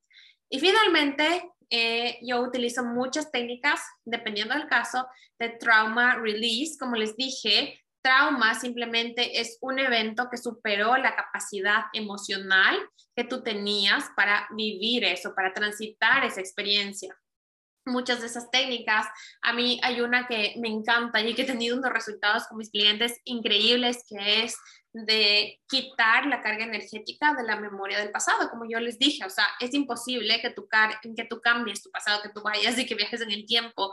Y 0.48 0.58
finalmente, 0.60 1.50
eh, 1.70 2.18
yo 2.22 2.40
utilizo 2.40 2.84
muchas 2.84 3.30
técnicas, 3.30 3.80
dependiendo 4.04 4.54
del 4.54 4.66
caso, 4.68 5.06
de 5.38 5.50
trauma 5.50 6.16
release. 6.16 6.78
Como 6.78 6.96
les 6.96 7.16
dije, 7.16 7.80
trauma 8.02 8.54
simplemente 8.54 9.40
es 9.40 9.58
un 9.60 9.78
evento 9.78 10.28
que 10.30 10.38
superó 10.38 10.96
la 10.96 11.14
capacidad 11.14 11.84
emocional 11.92 12.78
que 13.14 13.24
tú 13.24 13.42
tenías 13.42 14.04
para 14.16 14.48
vivir 14.56 15.04
eso, 15.04 15.34
para 15.34 15.52
transitar 15.52 16.24
esa 16.24 16.40
experiencia 16.40 17.16
muchas 17.88 18.20
de 18.20 18.26
esas 18.26 18.50
técnicas. 18.50 19.06
A 19.42 19.52
mí 19.52 19.80
hay 19.82 20.00
una 20.00 20.26
que 20.26 20.54
me 20.58 20.68
encanta 20.68 21.20
y 21.20 21.34
que 21.34 21.42
he 21.42 21.46
tenido 21.46 21.76
unos 21.76 21.92
resultados 21.92 22.46
con 22.46 22.58
mis 22.58 22.70
clientes 22.70 23.20
increíbles, 23.24 24.04
que 24.08 24.44
es 24.44 24.56
de 25.06 25.60
quitar 25.68 26.26
la 26.26 26.40
carga 26.40 26.64
energética 26.64 27.34
de 27.34 27.44
la 27.44 27.56
memoria 27.56 27.98
del 27.98 28.10
pasado, 28.10 28.48
como 28.50 28.64
yo 28.68 28.80
les 28.80 28.98
dije, 28.98 29.24
o 29.24 29.30
sea, 29.30 29.46
es 29.60 29.74
imposible 29.74 30.40
que 30.40 30.50
tú, 30.50 30.68
que 31.16 31.24
tú 31.24 31.40
cambies 31.40 31.82
tu 31.82 31.90
pasado, 31.90 32.22
que 32.22 32.30
tú 32.30 32.42
vayas 32.42 32.78
y 32.78 32.86
que 32.86 32.94
viajes 32.94 33.20
en 33.20 33.30
el 33.30 33.46
tiempo 33.46 33.92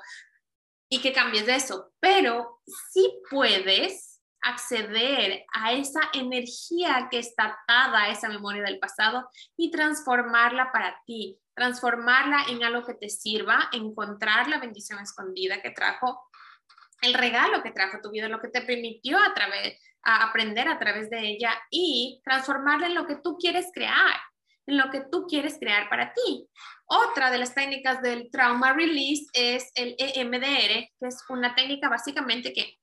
y 0.90 1.02
que 1.02 1.14
cambies 1.14 1.46
de 1.46 1.56
eso, 1.56 1.92
pero 2.00 2.62
sí 2.92 3.20
puedes 3.30 4.22
acceder 4.42 5.44
a 5.54 5.74
esa 5.74 6.02
energía 6.14 7.08
que 7.10 7.18
está 7.18 7.58
atada 7.64 8.04
a 8.04 8.10
esa 8.12 8.30
memoria 8.30 8.62
del 8.62 8.78
pasado 8.78 9.28
y 9.58 9.72
transformarla 9.72 10.72
para 10.72 11.02
ti, 11.08 11.40
transformarla 11.56 12.46
en 12.50 12.64
algo 12.64 12.86
que 12.86 12.94
te 12.94 13.10
sirva, 13.10 13.70
encontrar 13.72 14.48
la 14.48 14.60
bendición 14.60 15.00
escondida 15.00 15.62
que 15.62 15.72
trajo, 15.72 16.30
el 17.02 17.16
regalo 17.16 17.64
que 17.64 17.72
trajo 17.72 18.02
tu 18.02 18.12
vida, 18.12 18.30
lo 18.30 18.40
que 18.40 18.50
te 18.50 18.62
permitió 18.62 19.18
a 19.18 19.34
través, 19.34 19.80
a 20.06 20.24
aprender 20.24 20.68
a 20.68 20.80
través 20.80 21.10
de 21.10 21.20
ella 21.20 21.52
y 21.70 22.22
transformarla 22.24 22.88
en 22.88 22.96
lo 22.96 23.06
que 23.06 23.18
tú 23.18 23.38
quieres 23.38 23.68
crear, 23.74 24.16
en 24.68 24.78
lo 24.78 24.90
que 24.92 25.02
tú 25.12 25.26
quieres 25.28 25.58
crear 25.60 25.90
para 25.90 26.14
ti. 26.14 26.48
Otra 26.86 27.32
de 27.32 27.40
las 27.40 27.54
técnicas 27.54 28.02
del 28.02 28.30
trauma 28.32 28.74
release 28.74 29.26
es 29.34 29.72
el 29.76 29.96
EMDR, 29.98 30.90
que 31.00 31.08
es 31.08 31.24
una 31.30 31.56
técnica 31.56 31.90
básicamente 31.90 32.54
que 32.54 32.78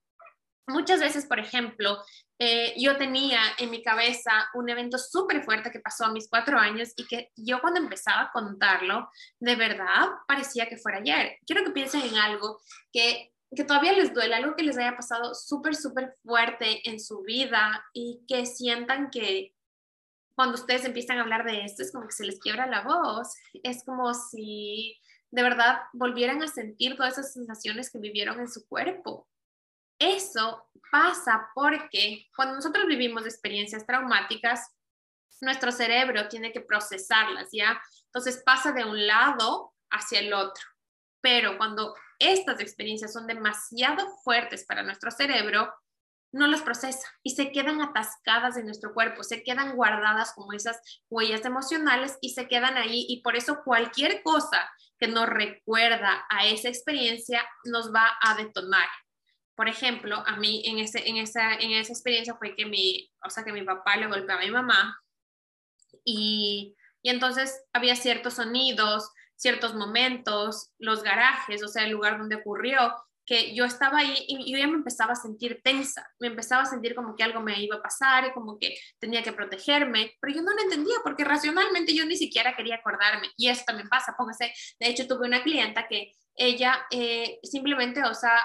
muchas 0.66 1.00
veces, 1.00 1.26
por 1.26 1.38
ejemplo, 1.38 2.02
eh, 2.38 2.74
yo 2.76 2.96
tenía 2.96 3.40
en 3.58 3.70
mi 3.70 3.82
cabeza 3.82 4.48
un 4.54 4.68
evento 4.68 4.98
súper 4.98 5.44
fuerte 5.44 5.70
que 5.70 5.80
pasó 5.80 6.06
a 6.06 6.12
mis 6.12 6.28
cuatro 6.28 6.58
años 6.58 6.92
y 6.96 7.06
que 7.06 7.30
yo 7.36 7.60
cuando 7.60 7.80
empezaba 7.80 8.22
a 8.22 8.32
contarlo, 8.32 9.08
de 9.38 9.54
verdad 9.54 10.08
parecía 10.26 10.68
que 10.68 10.76
fuera 10.76 10.98
ayer. 10.98 11.36
Quiero 11.46 11.64
que 11.64 11.70
piensen 11.70 12.02
en 12.02 12.16
algo 12.16 12.60
que 12.92 13.31
que 13.54 13.64
todavía 13.64 13.92
les 13.92 14.14
duele, 14.14 14.34
algo 14.34 14.56
que 14.56 14.62
les 14.62 14.78
haya 14.78 14.96
pasado 14.96 15.34
súper, 15.34 15.74
súper 15.74 16.16
fuerte 16.22 16.88
en 16.88 16.98
su 16.98 17.22
vida 17.22 17.84
y 17.92 18.24
que 18.26 18.46
sientan 18.46 19.10
que 19.10 19.54
cuando 20.34 20.54
ustedes 20.54 20.84
empiezan 20.84 21.18
a 21.18 21.22
hablar 21.22 21.44
de 21.44 21.64
esto 21.64 21.82
es 21.82 21.92
como 21.92 22.06
que 22.06 22.14
se 22.14 22.24
les 22.24 22.40
quiebra 22.40 22.66
la 22.66 22.82
voz, 22.82 23.34
es 23.62 23.84
como 23.84 24.14
si 24.14 24.98
de 25.30 25.42
verdad 25.42 25.80
volvieran 25.92 26.42
a 26.42 26.48
sentir 26.48 26.96
todas 26.96 27.18
esas 27.18 27.32
sensaciones 27.32 27.90
que 27.90 27.98
vivieron 27.98 28.40
en 28.40 28.48
su 28.48 28.66
cuerpo. 28.66 29.28
Eso 29.98 30.68
pasa 30.90 31.50
porque 31.54 32.26
cuando 32.34 32.54
nosotros 32.54 32.86
vivimos 32.86 33.24
experiencias 33.24 33.86
traumáticas, 33.86 34.70
nuestro 35.40 35.72
cerebro 35.72 36.28
tiene 36.28 36.52
que 36.52 36.60
procesarlas, 36.60 37.48
¿ya? 37.52 37.80
Entonces 38.06 38.42
pasa 38.44 38.72
de 38.72 38.84
un 38.84 39.06
lado 39.06 39.74
hacia 39.90 40.20
el 40.20 40.32
otro. 40.32 40.64
Pero 41.20 41.56
cuando 41.56 41.94
estas 42.30 42.60
experiencias 42.60 43.12
son 43.12 43.26
demasiado 43.26 44.06
fuertes 44.24 44.64
para 44.64 44.82
nuestro 44.82 45.10
cerebro, 45.10 45.72
no 46.32 46.46
las 46.46 46.62
procesa 46.62 47.06
y 47.22 47.30
se 47.30 47.52
quedan 47.52 47.82
atascadas 47.82 48.56
en 48.56 48.64
nuestro 48.64 48.94
cuerpo, 48.94 49.22
se 49.22 49.42
quedan 49.42 49.76
guardadas 49.76 50.32
como 50.32 50.52
esas 50.54 50.80
huellas 51.10 51.44
emocionales 51.44 52.16
y 52.22 52.30
se 52.30 52.48
quedan 52.48 52.76
ahí 52.76 53.04
y 53.08 53.20
por 53.22 53.36
eso 53.36 53.62
cualquier 53.64 54.22
cosa 54.22 54.70
que 54.98 55.08
nos 55.08 55.26
recuerda 55.26 56.24
a 56.30 56.46
esa 56.46 56.68
experiencia 56.68 57.44
nos 57.64 57.92
va 57.94 58.16
a 58.22 58.34
detonar. 58.36 58.88
Por 59.54 59.68
ejemplo, 59.68 60.24
a 60.26 60.36
mí 60.36 60.62
en, 60.64 60.78
ese, 60.78 61.06
en, 61.06 61.18
esa, 61.18 61.54
en 61.54 61.72
esa 61.72 61.92
experiencia 61.92 62.34
fue 62.36 62.56
que 62.56 62.64
mi, 62.64 63.10
o 63.24 63.28
sea, 63.28 63.44
que 63.44 63.52
mi 63.52 63.62
papá 63.62 63.96
le 63.96 64.06
golpeaba 64.06 64.40
a 64.40 64.44
mi 64.44 64.50
mamá 64.50 64.98
y, 66.04 66.74
y 67.02 67.10
entonces 67.10 67.62
había 67.74 67.94
ciertos 67.94 68.34
sonidos, 68.34 69.10
ciertos 69.42 69.74
momentos, 69.74 70.70
los 70.78 71.02
garajes, 71.02 71.64
o 71.64 71.68
sea, 71.68 71.84
el 71.84 71.90
lugar 71.90 72.16
donde 72.16 72.36
ocurrió, 72.36 72.94
que 73.26 73.54
yo 73.54 73.64
estaba 73.64 73.98
ahí 73.98 74.14
y 74.28 74.52
yo 74.52 74.58
ya 74.58 74.68
me 74.68 74.74
empezaba 74.74 75.12
a 75.12 75.16
sentir 75.16 75.60
tensa, 75.64 76.08
me 76.20 76.28
empezaba 76.28 76.62
a 76.62 76.66
sentir 76.66 76.94
como 76.94 77.16
que 77.16 77.24
algo 77.24 77.40
me 77.40 77.60
iba 77.60 77.76
a 77.76 77.82
pasar, 77.82 78.32
como 78.34 78.56
que 78.58 78.76
tenía 79.00 79.22
que 79.22 79.32
protegerme, 79.32 80.12
pero 80.20 80.34
yo 80.34 80.42
no 80.42 80.54
lo 80.54 80.62
entendía 80.62 80.96
porque 81.02 81.24
racionalmente 81.24 81.94
yo 81.94 82.06
ni 82.06 82.16
siquiera 82.16 82.54
quería 82.56 82.76
acordarme 82.76 83.28
y 83.36 83.48
eso 83.48 83.64
también 83.66 83.88
pasa, 83.88 84.14
póngase, 84.16 84.52
de 84.78 84.88
hecho 84.88 85.08
tuve 85.08 85.26
una 85.26 85.42
clienta 85.42 85.88
que 85.88 86.12
ella 86.36 86.86
eh, 86.90 87.38
simplemente, 87.42 88.02
o 88.04 88.14
sea, 88.14 88.38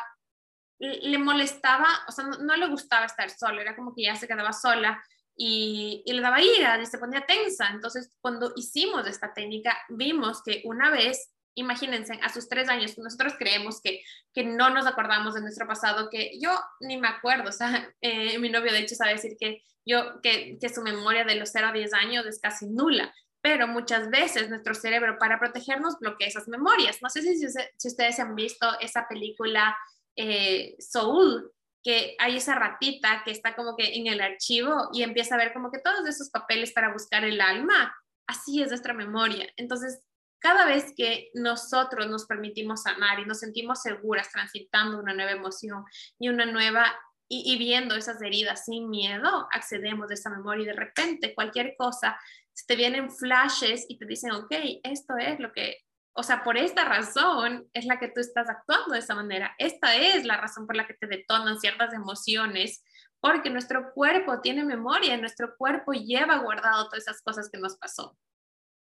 le 0.79 1.17
molestaba, 1.17 1.87
o 2.07 2.11
sea, 2.11 2.25
no, 2.25 2.55
le 2.55 2.67
gustaba 2.67 3.05
estar 3.05 3.29
sola, 3.29 3.61
era 3.61 3.75
como 3.75 3.93
que 3.95 4.03
ya 4.03 4.15
se 4.15 4.27
quedaba 4.27 4.53
sola 4.53 5.03
y, 5.37 6.03
y, 6.05 6.13
le 6.13 6.21
daba 6.21 6.41
ira 6.41 6.83
se 6.85 6.97
ponía 6.97 7.25
tensa. 7.25 7.67
Entonces, 7.67 8.11
cuando 8.19 8.53
hicimos 8.55 9.07
esta 9.07 9.33
técnica, 9.33 9.77
vimos 9.89 10.41
que 10.43 10.61
una 10.65 10.89
vez, 10.89 11.31
imagínense, 11.55 12.19
a 12.23 12.29
sus 12.29 12.49
tres 12.49 12.67
años, 12.69 12.97
nosotros 12.97 13.33
creemos 13.37 13.79
que, 13.81 14.01
que 14.33 14.43
no 14.43 14.71
nos 14.71 14.87
acordamos 14.87 15.35
de 15.35 15.41
nuestro 15.41 15.67
pasado, 15.67 16.09
que 16.09 16.39
yo 16.39 16.51
ni 16.79 16.97
me 16.97 17.07
acuerdo, 17.07 17.49
o 17.49 17.53
sea, 17.53 17.93
eh, 18.01 18.39
mi 18.39 18.49
novio 18.49 18.71
de 18.71 18.79
hecho 18.79 18.95
sabe 18.95 19.13
decir 19.13 19.37
que 19.39 19.61
yo, 19.85 20.19
que, 20.21 20.57
que 20.59 20.69
su 20.69 20.81
memoria 20.81 21.23
de 21.23 21.35
los 21.35 21.49
0 21.51 21.67
a 21.67 21.71
10 21.71 21.93
años 21.93 22.25
es 22.25 22.39
casi 22.39 22.67
nula 22.67 23.13
pero 23.39 23.65
muchas 23.65 24.09
veces 24.09 24.49
nuestro 24.49 24.73
cerebro 24.73 25.17
para 25.17 25.39
protegernos 25.39 25.99
bloquea 25.99 26.27
esas 26.27 26.49
memorias. 26.49 26.97
No 27.01 27.09
sé 27.09 27.21
si, 27.21 27.37
si 27.37 27.87
ustedes 27.87 28.19
han 28.19 28.35
visto 28.35 28.67
esa 28.81 29.07
película 29.07 29.77
eh, 30.17 30.75
Soul, 30.79 31.53
que 31.87 32.17
hay 32.19 32.35
esa 32.35 32.53
ratita 32.53 33.21
que 33.23 33.31
está 33.31 33.55
como 33.55 33.77
que 33.77 33.95
en 33.95 34.07
el 34.07 34.19
archivo 34.19 34.89
y 34.91 35.03
empieza 35.03 35.35
a 35.35 35.37
ver 35.37 35.53
como 35.53 35.71
que 35.71 35.79
todos 35.79 36.05
esos 36.05 36.29
papeles 36.29 36.73
para 36.73 36.91
buscar 36.91 37.23
el 37.23 37.39
alma. 37.39 37.95
Así 38.27 38.61
es 38.61 38.67
nuestra 38.67 38.93
memoria. 38.93 39.47
Entonces, 39.55 40.01
cada 40.39 40.65
vez 40.65 40.93
que 40.97 41.29
nosotros 41.33 42.09
nos 42.09 42.25
permitimos 42.25 42.85
amar 42.87 43.21
y 43.21 43.25
nos 43.25 43.39
sentimos 43.39 43.81
seguras 43.81 44.29
transitando 44.33 44.99
una 44.99 45.13
nueva 45.13 45.31
emoción 45.31 45.85
y 46.19 46.27
una 46.27 46.45
nueva 46.45 46.93
y, 47.29 47.57
viendo 47.57 47.95
esas 47.95 48.21
heridas 48.21 48.65
sin 48.65 48.89
miedo, 48.89 49.47
accedemos 49.53 50.11
a 50.11 50.15
esa 50.15 50.29
memoria 50.29 50.63
y 50.63 50.67
de 50.67 50.73
repente 50.73 51.33
cualquier 51.33 51.75
cosa 51.77 52.19
te 52.67 52.75
vienen 52.75 53.11
flashes 53.11 53.85
y 53.87 53.97
te 53.97 54.05
dicen, 54.05 54.31
ok, 54.31 54.51
esto 54.83 55.15
es 55.17 55.39
lo 55.39 55.53
que, 55.53 55.77
o 56.19 56.23
sea, 56.23 56.43
por 56.43 56.57
esta 56.57 56.83
razón 56.83 57.69
es 57.73 57.85
la 57.85 57.99
que 57.99 58.07
tú 58.07 58.19
estás 58.19 58.49
actuando 58.49 58.93
de 58.93 58.99
esa 58.99 59.13
manera. 59.13 59.53
Esta 59.59 59.95
es 59.95 60.25
la 60.25 60.37
razón 60.37 60.65
por 60.65 60.75
la 60.75 60.87
que 60.87 60.95
te 60.95 61.05
detonan 61.05 61.59
ciertas 61.59 61.93
emociones, 61.93 62.83
porque 63.19 63.51
nuestro 63.51 63.93
cuerpo 63.93 64.41
tiene 64.41 64.65
memoria, 64.65 65.15
nuestro 65.17 65.55
cuerpo 65.55 65.93
lleva 65.93 66.37
guardado 66.37 66.85
todas 66.85 67.03
esas 67.03 67.21
cosas 67.21 67.51
que 67.51 67.59
nos 67.59 67.77
pasó. 67.77 68.17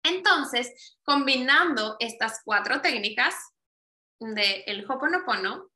Entonces, 0.02 0.96
combinando 1.04 1.96
estas 2.00 2.40
cuatro 2.46 2.80
técnicas 2.80 3.34
del 4.18 4.62
el 4.66 4.90
Hoponopono, 4.90 5.68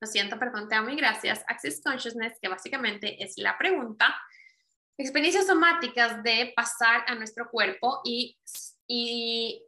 lo 0.00 0.06
siento, 0.06 0.38
perdón, 0.38 0.68
te 0.68 0.74
amo 0.74 0.90
y 0.90 0.96
gracias, 0.96 1.42
Access 1.48 1.80
Consciousness, 1.82 2.34
que 2.42 2.48
básicamente 2.48 3.24
es 3.24 3.32
la 3.38 3.56
pregunta, 3.56 4.14
experiencias 4.98 5.46
somáticas 5.46 6.22
de 6.22 6.52
pasar 6.54 7.04
a 7.06 7.14
nuestro 7.14 7.48
cuerpo 7.50 8.02
y, 8.04 8.38
y 8.86 9.64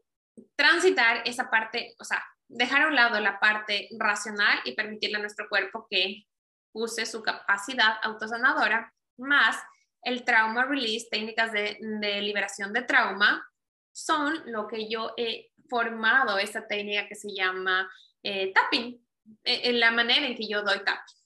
transitar 0.56 1.22
esa 1.24 1.50
parte, 1.50 1.94
o 1.98 2.04
sea, 2.04 2.22
dejar 2.48 2.82
a 2.82 2.88
un 2.88 2.96
lado 2.96 3.20
la 3.20 3.38
parte 3.38 3.88
racional 3.98 4.60
y 4.64 4.72
permitirle 4.72 5.16
a 5.16 5.20
nuestro 5.20 5.48
cuerpo 5.48 5.86
que 5.88 6.24
use 6.72 7.06
su 7.06 7.22
capacidad 7.22 7.96
autosanadora, 8.02 8.92
más 9.18 9.56
el 10.02 10.24
trauma 10.24 10.64
release, 10.64 11.08
técnicas 11.10 11.52
de, 11.52 11.78
liberación 12.22 12.72
de 12.72 12.82
trauma, 12.82 13.46
son 13.92 14.42
lo 14.46 14.66
que 14.66 14.88
yo 14.88 15.12
he 15.16 15.50
formado 15.68 16.38
esta 16.38 16.66
técnica 16.66 17.06
que 17.06 17.14
se 17.14 17.28
llama 17.34 17.90
eh, 18.22 18.52
tapping, 18.52 19.04
eh, 19.44 19.72
la 19.74 19.90
manera 19.90 20.26
en 20.26 20.36
que 20.36 20.48
yo 20.48 20.62
doy 20.62 20.78
tapping. 20.84 21.16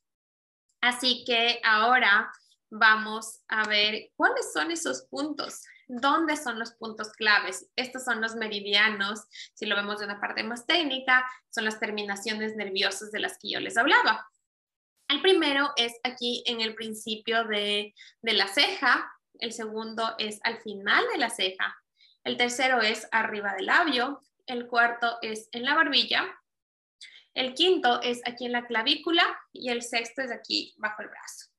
Así 0.81 1.25
que 1.25 1.61
ahora 1.65 2.31
vamos 2.71 3.43
a 3.49 3.67
ver 3.69 4.11
cuáles 4.17 4.53
son 4.53 4.71
esos 4.71 5.07
puntos, 5.09 5.63
dónde 5.89 6.37
son 6.37 6.59
los 6.59 6.73
puntos 6.73 7.13
claves. 7.13 7.71
Estos 7.77 8.05
son 8.05 8.21
los 8.21 8.35
meridianos, 8.35 9.25
si 9.55 9.67
lo 9.67 9.77
vemos 9.77 9.99
de 9.99 10.07
una 10.07 10.21
parte 10.21 10.43
más 10.43 10.67
técnica, 10.67 11.29
son 11.51 11.65
las 11.65 11.81
terminaciones 11.81 12.57
nerviosas 12.57 13.11
de 13.13 13.21
las 13.21 13.39
que 13.39 13.51
yo 13.51 13.61
les 13.61 13.77
hablaba. 13.77 14.29
El 15.09 15.21
primero 15.21 15.73
es 15.77 15.93
aquí 16.03 16.43
en 16.47 16.61
el 16.61 16.75
principio 16.75 17.45
de, 17.45 17.95
de 18.23 18.33
la 18.33 18.49
ceja, 18.49 19.11
el 19.39 19.53
segundo 19.53 20.15
es 20.19 20.41
al 20.45 20.61
final 20.63 21.05
de 21.13 21.19
la 21.19 21.31
ceja, 21.31 21.77
el 22.25 22.37
tercero 22.37 22.81
es 22.81 23.07
arriba 23.13 23.55
del 23.55 23.67
labio, 23.67 24.21
el 24.47 24.67
cuarto 24.67 25.19
es 25.21 25.49
en 25.53 25.65
la 25.65 25.75
barbilla, 25.75 26.25
el 27.35 27.55
quinto 27.55 28.01
es 28.01 28.23
aquí 28.25 28.47
en 28.47 28.53
la 28.53 28.67
clavícula 28.67 29.25
y 29.53 29.71
el 29.71 29.83
sexto 29.83 30.23
es 30.23 30.31
aquí 30.31 30.75
bajo 30.79 31.03
el 31.03 31.09
brazo. 31.09 31.51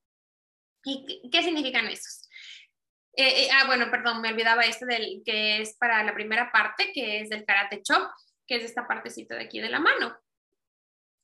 ¿Y 0.86 1.30
qué 1.30 1.44
significan 1.44 1.88
esos? 1.88 2.25
Eh, 3.18 3.46
eh, 3.46 3.50
ah, 3.54 3.66
bueno, 3.66 3.90
perdón, 3.90 4.22
me 4.22 4.30
olvidaba 4.30 4.64
este 4.64 4.86
del 4.86 5.22
que 5.26 5.62
es 5.62 5.76
para 5.78 6.04
la 6.04 6.14
primera 6.14 6.52
parte, 6.52 6.92
que 6.94 7.22
es 7.22 7.30
del 7.30 7.46
karate 7.46 7.82
chop, 7.82 8.10
que 8.48 8.58
es 8.58 8.64
esta 8.64 8.88
partecita 8.88 9.36
de 9.36 9.44
aquí 9.44 9.60
de 9.60 9.70
la 9.70 9.80
mano. 9.80 10.18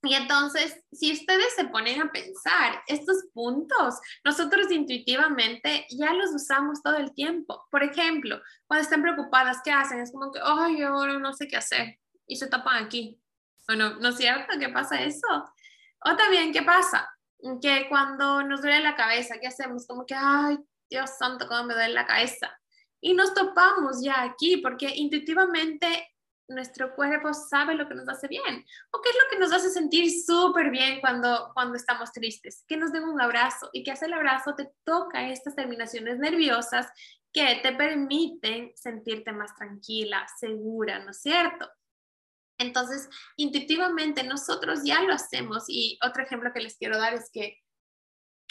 Y 0.04 0.16
entonces, 0.16 0.84
si 0.92 1.12
ustedes 1.14 1.54
se 1.56 1.66
ponen 1.66 2.02
a 2.02 2.12
pensar, 2.12 2.82
estos 2.88 3.26
puntos, 3.34 4.00
nosotros 4.24 4.72
intuitivamente 4.72 5.86
ya 5.92 6.14
los 6.14 6.34
usamos 6.34 6.82
todo 6.82 6.96
el 6.96 7.14
tiempo. 7.14 7.68
Por 7.70 7.84
ejemplo, 7.84 8.42
cuando 8.66 8.84
están 8.84 9.04
preocupadas, 9.04 9.62
¿qué 9.64 9.72
hacen? 9.72 10.00
Es 10.00 10.12
como 10.12 10.32
que, 10.32 10.40
ay, 10.44 10.82
ahora 10.82 11.20
no 11.20 11.34
sé 11.34 11.48
qué 11.48 11.58
hacer. 11.58 12.00
Y 12.26 12.38
se 12.38 12.48
tapan 12.48 12.84
aquí. 12.86 13.22
Bueno, 13.68 14.00
¿no 14.00 14.10
es 14.10 14.18
cierto? 14.18 14.58
¿Qué 14.58 14.70
pasa 14.70 15.04
eso? 15.04 15.28
O 16.04 16.16
también, 16.16 16.52
¿qué 16.52 16.64
pasa? 16.64 17.08
que 17.62 17.88
cuando 17.90 18.44
nos 18.44 18.62
duele 18.62 18.82
la 18.82 18.96
cabeza, 18.96 19.40
¿qué 19.40 19.48
hacemos? 19.48 19.88
Como 19.88 20.06
que, 20.06 20.14
ay, 20.16 20.58
Dios 20.92 21.10
santo, 21.18 21.48
cómo 21.48 21.64
me 21.64 21.74
duele 21.74 21.94
la 21.94 22.06
cabeza. 22.06 22.60
Y 23.02 23.14
nos 23.14 23.34
topamos 23.34 24.04
ya 24.04 24.22
aquí 24.22 24.58
porque 24.58 24.92
intuitivamente 24.94 26.10
nuestro 26.48 26.94
cuerpo 26.96 27.34
sabe 27.34 27.76
lo 27.76 27.88
que 27.88 27.96
nos 27.96 28.08
hace 28.10 28.28
bien 28.28 28.66
o 28.92 29.02
qué 29.02 29.10
es 29.10 29.16
lo 29.16 29.30
que 29.32 29.40
nos 29.40 29.54
hace 29.54 29.70
sentir 29.70 30.12
súper 30.12 30.70
bien 30.70 31.00
cuando, 31.00 31.50
cuando 31.54 31.76
estamos 31.76 32.12
tristes, 32.12 32.66
que 32.68 32.78
nos 32.78 32.92
den 32.92 33.06
un 33.06 33.22
abrazo 33.22 33.70
y 33.72 33.84
que 33.84 33.92
hace 33.92 34.06
el 34.06 34.14
abrazo 34.14 34.54
te 34.54 34.70
toca 34.84 35.30
estas 35.30 35.56
terminaciones 35.56 36.20
nerviosas 36.20 36.88
que 37.34 37.62
te 37.64 37.72
permiten 37.72 38.74
sentirte 38.76 39.32
más 39.32 39.56
tranquila, 39.56 40.28
segura, 40.38 41.00
¿no 41.00 41.12
es 41.12 41.22
cierto? 41.22 41.70
Entonces, 42.58 43.10
intuitivamente 43.38 44.24
nosotros 44.24 44.82
ya 44.84 45.02
lo 45.02 45.14
hacemos 45.14 45.64
y 45.68 45.98
otro 46.06 46.22
ejemplo 46.22 46.52
que 46.54 46.60
les 46.60 46.78
quiero 46.78 46.98
dar 46.98 47.14
es 47.14 47.30
que, 47.32 47.58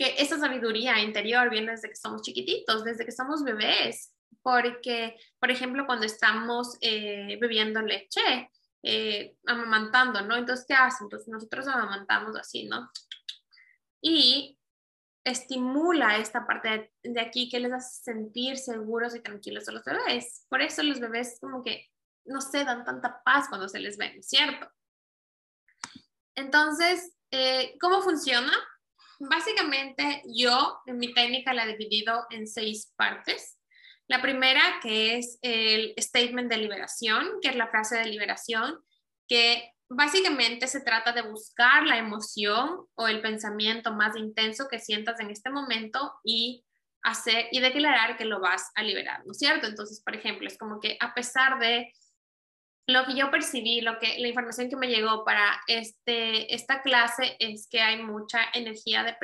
que 0.00 0.14
esa 0.16 0.38
sabiduría 0.38 0.98
interior 1.00 1.50
viene 1.50 1.72
desde 1.72 1.90
que 1.90 1.94
somos 1.94 2.22
chiquititos, 2.22 2.84
desde 2.84 3.04
que 3.04 3.12
somos 3.12 3.44
bebés, 3.44 4.14
porque, 4.40 5.14
por 5.38 5.50
ejemplo, 5.50 5.84
cuando 5.84 6.06
estamos 6.06 6.78
eh, 6.80 7.36
bebiendo 7.38 7.82
leche, 7.82 8.50
eh, 8.82 9.36
amamantando, 9.44 10.22
¿no? 10.22 10.36
Entonces, 10.36 10.64
¿qué 10.66 10.72
hacen? 10.72 11.04
Entonces, 11.04 11.28
nosotros 11.28 11.68
amamantamos 11.68 12.34
así, 12.34 12.64
¿no? 12.64 12.90
Y 14.00 14.58
estimula 15.22 16.16
esta 16.16 16.46
parte 16.46 16.94
de 17.02 17.20
aquí 17.20 17.50
que 17.50 17.60
les 17.60 17.74
hace 17.74 18.02
sentir 18.02 18.56
seguros 18.56 19.14
y 19.14 19.20
tranquilos 19.20 19.68
a 19.68 19.72
los 19.72 19.84
bebés. 19.84 20.46
Por 20.48 20.62
eso 20.62 20.82
los 20.82 20.98
bebés 20.98 21.36
como 21.42 21.62
que 21.62 21.90
no 22.24 22.40
se 22.40 22.64
dan 22.64 22.86
tanta 22.86 23.22
paz 23.22 23.50
cuando 23.50 23.68
se 23.68 23.80
les 23.80 23.98
ven, 23.98 24.22
¿cierto? 24.22 24.66
Entonces, 26.34 27.18
eh, 27.30 27.76
¿cómo 27.78 28.00
funciona? 28.00 28.50
Básicamente, 29.20 30.22
yo 30.24 30.80
en 30.86 30.96
mi 30.96 31.12
técnica 31.12 31.52
la 31.52 31.64
he 31.64 31.76
dividido 31.76 32.24
en 32.30 32.46
seis 32.46 32.92
partes. 32.96 33.58
La 34.08 34.22
primera, 34.22 34.62
que 34.82 35.18
es 35.18 35.38
el 35.42 35.94
statement 35.98 36.50
de 36.50 36.56
liberación, 36.56 37.28
que 37.42 37.50
es 37.50 37.54
la 37.56 37.68
frase 37.68 37.98
de 37.98 38.06
liberación, 38.06 38.82
que 39.28 39.72
básicamente 39.90 40.66
se 40.68 40.80
trata 40.80 41.12
de 41.12 41.20
buscar 41.20 41.86
la 41.86 41.98
emoción 41.98 42.86
o 42.94 43.08
el 43.08 43.20
pensamiento 43.20 43.92
más 43.92 44.16
intenso 44.16 44.68
que 44.68 44.78
sientas 44.78 45.20
en 45.20 45.30
este 45.30 45.50
momento 45.50 46.14
y 46.24 46.64
hacer 47.02 47.48
y 47.52 47.60
declarar 47.60 48.16
que 48.16 48.24
lo 48.24 48.40
vas 48.40 48.70
a 48.74 48.82
liberar, 48.82 49.24
¿no 49.26 49.32
es 49.32 49.38
cierto? 49.38 49.66
Entonces, 49.66 50.02
por 50.02 50.16
ejemplo, 50.16 50.48
es 50.48 50.56
como 50.56 50.80
que 50.80 50.96
a 50.98 51.12
pesar 51.12 51.58
de 51.58 51.92
lo 52.90 53.04
que 53.04 53.14
yo 53.14 53.30
percibí, 53.30 53.80
lo 53.80 53.98
que, 53.98 54.18
la 54.18 54.28
información 54.28 54.68
que 54.68 54.76
me 54.76 54.88
llegó 54.88 55.24
para 55.24 55.60
este, 55.66 56.54
esta 56.54 56.82
clase 56.82 57.36
es 57.38 57.68
que 57.68 57.80
hay 57.80 58.02
mucha 58.02 58.40
energía 58.52 59.02
de, 59.02 59.16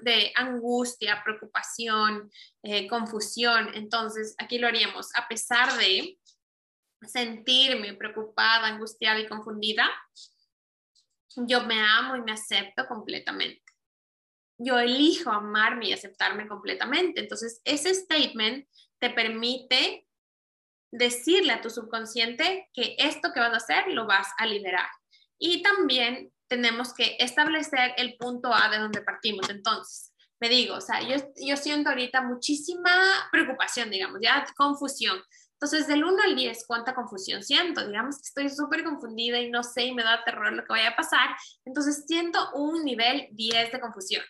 de 0.00 0.32
angustia, 0.36 1.22
preocupación, 1.24 2.30
eh, 2.62 2.86
confusión. 2.88 3.74
Entonces, 3.74 4.34
aquí 4.38 4.58
lo 4.58 4.68
haríamos, 4.68 5.14
a 5.16 5.26
pesar 5.28 5.76
de 5.76 6.18
sentirme 7.06 7.94
preocupada, 7.94 8.68
angustiada 8.68 9.20
y 9.20 9.26
confundida, 9.26 9.90
yo 11.36 11.64
me 11.64 11.80
amo 11.80 12.16
y 12.16 12.22
me 12.22 12.32
acepto 12.32 12.86
completamente. 12.86 13.62
Yo 14.58 14.78
elijo 14.78 15.30
amarme 15.30 15.88
y 15.88 15.92
aceptarme 15.92 16.46
completamente. 16.46 17.20
Entonces, 17.20 17.60
ese 17.64 17.92
statement 17.92 18.68
te 19.00 19.10
permite 19.10 20.03
decirle 20.96 21.52
a 21.52 21.60
tu 21.60 21.70
subconsciente 21.70 22.70
que 22.72 22.94
esto 22.98 23.32
que 23.32 23.40
vas 23.40 23.52
a 23.52 23.56
hacer 23.56 23.88
lo 23.88 24.06
vas 24.06 24.28
a 24.38 24.46
liberar. 24.46 24.88
Y 25.38 25.60
también 25.62 26.32
tenemos 26.46 26.94
que 26.94 27.16
establecer 27.18 27.94
el 27.96 28.16
punto 28.16 28.54
A 28.54 28.68
de 28.68 28.78
donde 28.78 29.02
partimos. 29.02 29.50
Entonces, 29.50 30.12
me 30.40 30.48
digo, 30.48 30.76
o 30.76 30.80
sea, 30.80 31.00
yo, 31.00 31.16
yo 31.44 31.56
siento 31.56 31.90
ahorita 31.90 32.22
muchísima 32.22 32.90
preocupación, 33.32 33.90
digamos, 33.90 34.20
ya 34.22 34.46
confusión. 34.56 35.20
Entonces, 35.54 35.88
del 35.88 36.04
1 36.04 36.22
al 36.22 36.36
10, 36.36 36.64
¿cuánta 36.66 36.94
confusión 36.94 37.42
siento? 37.42 37.84
Digamos 37.86 38.16
que 38.16 38.28
estoy 38.28 38.48
súper 38.48 38.84
confundida 38.84 39.40
y 39.40 39.50
no 39.50 39.64
sé 39.64 39.84
y 39.84 39.94
me 39.94 40.04
da 40.04 40.22
terror 40.22 40.52
lo 40.52 40.62
que 40.62 40.74
vaya 40.74 40.90
a 40.90 40.96
pasar. 40.96 41.30
Entonces, 41.64 42.04
siento 42.06 42.38
un 42.54 42.84
nivel 42.84 43.26
10 43.32 43.72
de 43.72 43.80
confusión. 43.80 44.22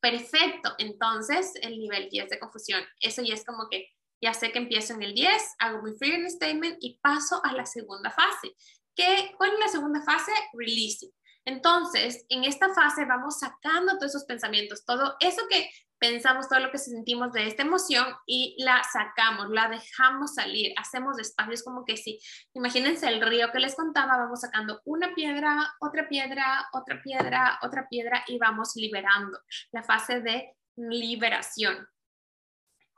Perfecto, 0.00 0.74
entonces 0.78 1.52
el 1.60 1.78
nivel 1.78 2.08
10 2.08 2.30
de 2.30 2.38
confusión. 2.38 2.82
Eso 3.00 3.20
ya 3.20 3.34
es 3.34 3.44
como 3.44 3.68
que 3.68 3.90
ya 4.20 4.34
sé 4.34 4.52
que 4.52 4.58
empiezo 4.58 4.94
en 4.94 5.02
el 5.02 5.14
10, 5.14 5.56
hago 5.58 5.82
mi 5.82 5.96
freedom 5.96 6.28
statement 6.28 6.76
y 6.80 6.98
paso 6.98 7.40
a 7.44 7.52
la 7.52 7.66
segunda 7.66 8.10
fase. 8.10 8.54
¿Qué, 8.94 9.32
¿Cuál 9.36 9.52
es 9.54 9.58
la 9.60 9.68
segunda 9.68 10.02
fase? 10.02 10.32
Releasing. 10.52 11.10
Entonces, 11.44 12.26
en 12.28 12.44
esta 12.44 12.72
fase 12.74 13.06
vamos 13.06 13.38
sacando 13.38 13.96
todos 13.98 14.14
esos 14.14 14.24
pensamientos, 14.24 14.84
todo 14.84 15.16
eso 15.20 15.42
que 15.48 15.70
pensamos, 15.98 16.48
todo 16.48 16.60
lo 16.60 16.70
que 16.70 16.78
sentimos 16.78 17.32
de 17.32 17.46
esta 17.46 17.62
emoción 17.62 18.06
y 18.26 18.56
la 18.62 18.82
sacamos, 18.84 19.50
la 19.50 19.68
dejamos 19.68 20.34
salir, 20.34 20.72
hacemos 20.76 21.18
espacios 21.18 21.62
como 21.62 21.84
que 21.84 21.96
sí. 21.96 22.18
Imagínense 22.54 23.06
el 23.06 23.20
río 23.20 23.52
que 23.52 23.58
les 23.58 23.74
contaba, 23.74 24.16
vamos 24.16 24.40
sacando 24.40 24.80
una 24.84 25.14
piedra, 25.14 25.72
otra 25.80 26.08
piedra, 26.08 26.68
otra 26.72 27.00
piedra, 27.02 27.58
otra 27.62 27.86
piedra 27.88 28.24
y 28.26 28.38
vamos 28.38 28.72
liberando 28.76 29.38
la 29.72 29.82
fase 29.82 30.20
de 30.20 30.56
liberación. 30.76 31.86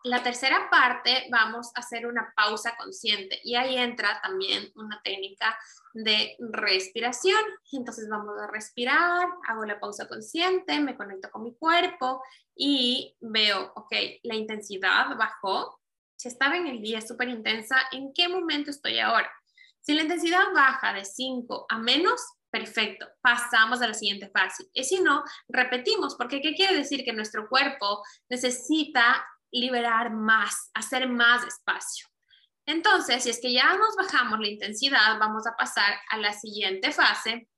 La 0.04 0.20
tercera 0.20 0.68
parte 0.68 1.28
vamos 1.30 1.70
a 1.76 1.80
hacer 1.80 2.06
una 2.06 2.32
pausa 2.34 2.74
consciente 2.76 3.40
y 3.44 3.54
ahí 3.54 3.76
entra 3.76 4.20
también 4.20 4.72
una 4.74 5.00
técnica 5.02 5.56
de 5.94 6.36
respiración. 6.40 7.40
Entonces 7.70 8.08
vamos 8.08 8.36
a 8.40 8.48
respirar, 8.48 9.28
hago 9.46 9.64
la 9.64 9.78
pausa 9.78 10.08
consciente, 10.08 10.80
me 10.80 10.96
conecto 10.96 11.30
con 11.30 11.44
mi 11.44 11.54
cuerpo 11.54 12.20
y 12.56 13.16
veo, 13.20 13.72
ok, 13.76 13.94
la 14.24 14.34
intensidad 14.34 15.16
bajó. 15.16 15.80
Si 16.16 16.26
estaba 16.26 16.56
en 16.56 16.66
el 16.66 16.82
día 16.82 17.00
súper 17.00 17.28
intensa, 17.28 17.76
¿en 17.92 18.12
qué 18.12 18.28
momento 18.28 18.70
estoy 18.70 18.98
ahora? 18.98 19.30
Si 19.80 19.94
la 19.94 20.02
intensidad 20.02 20.52
baja 20.52 20.92
de 20.94 21.04
5 21.04 21.66
a 21.68 21.78
menos, 21.78 22.20
perfecto, 22.50 23.06
pasamos 23.20 23.80
a 23.82 23.88
la 23.88 23.94
siguiente 23.94 24.28
fase. 24.30 24.64
Y 24.72 24.84
si 24.84 25.00
no, 25.00 25.24
repetimos, 25.48 26.16
porque 26.16 26.40
¿qué 26.40 26.54
quiere 26.54 26.76
decir? 26.76 27.04
Que 27.04 27.12
nuestro 27.12 27.48
cuerpo 27.48 28.02
necesita 28.28 29.26
liberar 29.52 30.10
más, 30.10 30.70
hacer 30.74 31.08
más 31.08 31.44
espacio. 31.44 32.08
Entonces, 32.66 33.22
si 33.22 33.30
es 33.30 33.40
que 33.40 33.52
ya 33.52 33.76
nos 33.76 33.96
bajamos 33.96 34.40
la 34.40 34.48
intensidad, 34.48 35.18
vamos 35.18 35.46
a 35.46 35.56
pasar 35.56 35.94
a 36.10 36.16
la 36.18 36.32
siguiente 36.32 36.92
fase, 36.92 37.48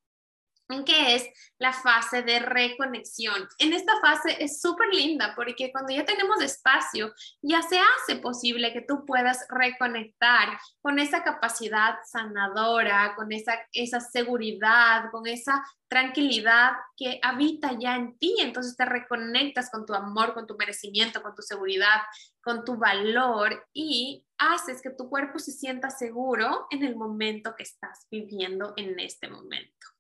que 0.86 1.14
es 1.14 1.28
la 1.58 1.72
fase 1.72 2.22
de 2.22 2.38
reconexión. 2.40 3.48
En 3.58 3.72
esta 3.72 4.00
fase 4.00 4.36
es 4.42 4.60
súper 4.60 4.88
linda 4.92 5.34
porque 5.36 5.70
cuando 5.70 5.94
ya 5.94 6.04
tenemos 6.04 6.40
espacio, 6.42 7.12
ya 7.42 7.62
se 7.62 7.78
hace 7.78 8.16
posible 8.20 8.72
que 8.72 8.80
tú 8.80 9.04
puedas 9.06 9.46
reconectar 9.48 10.58
con 10.80 10.98
esa 10.98 11.22
capacidad 11.22 11.96
sanadora, 12.06 13.14
con 13.14 13.30
esa, 13.32 13.54
esa 13.72 14.00
seguridad, 14.00 15.10
con 15.10 15.26
esa 15.26 15.62
tranquilidad 15.88 16.72
que 16.96 17.20
habita 17.22 17.78
ya 17.78 17.96
en 17.96 18.18
ti. 18.18 18.36
Entonces 18.40 18.76
te 18.76 18.84
reconectas 18.84 19.70
con 19.70 19.84
tu 19.86 19.94
amor, 19.94 20.34
con 20.34 20.46
tu 20.46 20.56
merecimiento, 20.56 21.22
con 21.22 21.34
tu 21.34 21.42
seguridad, 21.42 22.00
con 22.42 22.64
tu 22.64 22.76
valor 22.76 23.66
y 23.72 24.26
haces 24.38 24.82
que 24.82 24.90
tu 24.90 25.08
cuerpo 25.08 25.38
se 25.38 25.52
sienta 25.52 25.90
seguro 25.90 26.66
en 26.70 26.82
el 26.82 26.96
momento 26.96 27.54
que 27.56 27.62
estás 27.62 28.06
viviendo 28.10 28.74
en 28.76 28.98
este 28.98 29.28
momento. 29.28 29.93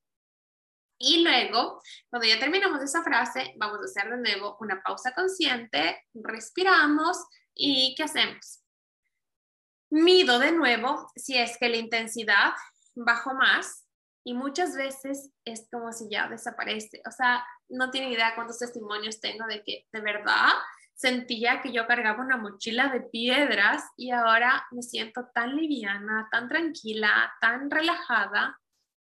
Y 0.98 1.22
luego, 1.22 1.80
cuando 2.08 2.28
ya 2.28 2.38
terminamos 2.38 2.82
esa 2.82 3.02
frase, 3.02 3.54
vamos 3.56 3.80
a 3.80 3.84
hacer 3.84 4.10
de 4.10 4.16
nuevo 4.16 4.56
una 4.60 4.82
pausa 4.82 5.12
consciente, 5.12 6.02
respiramos 6.14 7.18
y 7.54 7.94
¿qué 7.96 8.04
hacemos? 8.04 8.62
Mido 9.90 10.38
de 10.38 10.52
nuevo 10.52 11.10
si 11.16 11.36
es 11.38 11.58
que 11.58 11.68
la 11.68 11.76
intensidad 11.76 12.52
bajó 12.94 13.34
más 13.34 13.86
y 14.24 14.34
muchas 14.34 14.74
veces 14.76 15.30
es 15.44 15.68
como 15.70 15.92
si 15.92 16.08
ya 16.08 16.28
desaparece. 16.28 17.02
O 17.06 17.10
sea, 17.10 17.44
no 17.68 17.90
tienen 17.90 18.12
idea 18.12 18.34
cuántos 18.34 18.58
testimonios 18.58 19.20
tengo 19.20 19.46
de 19.46 19.62
que 19.62 19.86
de 19.92 20.00
verdad 20.00 20.48
sentía 20.94 21.60
que 21.60 21.72
yo 21.72 21.86
cargaba 21.86 22.22
una 22.22 22.36
mochila 22.36 22.88
de 22.88 23.00
piedras 23.00 23.82
y 23.96 24.12
ahora 24.12 24.66
me 24.70 24.82
siento 24.82 25.28
tan 25.34 25.56
liviana, 25.56 26.28
tan 26.30 26.48
tranquila, 26.48 27.32
tan 27.40 27.70
relajada 27.70 28.58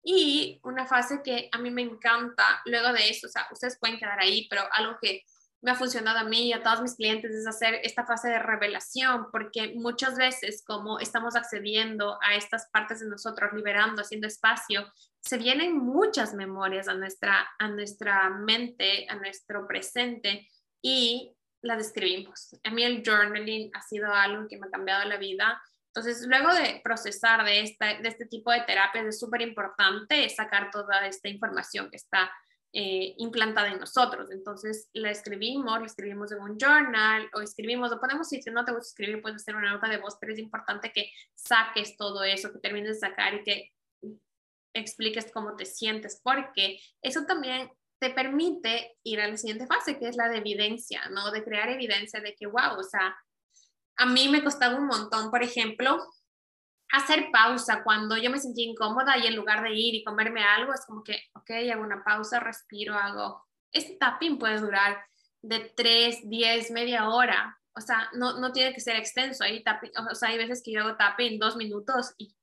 y 0.04 0.60
una 0.64 0.86
fase 0.86 1.22
que 1.24 1.50
a 1.52 1.58
mí 1.58 1.72
me 1.72 1.82
encanta 1.82 2.62
luego 2.66 2.94
de 2.94 3.10
eso, 3.10 3.28
o 3.28 3.30
sea, 3.30 3.48
ustedes 3.52 3.78
pueden 3.80 3.98
quedar 3.98 4.20
ahí, 4.20 4.48
pero 4.50 4.64
algo 4.72 4.98
que 5.02 5.24
me 5.62 5.72
ha 5.72 5.76
funcionado 5.76 6.20
a 6.20 6.24
mí 6.24 6.48
y 6.48 6.54
a 6.54 6.64
todos 6.64 6.82
mis 6.82 6.96
clientes 6.96 7.32
es 7.36 7.46
hacer 7.46 7.82
esta 7.84 8.06
fase 8.06 8.30
de 8.30 8.40
revelación, 8.40 9.28
porque 9.32 9.74
muchas 9.76 10.16
veces 10.16 10.64
como 10.66 11.00
estamos 11.00 11.36
accediendo 11.36 12.18
a 12.22 12.36
estas 12.36 12.70
partes 12.72 13.02
de 13.02 13.10
nosotros, 13.10 13.52
liberando, 13.54 14.02
haciendo 14.02 14.28
espacio, 14.28 14.90
se 15.20 15.38
vienen 15.38 15.78
muchas 15.78 16.34
memorias 16.34 16.88
a 16.88 16.94
nuestra, 16.94 17.50
a 17.60 17.68
nuestra 17.68 18.30
mente, 18.30 19.06
a 19.10 19.16
nuestro 19.16 19.68
presente 19.68 20.48
y 20.82 21.36
las 21.62 21.78
describimos. 21.78 22.56
A 22.64 22.72
mí 22.72 22.84
el 22.84 23.04
journaling 23.06 23.70
ha 23.74 23.82
sido 23.82 24.14
algo 24.14 24.48
que 24.48 24.58
me 24.58 24.68
ha 24.68 24.72
cambiado 24.72 25.04
la 25.10 25.18
vida 25.18 25.62
entonces, 26.00 26.26
luego 26.28 26.54
de 26.54 26.80
procesar 26.84 27.44
de, 27.44 27.62
esta, 27.62 28.00
de 28.00 28.08
este 28.08 28.26
tipo 28.26 28.52
de 28.52 28.62
terapias, 28.62 29.06
es 29.06 29.20
súper 29.20 29.42
importante 29.42 30.30
sacar 30.30 30.72
toda 30.72 31.06
esta 31.06 31.28
información 31.28 31.90
que 31.90 31.98
está 31.98 32.32
eh, 32.72 33.16
implantada 33.18 33.70
en 33.70 33.80
nosotros. 33.80 34.32
Entonces, 34.32 34.90
la 34.94 35.12
escribimos, 35.12 35.80
la 35.80 35.86
escribimos 35.86 36.32
en 36.32 36.40
un 36.40 36.58
journal 36.58 37.30
o 37.34 37.42
escribimos, 37.42 37.92
o 37.92 38.00
podemos, 38.00 38.30
si 38.30 38.40
no 38.52 38.64
te 38.64 38.72
gusta 38.72 38.90
escribir, 38.90 39.22
puedes 39.22 39.42
hacer 39.42 39.56
una 39.56 39.74
nota 39.74 39.90
de 39.90 39.98
voz, 39.98 40.18
pero 40.22 40.32
es 40.32 40.40
importante 40.40 40.92
que 40.94 41.12
saques 41.36 41.98
todo 41.98 42.24
eso, 42.24 42.54
que 42.54 42.60
termines 42.60 42.90
de 42.90 43.08
sacar 43.08 43.34
y 43.34 43.44
que 43.44 43.72
expliques 44.74 45.32
cómo 45.34 45.56
te 45.56 45.66
sientes, 45.66 46.22
porque 46.24 46.80
eso 47.02 47.26
también 47.26 47.70
te 48.00 48.12
permite 48.12 48.96
ir 49.04 49.20
a 49.20 49.28
la 49.28 49.36
siguiente 49.36 49.68
fase, 49.68 50.00
que 50.00 50.08
es 50.08 50.16
la 50.16 50.30
de 50.30 50.38
evidencia, 50.38 51.10
¿no? 51.10 51.32
De 51.32 51.44
crear 51.44 51.70
evidencia 51.70 52.22
de 52.22 52.36
que, 52.36 52.48
wow, 52.48 52.78
o 52.78 52.84
sea, 52.84 53.18
a 54.00 54.06
mí 54.06 54.30
me 54.30 54.44
costaba 54.44 54.78
un 54.78 54.88
montón, 54.88 55.30
por 55.30 55.44
ejemplo, 55.44 56.00
hacer 56.92 57.30
pausa 57.32 57.84
cuando 57.84 58.18
yo 58.18 58.32
me 58.32 58.40
sentía 58.40 58.66
incómoda 58.66 59.18
y 59.18 59.28
en 59.28 59.36
lugar 59.36 59.62
de 59.62 59.74
ir 59.74 59.94
y 59.94 60.04
comerme 60.06 60.42
algo, 60.42 60.74
es 60.74 60.86
como 60.86 61.04
que, 61.04 61.22
ok, 61.36 61.52
hago 61.72 61.84
una 61.84 62.02
pausa, 62.04 62.40
respiro, 62.40 62.96
hago. 62.96 63.46
Este 63.74 63.98
tapping 63.98 64.40
puede 64.40 64.60
durar 64.60 65.06
de 65.42 65.72
3, 65.76 66.30
10, 66.30 66.72
media 66.72 67.10
hora. 67.10 67.60
O 67.76 67.82
sea, 67.82 68.10
no, 68.14 68.40
no 68.40 68.54
tiene 68.54 68.74
que 68.74 68.80
ser 68.80 68.96
extenso. 68.96 69.44
Hay, 69.44 69.64
tapping, 69.64 69.92
o 70.10 70.16
sea, 70.16 70.30
hay 70.30 70.38
veces 70.38 70.64
que 70.64 70.72
yo 70.72 70.82
hago 70.82 70.96
tapping 70.96 71.38
dos 71.38 71.58
minutos 71.58 72.14
y 72.18 72.34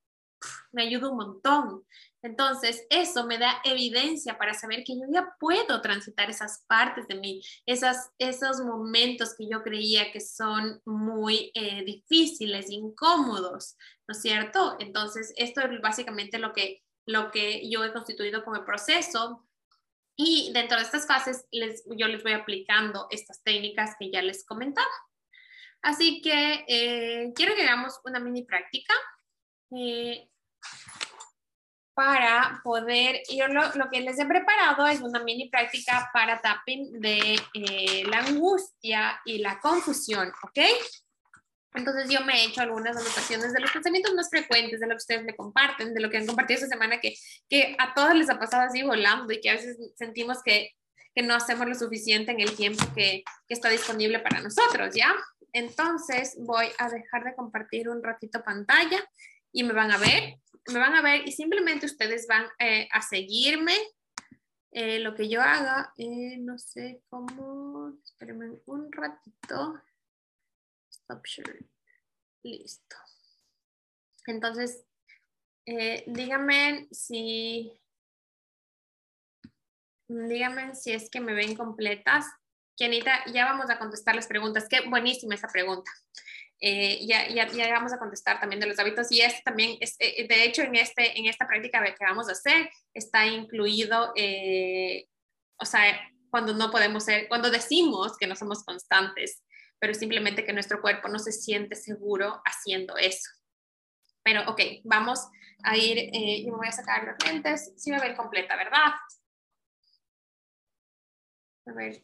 me 0.72 0.82
ayuda 0.82 1.10
un 1.10 1.16
montón. 1.16 1.86
Entonces, 2.26 2.84
eso 2.90 3.24
me 3.24 3.38
da 3.38 3.60
evidencia 3.62 4.36
para 4.36 4.52
saber 4.52 4.82
que 4.84 4.98
yo 4.98 5.04
ya 5.14 5.36
puedo 5.38 5.80
transitar 5.80 6.28
esas 6.28 6.64
partes 6.66 7.06
de 7.06 7.14
mí, 7.14 7.40
esas, 7.66 8.10
esos 8.18 8.60
momentos 8.62 9.36
que 9.38 9.48
yo 9.48 9.62
creía 9.62 10.10
que 10.10 10.20
son 10.20 10.82
muy 10.84 11.52
eh, 11.54 11.84
difíciles, 11.84 12.68
incómodos, 12.68 13.76
¿no 14.08 14.12
es 14.12 14.20
cierto? 14.20 14.76
Entonces, 14.80 15.32
esto 15.36 15.60
es 15.60 15.80
básicamente 15.80 16.40
lo 16.40 16.52
que, 16.52 16.82
lo 17.06 17.30
que 17.30 17.70
yo 17.70 17.84
he 17.84 17.92
constituido 17.92 18.42
como 18.42 18.56
el 18.56 18.64
proceso. 18.64 19.46
Y 20.16 20.50
dentro 20.52 20.78
de 20.78 20.82
estas 20.82 21.06
fases, 21.06 21.46
yo 21.52 22.08
les 22.08 22.24
voy 22.24 22.32
aplicando 22.32 23.06
estas 23.10 23.40
técnicas 23.44 23.94
que 24.00 24.10
ya 24.10 24.20
les 24.20 24.44
comentaba. 24.44 24.90
Así 25.80 26.20
que 26.22 26.64
eh, 26.66 27.32
quiero 27.36 27.54
que 27.54 27.62
hagamos 27.62 28.00
una 28.04 28.18
mini 28.18 28.42
práctica. 28.42 28.94
Eh, 29.70 30.28
para 31.96 32.60
poder, 32.62 33.22
yo 33.34 33.48
lo, 33.48 33.74
lo, 33.74 33.88
que 33.88 34.02
les 34.02 34.18
he 34.18 34.26
preparado 34.26 34.86
es 34.86 35.00
una 35.00 35.24
mini 35.24 35.48
práctica 35.48 36.10
para 36.12 36.42
tapping 36.42 37.00
de 37.00 37.40
eh, 37.54 38.04
la 38.06 38.18
angustia 38.18 39.18
y 39.24 39.38
la 39.38 39.58
confusión, 39.60 40.30
¿ok? 40.42 40.58
Entonces 41.72 42.10
yo 42.10 42.20
me 42.20 42.34
he 42.34 42.44
hecho 42.48 42.60
algunas 42.60 42.98
anotaciones 42.98 43.54
de 43.54 43.60
los 43.60 43.70
pensamientos 43.70 44.12
más 44.12 44.28
frecuentes, 44.28 44.78
de 44.78 44.86
lo 44.86 44.92
que 44.92 44.98
ustedes 44.98 45.24
me 45.24 45.34
comparten, 45.34 45.94
de 45.94 46.00
lo 46.02 46.10
que 46.10 46.18
han 46.18 46.26
compartido 46.26 46.56
esta 46.56 46.68
semana, 46.68 47.00
que, 47.00 47.14
que 47.48 47.74
a 47.78 47.94
todos 47.94 48.14
les 48.14 48.28
ha 48.28 48.38
pasado 48.38 48.64
así 48.64 48.82
volando 48.82 49.32
y 49.32 49.40
que 49.40 49.48
a 49.48 49.54
veces 49.54 49.78
sentimos 49.96 50.42
que, 50.42 50.72
que 51.14 51.22
no 51.22 51.34
hacemos 51.34 51.66
lo 51.66 51.74
suficiente 51.74 52.30
en 52.30 52.40
el 52.40 52.54
tiempo 52.54 52.84
que, 52.94 53.24
que 53.48 53.54
está 53.54 53.70
disponible 53.70 54.18
para 54.18 54.42
nosotros, 54.42 54.94
¿ya? 54.94 55.14
Entonces 55.54 56.36
voy 56.40 56.66
a 56.76 56.90
dejar 56.90 57.24
de 57.24 57.34
compartir 57.34 57.88
un 57.88 58.02
ratito 58.02 58.44
pantalla 58.44 59.02
y 59.50 59.64
me 59.64 59.72
van 59.72 59.92
a 59.92 59.96
ver 59.96 60.36
me 60.68 60.78
van 60.78 60.94
a 60.94 61.02
ver 61.02 61.26
y 61.26 61.32
simplemente 61.32 61.86
ustedes 61.86 62.26
van 62.26 62.46
eh, 62.58 62.88
a 62.92 63.02
seguirme. 63.02 63.76
Eh, 64.72 64.98
lo 64.98 65.14
que 65.14 65.28
yo 65.28 65.40
haga, 65.40 65.92
eh, 65.96 66.36
no 66.38 66.58
sé 66.58 67.02
cómo, 67.08 67.98
espérenme 68.04 68.58
un 68.66 68.92
ratito. 68.92 69.80
Stop 70.90 71.24
share. 71.24 71.64
Listo. 72.42 72.96
Entonces, 74.26 74.84
díganme 76.06 76.88
si, 76.90 77.72
díganme 80.08 80.74
si 80.74 80.92
es 80.92 81.08
que 81.10 81.20
me 81.20 81.34
ven 81.34 81.56
completas 81.56 82.26
Kianita, 82.76 83.24
ya 83.32 83.46
vamos 83.46 83.70
a 83.70 83.78
contestar 83.78 84.14
las 84.14 84.26
preguntas. 84.26 84.66
Qué 84.68 84.86
buenísima 84.88 85.34
esa 85.34 85.48
pregunta. 85.48 85.90
Eh, 86.58 87.04
ya, 87.06 87.28
ya, 87.28 87.46
ya, 87.48 87.70
vamos 87.70 87.92
a 87.92 87.98
contestar 87.98 88.40
también 88.40 88.60
de 88.60 88.66
los 88.66 88.78
hábitos 88.78 89.12
y 89.12 89.20
este 89.20 89.42
también, 89.42 89.76
es, 89.80 89.96
eh, 89.98 90.26
de 90.26 90.44
hecho, 90.44 90.62
en, 90.62 90.74
este, 90.74 91.18
en 91.18 91.26
esta 91.26 91.46
práctica 91.46 91.84
que 91.84 92.04
vamos 92.04 92.28
a 92.28 92.32
hacer 92.32 92.70
está 92.94 93.26
incluido, 93.26 94.12
eh, 94.16 95.06
o 95.58 95.66
sea, 95.66 95.82
cuando 96.30 96.54
no 96.54 96.70
podemos 96.70 97.04
ser, 97.04 97.28
cuando 97.28 97.50
decimos 97.50 98.16
que 98.16 98.26
no 98.26 98.34
somos 98.36 98.64
constantes, 98.64 99.42
pero 99.78 99.92
simplemente 99.92 100.44
que 100.44 100.54
nuestro 100.54 100.80
cuerpo 100.80 101.08
no 101.08 101.18
se 101.18 101.32
siente 101.32 101.76
seguro 101.76 102.40
haciendo 102.46 102.96
eso. 102.96 103.28
Pero, 104.22 104.50
ok, 104.50 104.60
vamos 104.84 105.28
a 105.62 105.76
ir, 105.76 106.10
y 106.12 106.50
me 106.50 106.56
voy 106.56 106.68
a 106.68 106.72
sacar 106.72 107.04
los 107.04 107.30
lentes, 107.30 107.72
si 107.76 107.90
me 107.90 108.00
ven 108.00 108.16
completa, 108.16 108.56
¿verdad? 108.56 108.92
A 111.66 111.72
ver, 111.72 112.02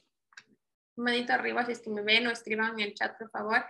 un 0.96 1.04
manito 1.04 1.32
arriba 1.32 1.64
si 1.64 1.72
es 1.72 1.80
que 1.80 1.90
me 1.90 2.02
ven 2.02 2.26
o 2.26 2.30
escriban 2.30 2.78
en 2.78 2.88
el 2.88 2.94
chat, 2.94 3.16
por 3.18 3.30
favor. 3.30 3.64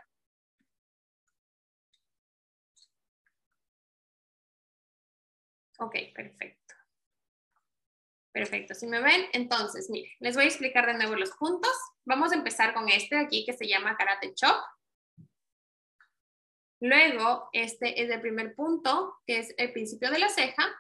Ok, 5.82 5.96
perfecto. 6.14 6.74
Perfecto, 8.32 8.74
si 8.74 8.86
me 8.86 9.00
ven, 9.00 9.26
entonces, 9.32 9.90
mire, 9.90 10.12
les 10.20 10.36
voy 10.36 10.44
a 10.44 10.46
explicar 10.46 10.86
de 10.86 10.94
nuevo 10.94 11.16
los 11.16 11.32
puntos. 11.32 11.72
Vamos 12.04 12.30
a 12.30 12.36
empezar 12.36 12.72
con 12.72 12.88
este 12.88 13.18
aquí 13.18 13.44
que 13.44 13.52
se 13.52 13.66
llama 13.66 13.96
Karate 13.96 14.32
Chop. 14.34 14.64
Luego, 16.80 17.48
este 17.52 18.00
es 18.00 18.10
el 18.10 18.20
primer 18.20 18.54
punto, 18.54 19.18
que 19.26 19.38
es 19.38 19.54
el 19.58 19.72
principio 19.72 20.10
de 20.12 20.20
la 20.20 20.28
ceja. 20.28 20.72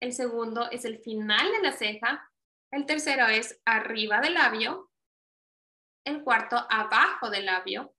El 0.00 0.12
segundo 0.12 0.70
es 0.70 0.84
el 0.84 0.98
final 0.98 1.50
de 1.52 1.62
la 1.62 1.72
ceja. 1.72 2.30
El 2.70 2.84
tercero 2.84 3.26
es 3.28 3.60
arriba 3.64 4.20
del 4.20 4.34
labio. 4.34 4.90
El 6.04 6.22
cuarto, 6.22 6.56
abajo 6.68 7.30
del 7.30 7.46
labio. 7.46 7.94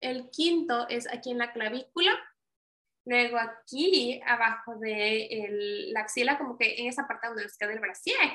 El 0.00 0.30
quinto 0.30 0.88
es 0.88 1.06
aquí 1.12 1.32
en 1.32 1.38
la 1.38 1.52
clavícula. 1.52 2.18
Luego 3.06 3.38
aquí, 3.38 4.20
abajo 4.26 4.76
de 4.76 5.88
la 5.92 6.00
axila, 6.00 6.38
como 6.38 6.56
que 6.56 6.76
en 6.80 6.88
esa 6.88 7.06
parte 7.06 7.28
donde 7.28 7.42
nos 7.42 7.56
queda 7.56 7.72
el 7.72 7.80
brasier. 7.80 8.32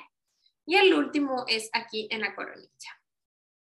Y 0.66 0.76
el 0.76 0.94
último 0.94 1.46
es 1.48 1.70
aquí 1.74 2.08
en 2.12 2.22
la 2.22 2.36
coronilla. 2.36 3.02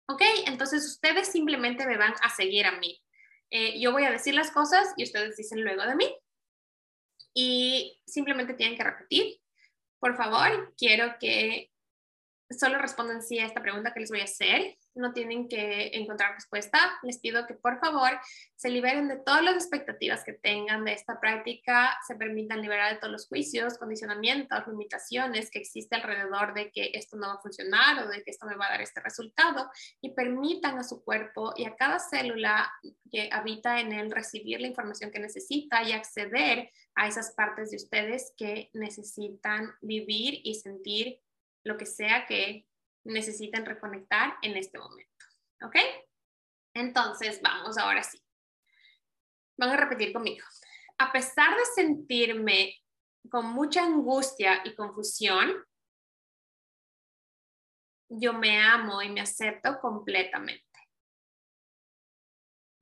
¿Ok? 0.08 0.22
Entonces 0.46 0.84
ustedes 0.86 1.28
simplemente 1.28 1.86
me 1.86 1.98
van 1.98 2.14
a 2.22 2.30
seguir 2.30 2.66
a 2.66 2.78
mí. 2.78 3.02
Eh, 3.50 3.78
yo 3.78 3.92
voy 3.92 4.04
a 4.04 4.10
decir 4.10 4.34
las 4.34 4.50
cosas 4.50 4.94
y 4.96 5.04
ustedes 5.04 5.36
dicen 5.36 5.62
luego 5.62 5.82
de 5.82 5.96
mí. 5.96 6.16
Y 7.34 8.00
simplemente 8.06 8.54
tienen 8.54 8.76
que 8.76 8.84
repetir. 8.84 9.40
Por 9.98 10.16
favor, 10.16 10.74
quiero 10.76 11.16
que 11.18 11.70
solo 12.50 12.78
respondan 12.78 13.22
sí 13.22 13.38
a 13.38 13.46
esta 13.46 13.62
pregunta 13.62 13.92
que 13.92 14.00
les 14.00 14.10
voy 14.10 14.20
a 14.20 14.24
hacer 14.24 14.76
no 14.94 15.12
tienen 15.12 15.48
que 15.48 15.90
encontrar 15.94 16.34
respuesta. 16.34 16.78
Les 17.02 17.18
pido 17.18 17.46
que 17.46 17.54
por 17.54 17.78
favor 17.80 18.10
se 18.54 18.70
liberen 18.70 19.08
de 19.08 19.16
todas 19.16 19.42
las 19.42 19.54
expectativas 19.54 20.24
que 20.24 20.32
tengan 20.32 20.84
de 20.84 20.92
esta 20.92 21.20
práctica, 21.20 21.96
se 22.06 22.14
permitan 22.14 22.62
liberar 22.62 22.92
de 22.92 23.00
todos 23.00 23.12
los 23.12 23.28
juicios, 23.28 23.78
condicionamientos, 23.78 24.66
limitaciones 24.66 25.50
que 25.50 25.58
existe 25.58 25.96
alrededor 25.96 26.54
de 26.54 26.70
que 26.70 26.90
esto 26.94 27.16
no 27.16 27.28
va 27.28 27.34
a 27.34 27.42
funcionar 27.42 28.04
o 28.04 28.08
de 28.08 28.22
que 28.22 28.30
esto 28.30 28.46
me 28.46 28.56
va 28.56 28.66
a 28.66 28.70
dar 28.70 28.80
este 28.80 29.00
resultado 29.00 29.70
y 30.00 30.14
permitan 30.14 30.78
a 30.78 30.84
su 30.84 31.04
cuerpo 31.04 31.52
y 31.56 31.64
a 31.64 31.76
cada 31.76 31.98
célula 31.98 32.72
que 33.10 33.28
habita 33.32 33.80
en 33.80 33.92
él 33.92 34.10
recibir 34.10 34.60
la 34.60 34.68
información 34.68 35.10
que 35.10 35.18
necesita 35.18 35.82
y 35.82 35.92
acceder 35.92 36.70
a 36.94 37.08
esas 37.08 37.32
partes 37.32 37.70
de 37.70 37.76
ustedes 37.76 38.32
que 38.36 38.70
necesitan 38.72 39.72
vivir 39.80 40.40
y 40.44 40.54
sentir 40.54 41.20
lo 41.64 41.76
que 41.76 41.86
sea 41.86 42.26
que 42.26 42.66
necesitan 43.04 43.64
reconectar 43.64 44.36
en 44.42 44.56
este 44.56 44.78
momento. 44.78 45.24
¿Ok? 45.62 45.76
Entonces, 46.74 47.40
vamos 47.42 47.78
ahora 47.78 48.02
sí. 48.02 48.18
Van 49.56 49.70
a 49.70 49.76
repetir 49.76 50.12
conmigo. 50.12 50.44
A 50.98 51.12
pesar 51.12 51.56
de 51.56 51.64
sentirme 51.74 52.76
con 53.30 53.46
mucha 53.46 53.84
angustia 53.84 54.62
y 54.64 54.74
confusión, 54.74 55.64
yo 58.08 58.32
me 58.32 58.62
amo 58.62 59.02
y 59.02 59.08
me 59.08 59.20
acepto 59.20 59.80
completamente. 59.80 60.62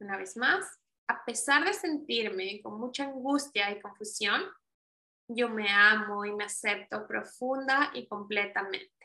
Una 0.00 0.16
vez 0.16 0.36
más, 0.36 0.80
a 1.06 1.24
pesar 1.24 1.64
de 1.64 1.72
sentirme 1.72 2.60
con 2.62 2.78
mucha 2.78 3.04
angustia 3.04 3.70
y 3.70 3.80
confusión, 3.80 4.42
yo 5.28 5.48
me 5.48 5.70
amo 5.70 6.24
y 6.24 6.32
me 6.32 6.44
acepto 6.44 7.06
profunda 7.06 7.90
y 7.94 8.06
completamente. 8.08 9.01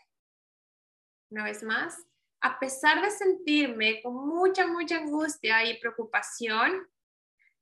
Una 1.30 1.44
vez 1.44 1.64
más, 1.64 2.06
a 2.42 2.60
pesar 2.60 3.02
de 3.02 3.12
sentirme 3.12 4.02
con 4.02 4.14
mucha, 4.28 4.68
mucha 4.68 4.98
angustia 4.98 5.64
y 5.66 5.80
preocupación, 5.80 6.88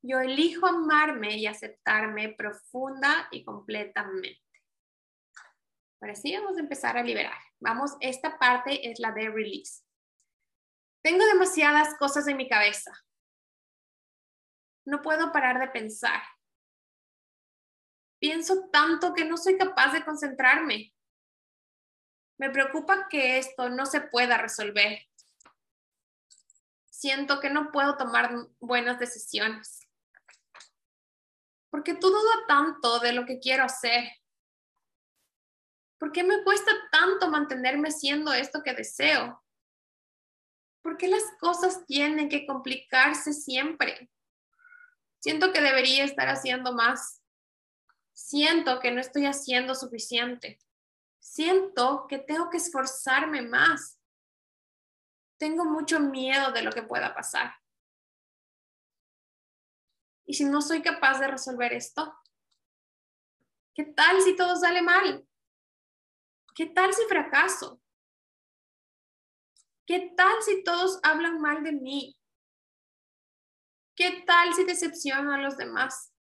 yo 0.01 0.20
elijo 0.20 0.68
amarme 0.68 1.38
y 1.38 1.47
aceptarme 1.47 2.36
profunda 2.38 3.28
y 3.32 3.43
completamente. 3.43 4.41
Ahora 5.99 6.16
sí, 6.16 6.36
vamos 6.36 6.57
a 6.57 6.59
empezar 6.59 6.97
a 6.97 7.03
liberar. 7.03 7.39
Vamos, 7.59 7.97
esta 7.99 8.38
parte 8.38 8.91
es 8.91 8.99
la 8.99 9.11
de 9.11 9.30
release. 9.30 9.84
Tengo 11.01 11.26
demasiadas 11.26 11.95
cosas 11.97 12.28
en 12.28 12.38
mi 12.38 12.47
cabeza. 12.47 12.91
No 14.86 15.01
puedo 15.01 15.32
parar 15.32 15.59
de 15.59 15.68
pensar. 15.70 16.22
Pienso 18.20 18.70
tanto 18.70 19.13
que 19.13 19.26
no 19.26 19.38
soy 19.38 19.57
capaz 19.57 19.93
de 19.93 20.03
concentrarme. 20.03 20.94
Me 22.38 22.49
preocupa 22.49 23.07
que 23.09 23.38
esto 23.38 23.69
no 23.69 23.86
se 23.86 24.01
pueda 24.01 24.38
resolver. 24.38 24.99
Siento 26.89 27.39
que 27.39 27.49
no 27.49 27.71
puedo 27.71 27.97
tomar 27.97 28.31
buenas 28.59 28.99
decisiones. 28.99 29.88
¿Por 31.69 31.83
qué 31.83 31.93
tú 31.93 32.09
dudas 32.09 32.38
tanto 32.47 32.99
de 32.99 33.13
lo 33.13 33.25
que 33.25 33.39
quiero 33.39 33.63
hacer? 33.63 34.05
¿Por 35.97 36.11
qué 36.11 36.23
me 36.23 36.43
cuesta 36.43 36.71
tanto 36.91 37.29
mantenerme 37.29 37.91
siendo 37.91 38.33
esto 38.33 38.63
que 38.63 38.73
deseo? 38.73 39.43
¿Por 40.81 40.97
qué 40.97 41.07
las 41.07 41.23
cosas 41.39 41.86
tienen 41.86 42.29
que 42.29 42.45
complicarse 42.45 43.33
siempre? 43.33 44.09
Siento 45.19 45.51
que 45.51 45.61
debería 45.61 46.03
estar 46.03 46.27
haciendo 46.29 46.73
más. 46.73 47.21
Siento 48.13 48.79
que 48.79 48.91
no 48.91 49.01
estoy 49.01 49.25
haciendo 49.25 49.73
suficiente. 49.73 50.59
Siento 51.26 52.05
que 52.07 52.19
tengo 52.19 52.51
que 52.51 52.57
esforzarme 52.57 53.41
más. 53.41 53.99
Tengo 55.39 55.65
mucho 55.65 55.99
miedo 55.99 56.51
de 56.51 56.61
lo 56.61 56.71
que 56.71 56.84
pueda 56.84 57.15
pasar. 57.15 57.55
¿Y 60.28 60.36
si 60.36 60.45
no 60.45 60.61
soy 60.61 60.84
capaz 60.84 61.19
de 61.19 61.28
resolver 61.28 61.73
esto? 61.73 62.15
¿Qué 63.73 63.86
tal 63.86 64.21
si 64.21 64.36
todo 64.36 64.55
sale 64.55 64.84
mal? 64.84 65.28
¿Qué 66.53 66.67
tal 66.67 66.93
si 66.93 67.03
fracaso? 67.05 67.82
¿Qué 69.88 70.13
tal 70.15 70.43
si 70.43 70.63
todos 70.63 70.99
hablan 71.01 71.41
mal 71.41 71.63
de 71.63 71.71
mí? 71.71 72.15
¿Qué 73.95 74.23
tal 74.28 74.53
si 74.53 74.63
decepciono 74.63 75.34
a 75.34 75.39
los 75.39 75.57
demás? 75.57 76.13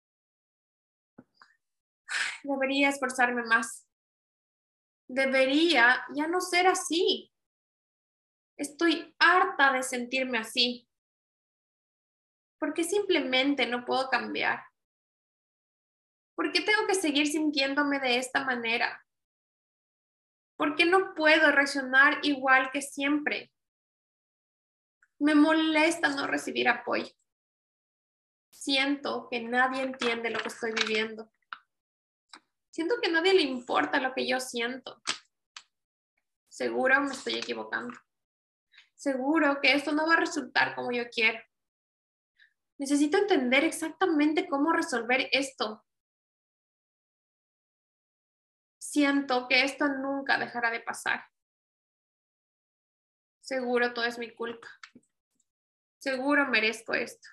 Debería 2.45 2.89
esforzarme 2.89 3.43
más 3.43 3.82
debería 5.13 6.05
ya 6.15 6.27
no 6.27 6.41
ser 6.41 6.67
así. 6.67 7.31
Estoy 8.57 9.15
harta 9.19 9.73
de 9.73 9.83
sentirme 9.83 10.39
así. 10.39 10.89
porque 12.59 12.85
simplemente 12.85 13.67
no 13.67 13.85
puedo 13.85 14.09
cambiar? 14.09 14.63
¿Por 16.37 16.53
qué 16.53 16.61
tengo 16.61 16.87
que 16.87 16.95
seguir 16.95 17.27
sintiéndome 17.27 17.99
de 17.99 18.19
esta 18.19 18.45
manera? 18.45 19.05
¿Por 20.57 20.77
qué 20.77 20.85
no 20.85 21.13
puedo 21.17 21.51
reaccionar 21.51 22.21
igual 22.23 22.71
que 22.71 22.81
siempre? 22.81 23.53
Me 25.19 25.35
molesta 25.35 26.11
no 26.11 26.29
recibir 26.29 26.69
apoyo. 26.69 27.13
Siento 28.51 29.27
que 29.29 29.41
nadie 29.41 29.83
entiende 29.83 30.31
lo 30.31 30.39
que 30.39 30.49
estoy 30.49 30.71
viviendo. 30.71 31.33
Siento 32.73 32.95
que 33.03 33.09
a 33.09 33.13
nadie 33.13 33.35
le 33.35 33.43
importa 33.43 34.01
lo 34.01 34.15
que 34.15 34.27
yo 34.27 34.41
siento. 34.41 35.03
Seguro 36.49 37.03
me 37.03 37.13
estoy 37.13 37.35
equivocando. 37.35 37.95
Seguro 38.95 39.61
que 39.61 39.75
esto 39.75 39.93
no 39.93 40.07
va 40.07 40.15
a 40.15 40.21
resultar 40.21 40.75
como 40.75 40.91
yo 40.91 41.05
quiero. 41.11 41.39
Necesito 42.79 43.19
entender 43.19 43.63
exactamente 43.65 44.49
cómo 44.49 44.73
resolver 44.73 45.29
esto. 45.33 45.85
Siento 48.79 49.49
que 49.49 49.65
esto 49.65 49.87
nunca 49.89 50.39
dejará 50.39 50.71
de 50.71 50.81
pasar. 50.81 51.27
Seguro 53.43 53.93
todo 53.93 54.07
es 54.07 54.19
mi 54.19 54.35
culpa. 54.35 54.69
Seguro 55.99 56.49
merezco 56.49 56.95
esto. 56.95 57.29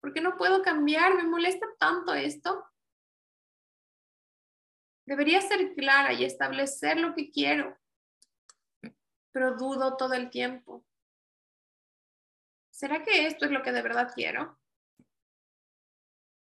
¿Por 0.00 0.12
qué 0.12 0.20
no 0.20 0.36
puedo 0.36 0.60
cambiar? 0.60 1.14
¿Me 1.14 1.22
molesta 1.22 1.66
tanto 1.78 2.14
esto? 2.14 2.68
Debería 5.08 5.40
ser 5.40 5.74
clara 5.74 6.12
y 6.12 6.22
establecer 6.22 7.00
lo 7.00 7.14
que 7.14 7.30
quiero. 7.30 7.78
pero 9.32 9.56
dudo 9.56 9.96
todo 9.96 10.12
el 10.12 10.28
tiempo. 10.28 10.84
¿Será 12.70 13.02
que 13.02 13.26
esto 13.26 13.46
es 13.46 13.50
lo 13.50 13.62
que 13.62 13.72
de 13.72 13.80
verdad 13.80 14.12
quiero? 14.14 14.60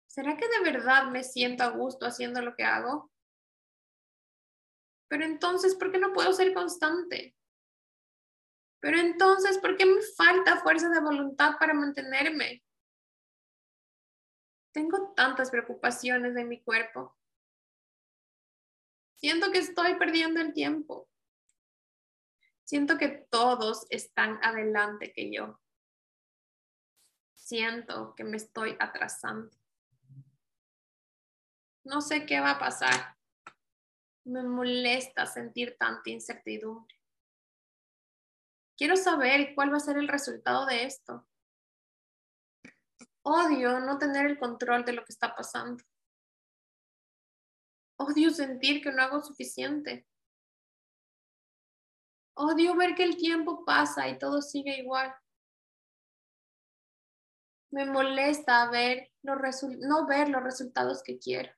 ¿Será 0.08 0.36
que 0.36 0.48
de 0.48 0.72
verdad 0.72 1.10
me 1.10 1.22
siento 1.22 1.62
a 1.62 1.68
gusto 1.68 2.06
haciendo 2.06 2.42
lo 2.42 2.56
que 2.56 2.64
hago? 2.64 3.12
Pero 5.08 5.24
entonces, 5.24 5.76
¿por 5.76 5.92
qué 5.92 5.98
no 5.98 6.12
puedo 6.12 6.32
ser 6.32 6.52
constante? 6.52 7.36
Pero 8.80 8.98
entonces, 8.98 9.58
¿por 9.58 9.76
qué 9.76 9.86
me 9.86 10.02
falta 10.16 10.60
fuerza 10.60 10.88
de 10.88 11.00
voluntad 11.00 11.52
para 11.60 11.72
mantenerme? 11.72 12.64
Tengo 14.72 15.12
tantas 15.14 15.50
preocupaciones 15.50 16.34
de 16.34 16.44
mi 16.44 16.60
cuerpo. 16.64 17.16
Siento 19.16 19.50
que 19.50 19.58
estoy 19.58 19.96
perdiendo 19.96 20.40
el 20.40 20.52
tiempo. 20.52 21.08
Siento 22.64 22.98
que 22.98 23.08
todos 23.08 23.86
están 23.90 24.38
adelante 24.42 25.12
que 25.12 25.32
yo. 25.32 25.60
Siento 27.34 28.14
que 28.14 28.24
me 28.24 28.36
estoy 28.36 28.76
atrasando. 28.78 29.50
No 31.84 32.00
sé 32.00 32.26
qué 32.26 32.40
va 32.40 32.52
a 32.52 32.58
pasar. 32.58 33.16
Me 34.24 34.42
molesta 34.42 35.26
sentir 35.26 35.76
tanta 35.78 36.10
incertidumbre. 36.10 36.96
Quiero 38.76 38.96
saber 38.96 39.54
cuál 39.54 39.72
va 39.72 39.76
a 39.76 39.80
ser 39.80 39.96
el 39.96 40.08
resultado 40.08 40.66
de 40.66 40.84
esto. 40.84 41.26
Odio 43.22 43.80
no 43.80 43.98
tener 43.98 44.26
el 44.26 44.38
control 44.38 44.84
de 44.84 44.92
lo 44.92 45.04
que 45.04 45.12
está 45.12 45.34
pasando. 45.34 45.82
Odio 47.98 48.30
sentir 48.30 48.82
que 48.82 48.92
no 48.92 49.02
hago 49.02 49.22
suficiente. 49.22 50.06
Odio 52.34 52.76
ver 52.76 52.94
que 52.94 53.04
el 53.04 53.16
tiempo 53.16 53.64
pasa 53.64 54.08
y 54.08 54.18
todo 54.18 54.42
sigue 54.42 54.78
igual. 54.78 55.14
Me 57.70 57.86
molesta 57.86 58.66
no 58.66 60.06
ver 60.06 60.28
los 60.28 60.42
resultados 60.42 61.02
que 61.02 61.18
quiero 61.18 61.50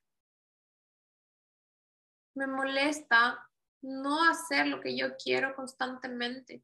me 2.39 2.47
molesta 2.47 3.51
no 3.82 4.30
hacer 4.30 4.68
lo 4.68 4.80
que 4.80 4.97
yo 4.97 5.16
quiero 5.16 5.55
constantemente. 5.55 6.62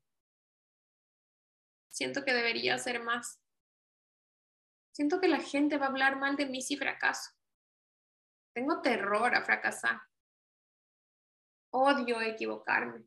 Siento 1.88 2.24
que 2.24 2.32
debería 2.32 2.76
hacer 2.76 3.02
más. 3.02 3.40
Siento 4.92 5.20
que 5.20 5.28
la 5.28 5.40
gente 5.40 5.76
va 5.76 5.86
a 5.86 5.88
hablar 5.88 6.16
mal 6.16 6.36
de 6.36 6.46
mí 6.46 6.62
si 6.62 6.76
fracaso. 6.76 7.30
Tengo 8.54 8.80
terror 8.80 9.34
a 9.34 9.42
fracasar. 9.42 10.00
Odio 11.70 12.20
equivocarme. 12.20 13.04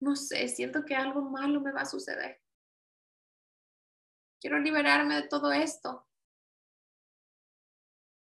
No 0.00 0.14
sé, 0.14 0.48
siento 0.48 0.84
que 0.84 0.94
algo 0.94 1.22
malo 1.22 1.60
me 1.60 1.72
va 1.72 1.80
a 1.80 1.86
suceder. 1.86 2.42
Quiero 4.38 4.58
liberarme 4.58 5.14
de 5.16 5.28
todo 5.28 5.50
esto. 5.50 6.06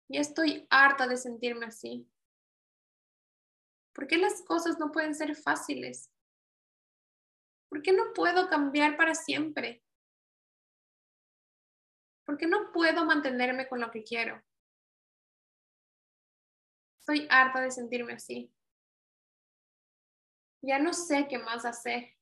Ya 0.09 0.19
estoy 0.19 0.67
harta 0.69 1.07
de 1.07 1.15
sentirme 1.15 1.67
así. 1.67 2.05
¿Por 3.93 4.07
qué 4.07 4.17
las 4.17 4.41
cosas 4.43 4.77
no 4.77 4.91
pueden 4.91 5.15
ser 5.15 5.35
fáciles? 5.35 6.11
¿Por 7.69 7.81
qué 7.81 7.93
no 7.93 8.11
puedo 8.13 8.49
cambiar 8.49 8.97
para 8.97 9.15
siempre? 9.15 9.81
¿Por 12.25 12.37
qué 12.37 12.47
no 12.47 12.73
puedo 12.73 13.05
mantenerme 13.05 13.69
con 13.69 13.79
lo 13.79 13.89
que 13.89 14.03
quiero? 14.03 14.43
Estoy 17.01 17.27
harta 17.31 17.61
de 17.61 17.71
sentirme 17.71 18.13
así. 18.13 18.53
Ya 20.61 20.77
no 20.77 20.93
sé 20.93 21.27
qué 21.27 21.39
más 21.39 21.65
hacer. 21.65 22.15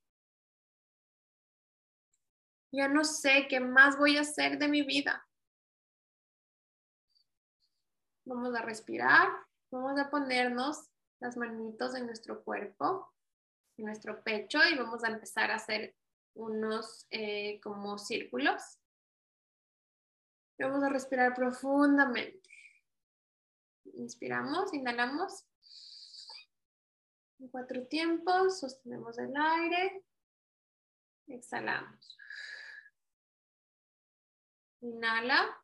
Ya 2.72 2.88
no 2.88 3.04
sé 3.04 3.48
qué 3.50 3.60
más 3.60 3.98
voy 3.98 4.16
a 4.16 4.22
hacer 4.22 4.58
de 4.58 4.70
mi 4.70 4.84
vida. 4.84 5.28
Vamos 8.24 8.56
a 8.56 8.62
respirar, 8.62 9.28
vamos 9.70 10.00
a 10.00 10.10
ponernos 10.10 10.88
las 11.20 11.36
manitos 11.36 11.94
en 11.96 12.06
nuestro 12.06 12.42
cuerpo, 12.46 13.12
en 13.76 13.86
nuestro 13.86 14.24
pecho 14.24 14.60
y 14.64 14.78
vamos 14.78 15.04
a 15.04 15.10
empezar 15.10 15.52
a 15.52 15.56
hacer 15.56 15.94
unos 16.36 17.06
eh, 17.12 17.60
como 17.62 17.98
círculos. 17.98 18.80
Vamos 20.58 20.84
a 20.84 20.90
respirar 20.90 21.34
profundamente. 21.34 22.49
Inspiramos, 23.96 24.74
inhalamos. 24.74 25.46
En 27.40 27.48
cuatro 27.48 27.88
tiempos, 27.88 28.60
sostenemos 28.60 29.18
el 29.18 29.34
aire. 29.36 30.04
Exhalamos. 31.28 32.18
Inhala. 34.82 35.64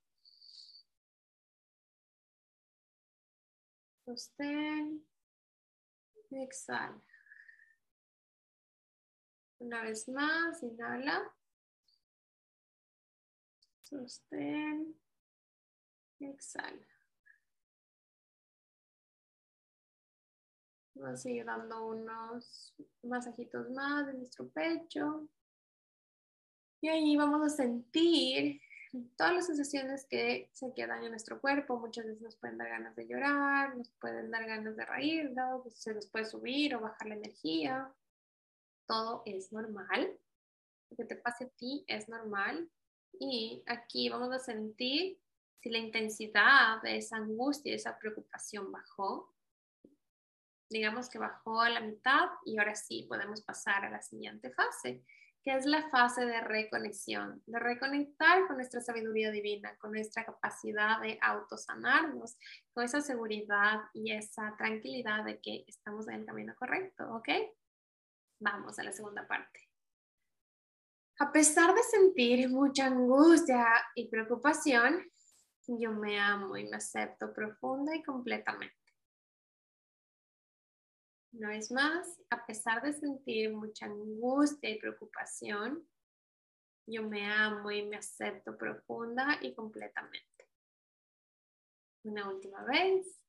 Sostén. 4.06 5.06
Exhala. 6.32 7.02
Una 9.60 9.82
vez 9.84 10.08
más, 10.10 10.62
inhala. 10.64 11.34
Sostén. 13.82 15.00
Exhala. 16.20 16.95
Vamos 20.96 21.20
a 21.20 21.24
seguir 21.24 21.46
dando 21.46 21.88
unos 21.88 22.74
masajitos 23.04 23.70
más 23.72 24.08
en 24.08 24.18
nuestro 24.20 24.48
pecho. 24.50 25.28
Y 26.82 26.88
ahí 26.88 27.18
vamos 27.18 27.46
a 27.46 27.50
sentir 27.50 28.62
todas 29.18 29.34
las 29.34 29.48
sensaciones 29.48 30.06
que 30.06 30.50
se 30.54 30.74
quedan 30.74 31.04
en 31.04 31.12
nuestro 31.12 31.42
cuerpo. 31.42 31.78
Muchas 31.80 32.06
veces 32.06 32.22
nos 32.22 32.38
pueden 32.38 32.58
dar 32.58 32.70
ganas 32.70 32.96
de 32.96 33.08
llorar, 33.08 33.76
nos 33.76 33.90
pueden 34.00 34.32
dar 34.32 34.46
ganas 34.46 34.78
de 34.78 34.86
reír, 34.86 35.32
¿no? 35.32 35.62
Pues 35.64 35.76
se 35.76 35.94
nos 35.94 36.08
puede 36.08 36.26
subir 36.26 36.76
o 36.76 36.82
bajar 36.82 37.10
la 37.10 37.16
energía. 37.16 37.94
Todo 38.88 39.24
es 39.26 39.52
normal. 39.52 40.18
Lo 40.92 40.98
que 40.98 41.06
te 41.06 41.18
pase 41.18 41.46
a 41.46 41.50
ti 41.50 41.84
es 41.88 42.08
normal. 42.08 42.70
Y 43.20 43.64
aquí 43.68 44.08
vamos 44.08 44.32
a 44.34 44.40
sentir 44.40 45.20
si 45.60 45.70
la 45.70 45.80
intensidad 45.80 46.82
de 46.84 46.98
esa 46.98 47.18
angustia, 47.18 47.72
de 47.72 47.78
esa 47.78 47.98
preocupación 47.98 48.72
bajó. 48.72 49.35
Digamos 50.70 51.10
que 51.10 51.20
bajó 51.20 51.62
a 51.62 51.70
la 51.70 51.80
mitad 51.80 52.30
y 52.44 52.58
ahora 52.58 52.76
sí 52.76 53.06
podemos 53.08 53.42
pasar 53.44 53.86
a 53.86 53.90
la 53.90 54.02
siguiente 54.02 54.52
fase, 54.52 55.04
que 55.44 55.56
es 55.56 55.66
la 55.68 55.88
fase 55.90 56.26
de 56.26 56.42
reconexión, 56.42 57.44
de 57.46 57.60
reconectar 57.60 58.48
con 58.48 58.56
nuestra 58.56 58.82
sabiduría 58.82 59.30
divina, 59.30 59.78
con 59.78 59.92
nuestra 59.92 60.26
capacidad 60.26 61.00
de 61.02 61.20
autosanarnos, 61.22 62.36
con 62.74 62.84
esa 62.84 63.00
seguridad 63.00 63.82
y 63.94 64.12
esa 64.12 64.56
tranquilidad 64.58 65.24
de 65.24 65.40
que 65.40 65.64
estamos 65.68 66.08
en 66.08 66.16
el 66.16 66.26
camino 66.26 66.56
correcto, 66.56 67.16
¿ok? 67.16 67.30
Vamos 68.40 68.80
a 68.80 68.84
la 68.84 68.92
segunda 68.92 69.28
parte. 69.28 69.70
A 71.20 71.32
pesar 71.32 71.74
de 71.74 71.84
sentir 71.84 72.50
mucha 72.50 72.88
angustia 72.88 73.66
y 73.94 74.10
preocupación, 74.10 75.00
yo 75.68 75.92
me 75.92 76.20
amo 76.20 76.58
y 76.58 76.66
me 76.68 76.78
acepto 76.78 77.34
profunda 77.34 77.96
y 77.96 78.04
completamente. 78.04 78.85
Una 81.38 81.50
vez 81.50 81.70
más, 81.70 82.18
a 82.30 82.46
pesar 82.46 82.82
de 82.82 82.94
sentir 82.94 83.52
mucha 83.52 83.88
angustia 83.88 84.70
y 84.70 84.80
preocupación, 84.80 85.86
yo 86.88 87.04
me 87.10 87.30
amo 87.30 87.70
y 87.72 87.84
me 87.84 87.98
acepto 87.98 88.58
profunda 88.58 89.38
y 89.42 89.54
completamente. 89.54 90.50
Una 92.04 92.30
última 92.30 92.64
vez, 92.64 93.20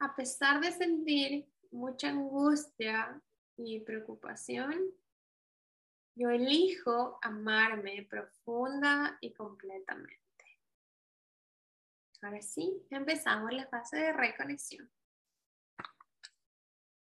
a 0.00 0.16
pesar 0.16 0.60
de 0.62 0.72
sentir 0.72 1.48
mucha 1.70 2.08
angustia 2.08 3.22
y 3.56 3.78
preocupación, 3.80 4.90
yo 6.16 6.30
elijo 6.30 7.20
amarme 7.22 8.04
profunda 8.10 9.16
y 9.20 9.32
completamente. 9.32 10.18
Ahora 12.20 12.42
sí, 12.42 12.84
empezamos 12.90 13.52
la 13.52 13.68
fase 13.68 13.98
de 13.98 14.12
reconexión. 14.12 14.90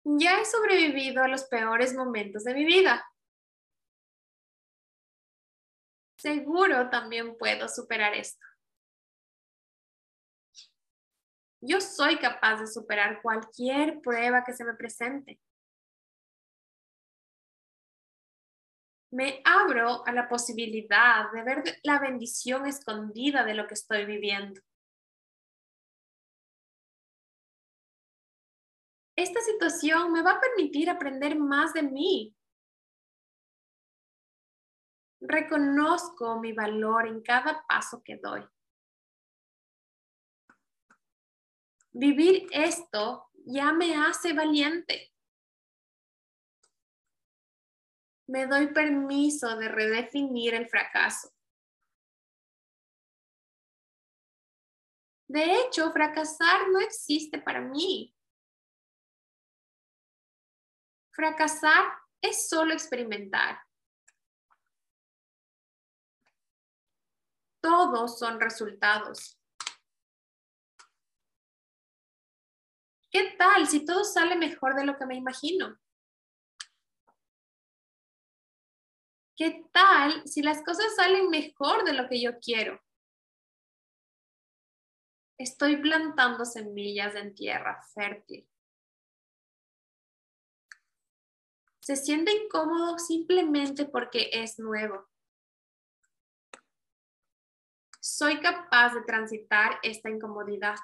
Ya 0.05 0.41
he 0.41 0.45
sobrevivido 0.45 1.23
a 1.23 1.29
los 1.29 1.45
peores 1.45 1.95
momentos 1.95 2.45
de 2.45 2.55
mi 2.55 2.65
vida. 2.65 3.05
Seguro 6.17 6.89
también 6.91 7.37
puedo 7.37 7.69
superar 7.69 8.15
esto. 8.15 8.47
Yo 11.61 11.81
soy 11.81 12.19
capaz 12.19 12.57
de 12.61 12.67
superar 12.67 13.23
cualquier 13.23 14.01
prueba 14.01 14.43
que 14.45 14.53
se 14.53 14.65
me 14.65 14.75
presente. 14.75 15.41
Me 19.13 19.43
abro 19.45 20.05
a 20.07 20.13
la 20.13 20.29
posibilidad 20.29 21.31
de 21.33 21.43
ver 21.43 21.63
la 21.83 22.01
bendición 22.01 22.67
escondida 22.67 23.45
de 23.45 23.55
lo 23.55 23.67
que 23.67 23.75
estoy 23.75 24.07
viviendo. 24.07 24.61
Esta 29.17 29.41
situación 29.41 30.13
me 30.13 30.23
va 30.23 30.33
a 30.33 30.41
permitir 30.41 30.89
aprender 30.89 31.39
más 31.39 31.75
de 31.75 31.83
mí. 31.83 32.35
Reconozco 35.21 36.41
mi 36.41 36.53
valor 36.53 37.07
en 37.07 37.23
cada 37.23 37.65
paso 37.67 38.03
que 38.03 38.17
doy. 38.17 38.43
Vivir 41.93 42.49
esto 42.53 43.29
ya 43.45 43.73
me 43.73 43.95
hace 43.95 44.33
valiente. 44.33 45.13
Me 48.27 48.47
doy 48.47 48.69
permiso 48.69 49.57
de 49.57 49.69
redefinir 49.69 50.55
el 50.55 50.69
fracaso. 50.69 51.31
De 55.29 55.61
hecho, 55.61 55.93
fracasar 55.93 56.69
no 56.71 56.81
existe 56.81 57.39
para 57.39 57.61
mí. 57.61 58.15
Fracasar 61.13 61.93
es 62.23 62.49
solo 62.49 62.73
experimentar. 62.73 63.61
Todos 67.61 68.19
son 68.19 68.41
resultados. 68.41 69.39
¿Qué 73.11 73.35
tal 73.37 73.67
si 73.69 73.85
todo 73.85 74.05
sale 74.05 74.37
mejor 74.37 74.75
de 74.75 74.87
lo 74.87 74.97
que 74.97 75.05
me 75.05 75.15
imagino? 75.15 75.79
¿Qué 79.37 79.69
tal 79.73 80.27
si 80.27 80.43
las 80.43 80.63
cosas 80.65 80.95
salen 80.97 81.29
mejor 81.29 81.85
de 81.85 81.93
lo 81.93 82.09
que 82.09 82.23
yo 82.23 82.39
quiero? 82.39 82.81
Estoy 85.37 85.77
plantando 85.77 86.45
semillas 86.45 87.15
en 87.17 87.35
tierra 87.35 87.83
fértil. 87.95 88.49
Se 91.83 91.97
siente 91.97 92.31
incómodo 92.31 92.97
simplemente 93.01 93.85
porque 93.85 94.31
es 94.33 94.61
nuevo. 94.61 95.05
Soy 97.99 98.41
capaz 98.41 98.95
de 98.95 99.03
transitar 99.03 99.81
esta 99.83 100.09
incomodidad. 100.09 100.77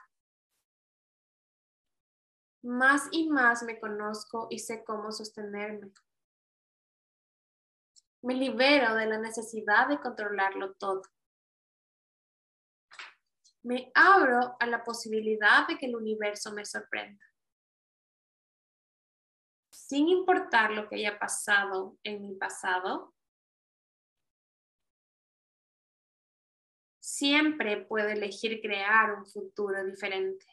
Más 2.62 3.06
y 3.12 3.28
más 3.28 3.62
me 3.62 3.78
conozco 3.78 4.48
y 4.50 4.58
sé 4.58 4.82
cómo 4.82 5.12
sostenerme. 5.12 5.92
Me 8.22 8.34
libero 8.34 8.96
de 8.96 9.06
la 9.06 9.18
necesidad 9.18 9.86
de 9.86 10.00
controlarlo 10.00 10.74
todo. 10.74 11.02
Me 13.62 13.92
abro 13.94 14.56
a 14.58 14.66
la 14.66 14.82
posibilidad 14.82 15.68
de 15.68 15.78
que 15.78 15.86
el 15.86 15.94
universo 15.94 16.52
me 16.52 16.64
sorprenda 16.64 17.27
sin 19.88 20.06
importar 20.08 20.72
lo 20.72 20.86
que 20.86 20.96
haya 20.96 21.18
pasado 21.18 21.96
en 22.02 22.20
mi 22.20 22.34
pasado, 22.34 23.14
siempre 27.00 27.86
puedo 27.86 28.08
elegir 28.08 28.60
crear 28.60 29.14
un 29.14 29.24
futuro 29.24 29.82
diferente. 29.82 30.44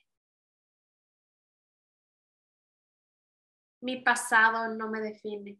Mi 3.81 4.01
pasado 4.01 4.73
no 4.73 4.89
me 4.89 5.01
define. 5.01 5.59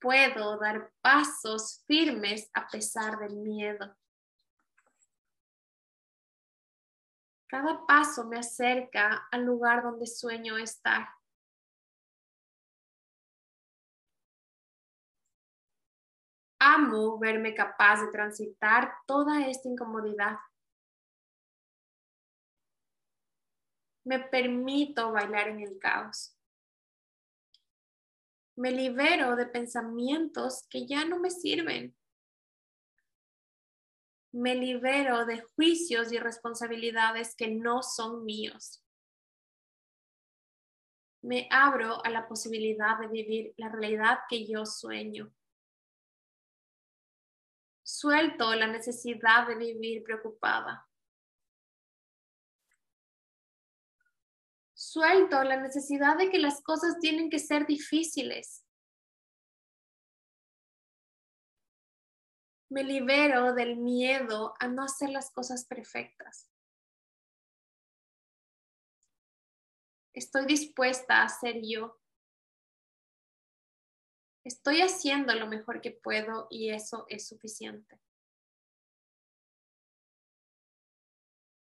Puedo 0.00 0.58
dar 0.58 0.92
pasos 1.00 1.84
firmes 1.86 2.50
a 2.52 2.66
pesar 2.66 3.16
del 3.20 3.36
miedo. 3.36 3.97
Cada 7.48 7.86
paso 7.86 8.26
me 8.26 8.38
acerca 8.38 9.26
al 9.30 9.44
lugar 9.44 9.82
donde 9.82 10.06
sueño 10.06 10.58
estar. 10.58 11.08
Amo 16.60 17.18
verme 17.18 17.54
capaz 17.54 18.02
de 18.02 18.12
transitar 18.12 18.92
toda 19.06 19.46
esta 19.46 19.66
incomodidad. 19.66 20.36
Me 24.04 24.18
permito 24.18 25.12
bailar 25.12 25.48
en 25.48 25.60
el 25.60 25.78
caos. 25.78 26.36
Me 28.56 28.72
libero 28.72 29.36
de 29.36 29.46
pensamientos 29.46 30.66
que 30.68 30.86
ya 30.86 31.06
no 31.06 31.18
me 31.18 31.30
sirven 31.30 31.97
me 34.32 34.54
libero 34.54 35.24
de 35.24 35.40
juicios 35.40 36.12
y 36.12 36.18
responsabilidades 36.18 37.34
que 37.34 37.48
no 37.48 37.82
son 37.82 38.24
míos. 38.24 38.84
Me 41.22 41.48
abro 41.50 42.04
a 42.04 42.10
la 42.10 42.28
posibilidad 42.28 42.98
de 42.98 43.08
vivir 43.08 43.54
la 43.56 43.68
realidad 43.68 44.20
que 44.28 44.46
yo 44.46 44.64
sueño. 44.64 45.32
Suelto 47.82 48.54
la 48.54 48.66
necesidad 48.66 49.46
de 49.48 49.56
vivir 49.56 50.02
preocupada. 50.02 50.86
Suelto 54.74 55.42
la 55.42 55.56
necesidad 55.56 56.16
de 56.16 56.30
que 56.30 56.38
las 56.38 56.62
cosas 56.62 56.98
tienen 57.00 57.30
que 57.30 57.38
ser 57.38 57.66
difíciles. 57.66 58.64
Me 62.70 62.84
libero 62.84 63.54
del 63.54 63.76
miedo 63.76 64.54
a 64.60 64.68
no 64.68 64.82
hacer 64.82 65.10
las 65.10 65.30
cosas 65.30 65.64
perfectas. 65.64 66.50
Estoy 70.12 70.46
dispuesta 70.46 71.22
a 71.22 71.28
ser 71.28 71.60
yo. 71.62 71.98
Estoy 74.44 74.80
haciendo 74.80 75.34
lo 75.34 75.46
mejor 75.46 75.80
que 75.80 75.92
puedo 75.92 76.46
y 76.50 76.70
eso 76.70 77.06
es 77.08 77.28
suficiente. 77.28 78.00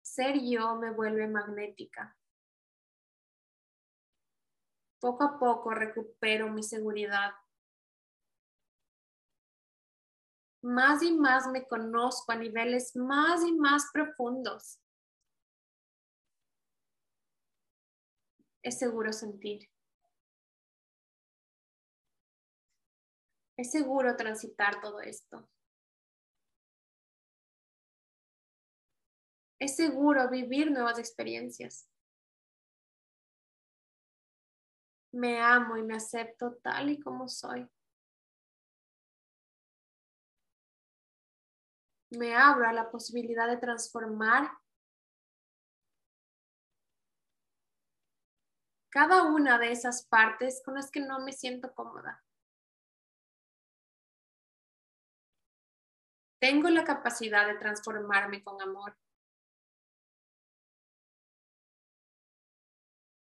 Ser 0.02 0.40
yo 0.40 0.76
me 0.76 0.92
vuelve 0.92 1.26
magnética. 1.26 2.16
Poco 5.00 5.24
a 5.24 5.38
poco 5.38 5.70
recupero 5.70 6.50
mi 6.50 6.62
seguridad 6.62 7.32
más 10.64 11.02
y 11.02 11.12
más 11.12 11.46
me 11.48 11.66
conozco 11.66 12.32
a 12.32 12.36
niveles 12.36 12.96
más 12.96 13.44
y 13.44 13.52
más 13.52 13.90
profundos. 13.92 14.80
Es 18.62 18.78
seguro 18.78 19.12
sentir. 19.12 19.68
Es 23.58 23.70
seguro 23.70 24.16
transitar 24.16 24.80
todo 24.80 25.00
esto. 25.00 25.46
Es 29.58 29.76
seguro 29.76 30.28
vivir 30.30 30.70
nuevas 30.70 30.98
experiencias. 30.98 31.88
Me 35.12 35.40
amo 35.40 35.76
y 35.76 35.82
me 35.82 35.94
acepto 35.94 36.56
tal 36.62 36.90
y 36.90 36.98
como 36.98 37.28
soy. 37.28 37.68
Me 42.16 42.34
abro 42.34 42.66
a 42.66 42.72
la 42.72 42.90
posibilidad 42.90 43.48
de 43.48 43.56
transformar 43.56 44.50
cada 48.90 49.24
una 49.24 49.58
de 49.58 49.72
esas 49.72 50.06
partes 50.06 50.62
con 50.64 50.74
las 50.74 50.90
que 50.90 51.00
no 51.00 51.18
me 51.18 51.32
siento 51.32 51.74
cómoda. 51.74 52.22
Tengo 56.38 56.68
la 56.68 56.84
capacidad 56.84 57.46
de 57.46 57.54
transformarme 57.54 58.44
con 58.44 58.60
amor. 58.62 58.96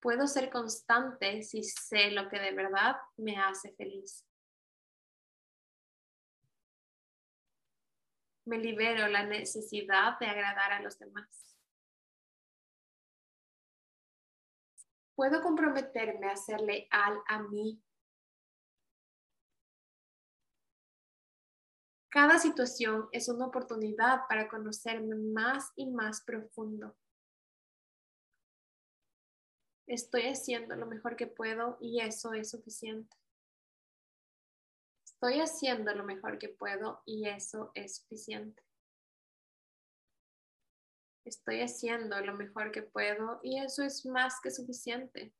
Puedo 0.02 0.28
ser 0.28 0.50
constante 0.50 1.42
si 1.44 1.64
sé 1.64 2.12
lo 2.12 2.28
que 2.30 2.40
de 2.40 2.52
verdad 2.52 2.98
me 3.16 3.38
hace 3.38 3.74
feliz. 3.76 4.26
Me 8.46 8.60
libero 8.60 9.08
la 9.08 9.26
necesidad 9.26 10.20
de 10.20 10.28
agradar 10.28 10.72
a 10.72 10.82
los 10.82 10.98
demás. 11.00 11.58
Puedo 15.16 15.42
comprometerme 15.42 16.30
a 16.30 16.36
ser 16.36 16.62
leal 16.62 17.22
a 17.28 17.42
mí. 17.42 17.82
Cada 22.10 22.40
situación 22.40 23.10
es 23.12 23.28
una 23.28 23.48
oportunidad 23.48 24.22
para 24.30 24.48
conocerme 24.48 25.16
más 25.16 25.72
y 25.76 25.90
más 25.90 26.22
profundo. 26.22 26.96
Estoy 29.88 30.24
haciendo 30.24 30.76
lo 30.76 30.86
mejor 30.86 31.16
que 31.16 31.28
puedo 31.28 31.78
y 31.80 32.02
eso 32.02 32.34
es 32.34 32.52
suficiente 32.52 33.16
estoy 35.16 35.40
haciendo 35.40 35.94
lo 35.94 36.04
mejor 36.04 36.38
que 36.38 36.50
puedo 36.50 37.02
y 37.06 37.28
eso 37.28 37.72
es 37.74 37.98
suficiente. 37.98 38.62
Estoy 41.24 41.62
haciendo 41.62 42.20
lo 42.22 42.34
mejor 42.36 42.72
que 42.72 42.84
puedo 42.84 43.40
y 43.42 43.60
eso 43.60 43.84
es 43.84 44.06
más 44.06 44.40
que 44.42 44.52
suficiente. 44.52 45.34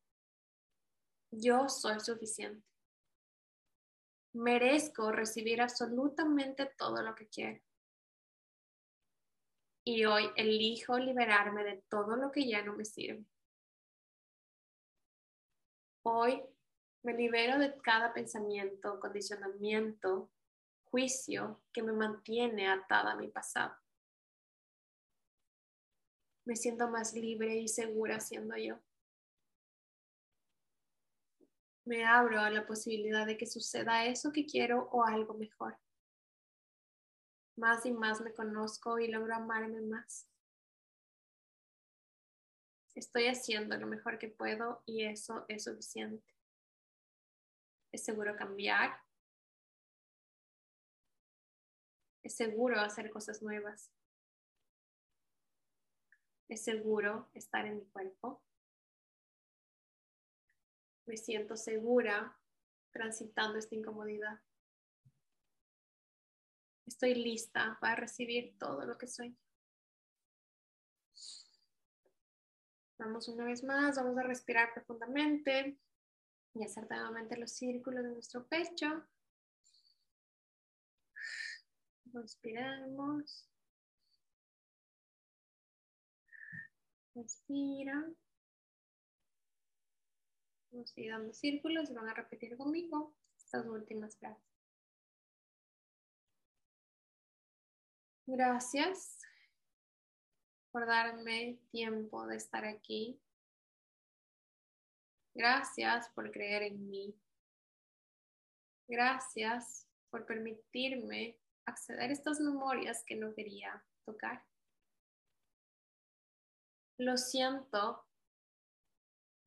Yo 1.30 1.68
soy 1.68 2.00
suficiente. 2.00 2.66
Merezco 4.34 5.12
recibir 5.12 5.62
absolutamente 5.62 6.66
todo 6.78 7.02
lo 7.02 7.14
que 7.14 7.28
quiero. 7.28 7.62
Y 9.84 10.06
hoy 10.06 10.32
elijo 10.36 10.98
liberarme 10.98 11.64
de 11.64 11.84
todo 11.90 12.16
lo 12.16 12.32
que 12.32 12.48
ya 12.48 12.64
no 12.64 12.76
me 12.76 12.86
sirve. 12.86 13.24
Hoy 16.02 16.42
me 17.06 17.14
libero 17.14 17.60
de 17.60 17.78
cada 17.82 18.14
pensamiento, 18.14 19.00
condicionamiento, 19.00 20.30
juicio 20.86 21.62
que 21.72 21.84
me 21.84 21.94
mantiene 21.94 22.68
atada 22.68 23.14
a 23.14 23.16
mi 23.16 23.28
pasado 23.30 23.76
me 26.46 26.56
siento 26.56 26.88
más 26.88 27.14
libre 27.14 27.58
y 27.58 27.68
segura 27.68 28.20
siendo 28.20 28.56
yo. 28.56 28.80
Me 31.86 32.06
abro 32.06 32.40
a 32.40 32.50
la 32.50 32.66
posibilidad 32.66 33.26
de 33.26 33.38
que 33.38 33.46
suceda 33.46 34.06
eso 34.06 34.32
que 34.32 34.46
quiero 34.46 34.90
o 34.92 35.04
algo 35.04 35.34
mejor. 35.34 35.78
Más 37.58 37.86
y 37.86 37.92
más 37.92 38.22
me 38.22 38.34
conozco 38.34 39.00
y 39.00 39.08
logro 39.08 39.36
amarme 39.36 39.82
más. 39.82 40.28
Estoy 42.96 43.28
haciendo 43.28 43.78
lo 43.78 43.88
mejor 43.88 44.18
que 44.18 44.30
puedo 44.30 44.84
y 44.86 45.06
eso 45.06 45.46
es 45.48 45.66
suficiente. 45.66 46.35
Es 47.96 48.04
seguro 48.04 48.36
cambiar. 48.36 49.02
Es 52.24 52.36
seguro 52.36 52.82
hacer 52.82 53.10
cosas 53.10 53.42
nuevas. 53.42 53.90
Es 56.50 56.62
seguro 56.66 57.30
estar 57.34 57.66
en 57.66 57.78
mi 57.78 57.86
cuerpo. 57.86 58.44
Me 61.06 61.16
siento 61.16 61.56
segura 61.56 62.38
transitando 62.92 63.58
esta 63.60 63.76
incomodidad. 63.76 64.42
Estoy 66.86 67.16
lista 67.16 67.78
para 67.80 67.96
recibir 67.96 68.58
todo 68.60 68.86
lo 68.86 68.98
que 68.98 69.08
soy. 69.08 69.38
Vamos 72.98 73.30
una 73.30 73.46
vez 73.46 73.64
más, 73.64 73.96
vamos 73.96 74.18
a 74.18 74.24
respirar 74.24 74.74
profundamente 74.74 75.80
y 76.56 76.64
hacer 76.64 76.90
nuevamente 76.90 77.38
los 77.38 77.52
círculos 77.52 78.04
de 78.04 78.12
nuestro 78.12 78.48
pecho. 78.48 79.04
Respiramos. 82.14 83.50
Respira. 87.14 88.06
Vamos 90.72 90.94
a 90.96 91.02
ir 91.02 91.12
dando 91.12 91.34
círculos 91.34 91.90
y 91.90 91.94
van 91.94 92.10
a 92.10 92.14
repetir 92.14 92.58
conmigo 92.58 93.14
estas 93.38 93.66
últimas 93.66 94.18
frases. 94.18 94.44
Gracias 98.28 99.20
por 100.72 100.86
darme 100.86 101.60
tiempo 101.70 102.26
de 102.28 102.38
estar 102.38 102.66
aquí. 102.66 103.20
Gracias 105.36 106.10
por 106.12 106.32
creer 106.32 106.64
en 106.64 106.90
mí. 106.90 107.14
Gracias 108.88 109.86
por 110.10 110.26
permitirme 110.26 111.38
acceder 111.66 112.10
a 112.10 112.14
estas 112.14 112.40
memorias 112.40 113.04
que 113.06 113.16
no 113.16 113.34
quería 113.34 113.84
tocar. 114.06 114.46
Lo 116.98 117.18
siento 117.18 118.08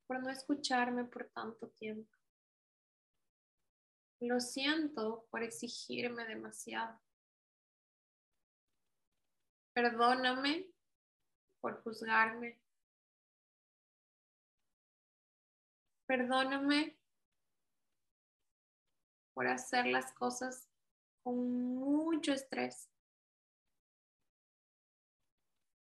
por 0.05 0.21
no 0.21 0.29
escucharme 0.29 1.05
por 1.05 1.27
tanto 1.29 1.69
tiempo. 1.69 2.15
Lo 4.21 4.39
siento 4.39 5.25
por 5.31 5.41
exigirme 5.41 6.25
demasiado. 6.25 6.99
Perdóname 9.73 10.67
por 11.61 11.81
juzgarme. 11.81 12.59
Perdóname 16.09 16.97
por 19.35 19.45
hacer 19.45 19.85
las 19.85 20.11
cosas 20.13 20.67
con 21.21 21.75
mucho 21.75 22.33
estrés. 22.33 22.89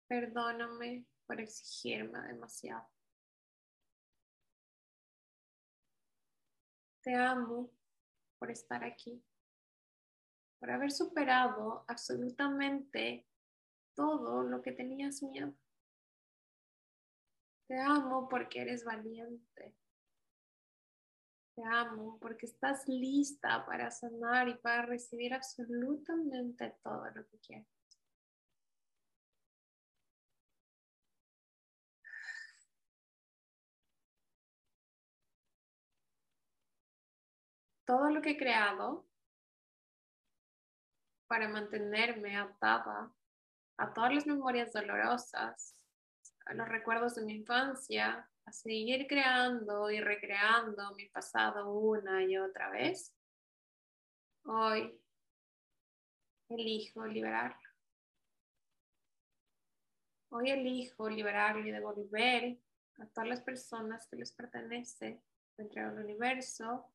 Perdóname 0.07 1.07
por 1.27 1.41
exigirme 1.41 2.21
demasiado. 2.29 2.89
Te 7.03 7.17
amo 7.17 7.73
por 8.39 8.53
estar 8.53 8.85
aquí, 8.85 9.21
por 10.61 10.71
haber 10.71 10.93
superado 10.93 11.85
absolutamente 11.89 13.27
todo 13.97 14.45
lo 14.45 14.63
que 14.63 14.71
tenías 14.71 15.21
miedo. 15.21 15.53
Te 17.67 17.77
amo 17.81 18.29
porque 18.29 18.61
eres 18.61 18.85
valiente. 18.85 19.82
Te 21.55 21.63
amo 21.65 22.19
porque 22.21 22.47
estás 22.47 22.89
lista 22.89 23.65
para 23.67 23.91
sanar 23.91 24.49
y 24.49 24.55
para 24.55 24.87
recibir 24.87 25.35
absolutamente 25.35 26.75
todo 26.83 27.05
lo 27.15 27.27
que 27.29 27.39
quieres. 27.39 27.67
todo 37.93 38.09
lo 38.09 38.23
que 38.23 38.31
he 38.31 38.37
creado 38.39 39.07
para 41.27 41.47
mantenerme 41.49 42.39
atada 42.39 43.13
a 43.77 43.93
todas 43.93 44.15
las 44.15 44.27
memorias 44.27 44.73
dolorosas, 44.73 45.75
a 46.47 46.55
los 46.55 46.69
recuerdos 46.69 47.17
de 47.17 47.27
mi 47.27 47.35
infancia, 47.35 48.32
a 48.45 48.53
seguir 48.53 49.07
creando 49.07 49.91
y 49.91 50.01
recreando 50.01 50.95
mi 50.95 51.09
pasado 51.09 51.73
una 51.73 52.23
y 52.25 52.37
otra 52.37 52.71
vez, 52.71 53.15
hoy 54.45 54.99
elijo 56.49 57.07
liberarlo. 57.07 57.71
Hoy 60.31 60.51
elijo 60.51 61.09
liberarlo 61.09 61.67
y 61.67 61.71
devolver 61.71 62.59
a 62.99 63.07
todas 63.07 63.29
las 63.29 63.41
personas 63.43 64.07
que 64.09 64.17
les 64.17 64.33
pertenece 64.33 65.23
dentro 65.57 65.91
del 65.91 66.05
universo 66.05 66.93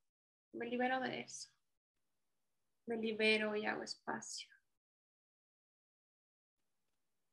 me 0.53 0.65
libero 0.65 0.99
de 0.99 1.21
eso. 1.21 1.49
Me 2.87 2.97
libero 2.97 3.55
y 3.55 3.65
hago 3.65 3.83
espacio. 3.83 4.49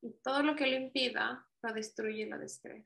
Y 0.01 0.11
todo 0.21 0.43
lo 0.43 0.55
que 0.55 0.67
lo 0.67 0.75
impida, 0.75 1.47
lo 1.63 1.73
destruye 1.73 2.23
y 2.23 2.29
lo 2.29 2.37
descree. 2.37 2.85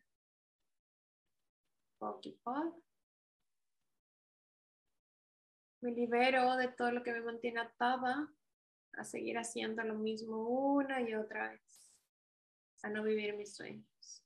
Me 5.82 5.92
libero 5.92 6.56
de 6.56 6.68
todo 6.70 6.92
lo 6.92 7.04
que 7.04 7.14
me 7.14 7.22
mantiene 7.22 7.60
atada 7.60 8.34
a 8.94 9.04
seguir 9.04 9.38
haciendo 9.38 9.84
lo 9.84 9.96
mismo 9.96 10.48
una 10.48 11.02
y 11.02 11.14
otra 11.14 11.52
vez, 11.52 11.94
a 12.84 12.90
no 12.90 13.04
vivir 13.04 13.36
mis 13.36 13.56
sueños. 13.56 14.24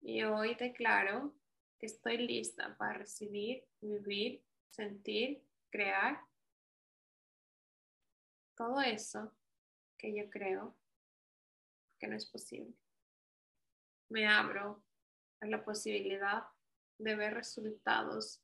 Y 0.00 0.22
hoy 0.22 0.54
declaro 0.54 1.34
que 1.78 1.86
estoy 1.86 2.18
lista 2.18 2.76
para 2.76 2.98
recibir, 2.98 3.64
vivir, 3.80 4.42
sentir, 4.68 5.42
crear. 5.70 6.20
Todo 8.56 8.80
eso 8.80 9.34
que 9.96 10.14
yo 10.14 10.30
creo 10.30 10.74
que 11.98 12.08
no 12.08 12.16
es 12.16 12.26
posible. 12.26 12.74
Me 14.08 14.26
abro 14.26 14.82
la 15.40 15.64
posibilidad 15.64 16.44
de 16.98 17.14
ver 17.14 17.34
resultados 17.34 18.42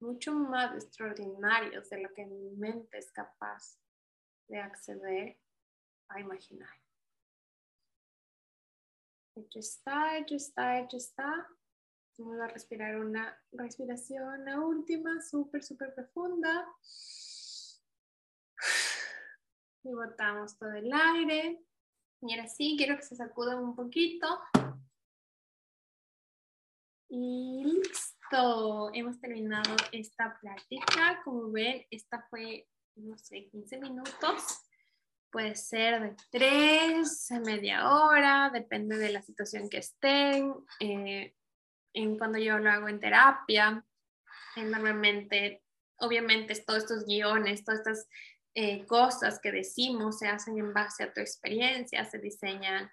mucho 0.00 0.32
más 0.32 0.74
extraordinarios 0.74 1.90
de 1.90 2.02
lo 2.02 2.14
que 2.14 2.24
mi 2.24 2.50
mente 2.50 2.98
es 2.98 3.10
capaz 3.10 3.78
de 4.48 4.58
acceder 4.58 5.38
a 6.08 6.20
imaginar. 6.20 6.70
Hecho 9.34 9.58
está, 9.58 10.18
hecho 10.18 10.36
está, 10.36 10.80
hecho 10.80 10.96
está. 10.96 11.48
Vamos 12.18 12.40
a 12.40 12.48
respirar 12.48 12.96
una 12.96 13.40
respiración, 13.52 14.44
la 14.44 14.58
última, 14.60 15.20
súper, 15.22 15.62
súper 15.62 15.94
profunda. 15.94 16.66
Y 19.84 19.92
botamos 19.92 20.58
todo 20.58 20.72
el 20.72 20.92
aire. 20.92 21.64
Y 22.22 22.34
ahora 22.34 22.48
sí, 22.48 22.74
quiero 22.76 22.96
que 22.96 23.02
se 23.02 23.14
sacudan 23.14 23.62
un 23.62 23.76
poquito. 23.76 24.26
Y 27.08 27.64
listo, 27.64 28.90
hemos 28.92 29.18
terminado 29.20 29.74
esta 29.92 30.38
plática. 30.40 31.20
Como 31.24 31.50
ven, 31.50 31.86
esta 31.90 32.26
fue, 32.28 32.68
no 32.96 33.16
sé, 33.16 33.48
15 33.50 33.78
minutos. 33.78 34.64
puede 35.30 35.54
ser 35.56 36.00
de 36.00 36.16
tres, 36.30 37.30
media 37.44 37.90
hora, 37.90 38.50
depende 38.50 38.96
de 38.96 39.10
la 39.10 39.22
situación 39.22 39.68
media 39.68 39.68
hora, 39.68 39.68
depende 39.68 39.68
de 39.68 39.68
la 39.68 39.68
situación 39.68 39.68
que 39.68 39.78
estén. 39.78 40.54
Eh, 40.80 41.34
en 41.94 42.18
cuando 42.18 42.38
yo 42.38 42.58
lo 42.58 42.70
hago 42.70 42.88
en 42.88 43.00
terapia, 43.00 43.84
eh, 44.56 44.64
normalmente, 44.64 45.62
obviamente, 45.98 46.54
todos 46.66 46.84
estos 46.84 47.04
guiones, 47.04 47.64
todas 47.64 47.80
estas 47.80 48.08
eh, 48.54 48.84
cosas 48.86 49.38
que 49.40 49.52
decimos 49.52 50.18
se 50.18 50.28
hacen 50.28 50.58
en 50.58 50.72
base 50.72 51.04
a 51.04 51.12
tu 51.12 51.20
experiencia, 51.20 52.04
se 52.04 52.18
diseñan 52.18 52.90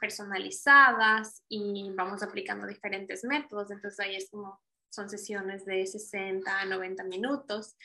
personalizadas 0.00 1.42
y 1.48 1.90
vamos 1.94 2.22
aplicando 2.22 2.66
diferentes 2.66 3.24
métodos. 3.24 3.70
Entonces 3.70 4.00
ahí 4.00 4.16
es 4.16 4.30
como, 4.30 4.60
son 4.90 5.10
sesiones 5.10 5.64
de 5.64 5.86
60 5.86 6.60
a 6.60 6.64
90 6.64 7.04
minutos, 7.04 7.76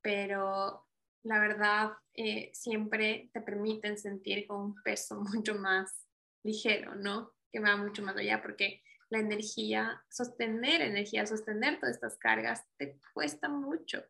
pero 0.00 0.86
la 1.22 1.38
verdad 1.40 1.92
eh, 2.14 2.50
siempre 2.52 3.30
te 3.32 3.40
permiten 3.40 3.98
sentir 3.98 4.46
con 4.46 4.60
un 4.60 4.82
peso 4.82 5.16
mucho 5.34 5.54
más 5.54 6.06
ligero, 6.42 6.94
¿no? 6.94 7.32
Que 7.52 7.60
va 7.60 7.76
mucho 7.76 8.02
más 8.02 8.16
allá 8.16 8.42
porque 8.42 8.82
la 9.08 9.18
energía, 9.20 10.02
sostener 10.10 10.80
energía, 10.80 11.26
sostener 11.26 11.78
todas 11.78 11.94
estas 11.94 12.18
cargas 12.18 12.64
te 12.76 12.98
cuesta 13.14 13.48
mucho. 13.48 14.02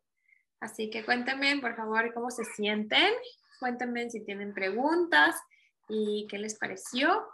Así 0.59 0.89
que 0.89 1.05
cuéntenme, 1.05 1.59
por 1.59 1.75
favor, 1.75 2.11
cómo 2.15 2.31
se 2.31 2.43
sienten. 2.43 3.13
Cuéntenme 3.59 4.09
si 4.09 4.25
tienen 4.25 4.55
preguntas 4.55 5.35
y 5.89 6.27
qué 6.29 6.37
les 6.37 6.57
pareció. 6.57 7.27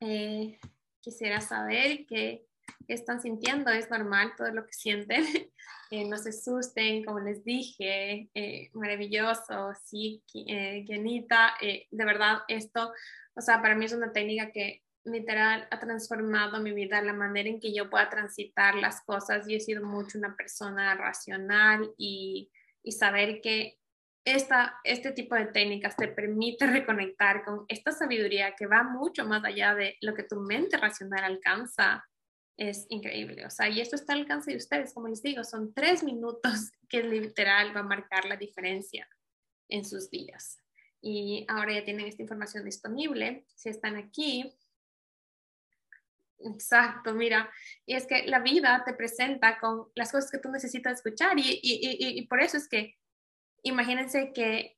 Eh, 0.00 0.58
quisiera 1.00 1.40
saber 1.40 2.06
qué, 2.06 2.46
están 2.88 3.20
sintiendo, 3.20 3.70
es 3.70 3.90
normal 3.90 4.32
todo 4.36 4.50
lo 4.50 4.66
que 4.66 4.72
sienten, 4.72 5.24
eh, 5.90 6.08
no 6.08 6.16
se 6.18 6.30
asusten, 6.30 7.04
como 7.04 7.20
les 7.20 7.44
dije, 7.44 8.28
eh, 8.34 8.70
maravilloso, 8.72 9.72
sí, 9.84 10.22
eh, 10.34 10.84
eh, 10.88 11.86
de 11.90 12.04
verdad 12.04 12.38
esto, 12.48 12.92
o 13.34 13.40
sea, 13.40 13.60
para 13.62 13.74
mí 13.74 13.84
es 13.84 13.92
una 13.92 14.12
técnica 14.12 14.50
que 14.52 14.82
literal 15.04 15.66
ha 15.70 15.78
transformado 15.78 16.60
mi 16.60 16.72
vida, 16.72 17.00
la 17.02 17.12
manera 17.12 17.48
en 17.48 17.60
que 17.60 17.72
yo 17.72 17.88
pueda 17.88 18.08
transitar 18.10 18.74
las 18.74 19.02
cosas, 19.02 19.46
yo 19.48 19.56
he 19.56 19.60
sido 19.60 19.84
mucho 19.84 20.18
una 20.18 20.36
persona 20.36 20.94
racional 20.94 21.92
y, 21.96 22.50
y 22.82 22.92
saber 22.92 23.40
que 23.40 23.79
esta, 24.34 24.78
este 24.84 25.12
tipo 25.12 25.34
de 25.34 25.46
técnicas 25.46 25.96
te 25.96 26.08
permite 26.08 26.66
reconectar 26.66 27.44
con 27.44 27.64
esta 27.68 27.92
sabiduría 27.92 28.54
que 28.56 28.66
va 28.66 28.82
mucho 28.82 29.24
más 29.24 29.44
allá 29.44 29.74
de 29.74 29.96
lo 30.00 30.14
que 30.14 30.24
tu 30.24 30.36
mente 30.40 30.76
racional 30.76 31.24
alcanza 31.24 32.04
es 32.56 32.86
increíble. 32.90 33.46
O 33.46 33.50
sea, 33.50 33.68
y 33.68 33.80
esto 33.80 33.96
está 33.96 34.12
al 34.12 34.20
alcance 34.20 34.50
de 34.50 34.58
ustedes, 34.58 34.92
como 34.92 35.08
les 35.08 35.22
digo, 35.22 35.44
son 35.44 35.72
tres 35.72 36.02
minutos 36.02 36.70
que 36.88 37.02
literal 37.02 37.74
va 37.74 37.80
a 37.80 37.84
marcar 37.84 38.26
la 38.26 38.36
diferencia 38.36 39.08
en 39.68 39.84
sus 39.84 40.10
días. 40.10 40.58
Y 41.00 41.46
ahora 41.48 41.72
ya 41.72 41.84
tienen 41.84 42.06
esta 42.06 42.22
información 42.22 42.64
disponible. 42.64 43.46
Si 43.54 43.70
están 43.70 43.96
aquí, 43.96 44.54
Exacto, 46.42 47.12
mira, 47.12 47.50
y 47.84 47.94
es 47.94 48.06
que 48.06 48.26
la 48.26 48.38
vida 48.40 48.82
te 48.86 48.94
presenta 48.94 49.58
con 49.58 49.88
las 49.94 50.10
cosas 50.10 50.30
que 50.30 50.38
tú 50.38 50.50
necesitas 50.50 50.94
escuchar 50.94 51.38
y, 51.38 51.60
y, 51.62 52.18
y, 52.18 52.26
por 52.26 52.40
eso 52.40 52.56
es 52.56 52.66
que 52.66 52.96
imagínense 53.62 54.32
que, 54.32 54.76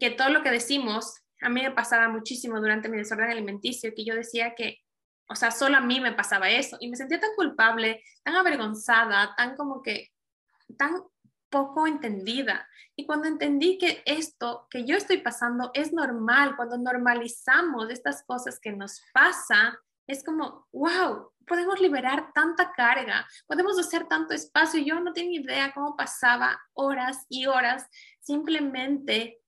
que, 0.00 0.10
todo 0.10 0.30
lo 0.30 0.42
que 0.42 0.50
decimos, 0.50 1.22
a 1.40 1.48
mí 1.48 1.62
me 1.62 1.70
pasaba 1.70 2.08
muchísimo 2.08 2.60
durante 2.60 2.88
mi 2.88 2.96
desorden 2.96 3.30
alimenticio, 3.30 3.92
que 3.94 4.04
yo 4.04 4.14
decía 4.14 4.54
que 4.54 4.84
o 5.28 5.34
sea, 5.34 5.50
solo 5.50 5.76
a 5.76 5.80
mí 5.80 6.00
me 6.00 6.12
pasaba 6.12 6.50
eso 6.50 6.76
y 6.80 6.88
me 6.88 6.96
sentía 6.96 7.20
tan 7.20 7.34
culpable, 7.34 8.02
tan 8.22 8.36
avergonzada, 8.36 9.34
tan 9.36 9.56
como 9.56 9.82
que, 9.82 10.12
tan 10.76 11.02
poco 11.48 11.86
entendida. 11.86 12.68
Y 12.96 13.06
cuando 13.06 13.26
entendí 13.28 13.78
que 13.78 14.02
esto 14.06 14.66
que 14.70 14.84
yo 14.84 14.96
estoy 14.96 15.18
pasando 15.18 15.70
es 15.74 15.92
normal, 15.92 16.56
cuando 16.56 16.76
normalizamos 16.76 17.90
estas 17.90 18.22
cosas 18.24 18.60
que 18.60 18.72
nos 18.72 19.00
pasa, 19.12 19.78
es 20.06 20.22
como, 20.22 20.66
wow, 20.72 21.32
podemos 21.46 21.80
liberar 21.80 22.30
tanta 22.34 22.72
carga, 22.72 23.26
podemos 23.46 23.78
hacer 23.78 24.06
tanto 24.06 24.34
espacio. 24.34 24.82
Yo 24.82 25.00
no 25.00 25.12
tenía 25.12 25.40
idea 25.40 25.72
cómo 25.72 25.96
pasaba 25.96 26.60
horas 26.74 27.24
y 27.30 27.46
horas 27.46 27.86
simplemente 28.24 29.40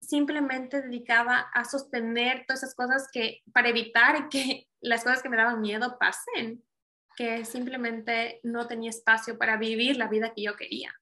simplemente 0.00 0.82
dedicaba 0.82 1.50
a 1.52 1.64
sostener 1.64 2.44
todas 2.46 2.62
esas 2.62 2.74
cosas 2.74 3.08
que 3.12 3.42
para 3.52 3.68
evitar 3.68 4.28
que 4.28 4.68
las 4.80 5.02
cosas 5.02 5.22
que 5.22 5.28
me 5.28 5.36
daban 5.36 5.60
miedo 5.60 5.98
pasen, 5.98 6.62
que 7.16 7.44
simplemente 7.44 8.40
no 8.42 8.66
tenía 8.66 8.90
espacio 8.90 9.38
para 9.38 9.56
vivir 9.56 9.96
la 9.96 10.08
vida 10.08 10.32
que 10.34 10.42
yo 10.42 10.54
quería. 10.54 10.94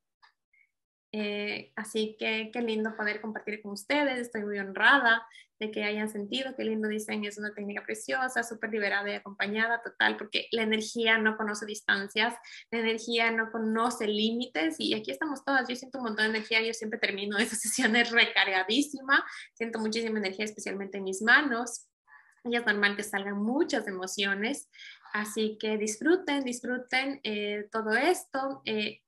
Eh, 1.16 1.70
así 1.77 2.16
que 2.19 2.51
qué 2.53 2.61
lindo 2.61 2.97
poder 2.97 3.20
compartir 3.20 3.62
con 3.62 3.70
ustedes, 3.70 4.19
estoy 4.19 4.43
muy 4.43 4.59
honrada 4.59 5.24
de 5.61 5.70
que 5.70 5.85
hayan 5.85 6.09
sentido, 6.09 6.57
qué 6.57 6.65
lindo 6.65 6.89
dicen, 6.89 7.24
es 7.24 7.39
una 7.39 7.55
técnica 7.55 7.85
preciosa, 7.85 8.43
súper 8.43 8.70
liberada 8.70 9.09
y 9.09 9.15
acompañada, 9.15 9.81
total, 9.81 10.16
porque 10.16 10.49
la 10.51 10.62
energía 10.62 11.16
no 11.19 11.36
conoce 11.36 11.66
distancias, 11.66 12.35
la 12.73 12.81
energía 12.81 13.31
no 13.31 13.53
conoce 13.53 14.09
límites 14.09 14.74
y 14.81 14.93
aquí 14.95 15.12
estamos 15.12 15.45
todas, 15.45 15.69
yo 15.69 15.77
siento 15.77 15.99
un 15.99 16.07
montón 16.07 16.24
de 16.24 16.39
energía, 16.39 16.61
yo 16.62 16.74
siempre 16.74 16.99
termino 16.99 17.39
esas 17.39 17.61
sesiones 17.61 18.11
recargadísima, 18.11 19.24
siento 19.53 19.78
muchísima 19.78 20.19
energía, 20.19 20.47
especialmente 20.47 20.99
en 20.99 21.05
mis 21.05 21.23
manos, 21.23 21.86
y 22.43 22.57
es 22.57 22.66
normal 22.66 22.97
que 22.97 23.05
salgan 23.05 23.39
muchas 23.39 23.86
emociones 23.86 24.69
Así 25.15 25.57
que 25.61 25.78
disfruten, 25.78 26.43
disfruten 26.43 27.20
eh, 27.23 27.69
todo 27.70 27.93
esto. 27.93 28.62
Eh, 28.65 29.01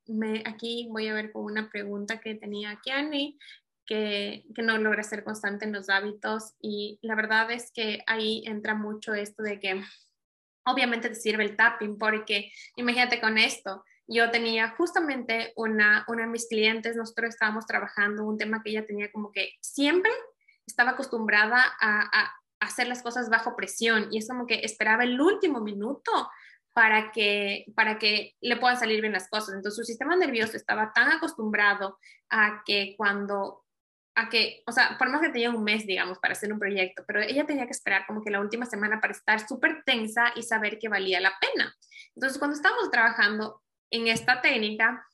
aquí 0.44 0.86
voy 0.88 1.08
a 1.08 1.14
ver 1.14 1.32
con 1.32 1.44
una 1.44 1.68
pregunta 1.68 2.20
que 2.20 2.36
tenía 2.36 2.78
Kiani, 2.80 3.36
que, 3.84 4.44
que 4.54 4.62
no 4.62 4.78
logra 4.78 5.02
ser 5.02 5.24
constante 5.24 5.64
en 5.64 5.72
los 5.72 5.88
hábitos 5.88 6.54
y 6.60 7.00
la 7.02 7.16
verdad 7.16 7.50
es 7.50 7.72
que 7.72 8.04
ahí 8.06 8.44
entra 8.46 8.76
mucho 8.76 9.14
esto 9.14 9.42
de 9.42 9.58
que 9.58 9.82
obviamente 10.64 11.08
te 11.08 11.16
sirve 11.16 11.42
el 11.42 11.56
tapping 11.56 11.98
porque 11.98 12.52
imagínate 12.76 13.20
con 13.20 13.36
esto, 13.36 13.82
yo 14.06 14.30
tenía 14.30 14.76
justamente 14.76 15.52
una, 15.56 16.04
una 16.06 16.22
de 16.22 16.28
mis 16.28 16.46
clientes, 16.46 16.94
nosotros 16.94 17.30
estábamos 17.30 17.66
trabajando 17.66 18.24
un 18.24 18.38
tema 18.38 18.62
que 18.62 18.70
ella 18.70 18.86
tenía 18.86 19.10
como 19.10 19.32
que 19.32 19.54
siempre 19.60 20.12
estaba 20.66 20.92
acostumbrada 20.92 21.64
a, 21.80 22.32
hacer 22.60 22.88
las 22.88 23.02
cosas 23.02 23.28
bajo 23.28 23.56
presión 23.56 24.08
y 24.10 24.18
es 24.18 24.28
como 24.28 24.46
que 24.46 24.60
esperaba 24.64 25.04
el 25.04 25.20
último 25.20 25.60
minuto 25.60 26.10
para 26.72 27.10
que, 27.10 27.64
para 27.74 27.98
que 27.98 28.34
le 28.40 28.56
puedan 28.56 28.78
salir 28.78 29.00
bien 29.00 29.14
las 29.14 29.28
cosas. 29.28 29.54
Entonces 29.54 29.76
su 29.76 29.84
sistema 29.84 30.14
nervioso 30.14 30.56
estaba 30.56 30.92
tan 30.92 31.10
acostumbrado 31.10 31.98
a 32.28 32.62
que 32.66 32.94
cuando, 32.98 33.64
a 34.14 34.28
que, 34.28 34.62
o 34.66 34.72
sea, 34.72 34.96
por 34.98 35.08
más 35.08 35.22
que 35.22 35.30
tenía 35.30 35.50
un 35.50 35.64
mes, 35.64 35.86
digamos, 35.86 36.18
para 36.18 36.32
hacer 36.32 36.52
un 36.52 36.58
proyecto, 36.58 37.02
pero 37.06 37.22
ella 37.22 37.46
tenía 37.46 37.64
que 37.64 37.72
esperar 37.72 38.04
como 38.06 38.22
que 38.22 38.30
la 38.30 38.40
última 38.40 38.66
semana 38.66 39.00
para 39.00 39.14
estar 39.14 39.46
súper 39.48 39.84
tensa 39.86 40.32
y 40.36 40.42
saber 40.42 40.78
que 40.78 40.90
valía 40.90 41.18
la 41.18 41.32
pena. 41.40 41.74
Entonces 42.14 42.38
cuando 42.38 42.56
estábamos 42.56 42.90
trabajando 42.90 43.62
en 43.90 44.08
esta 44.08 44.42
técnica, 44.42 45.06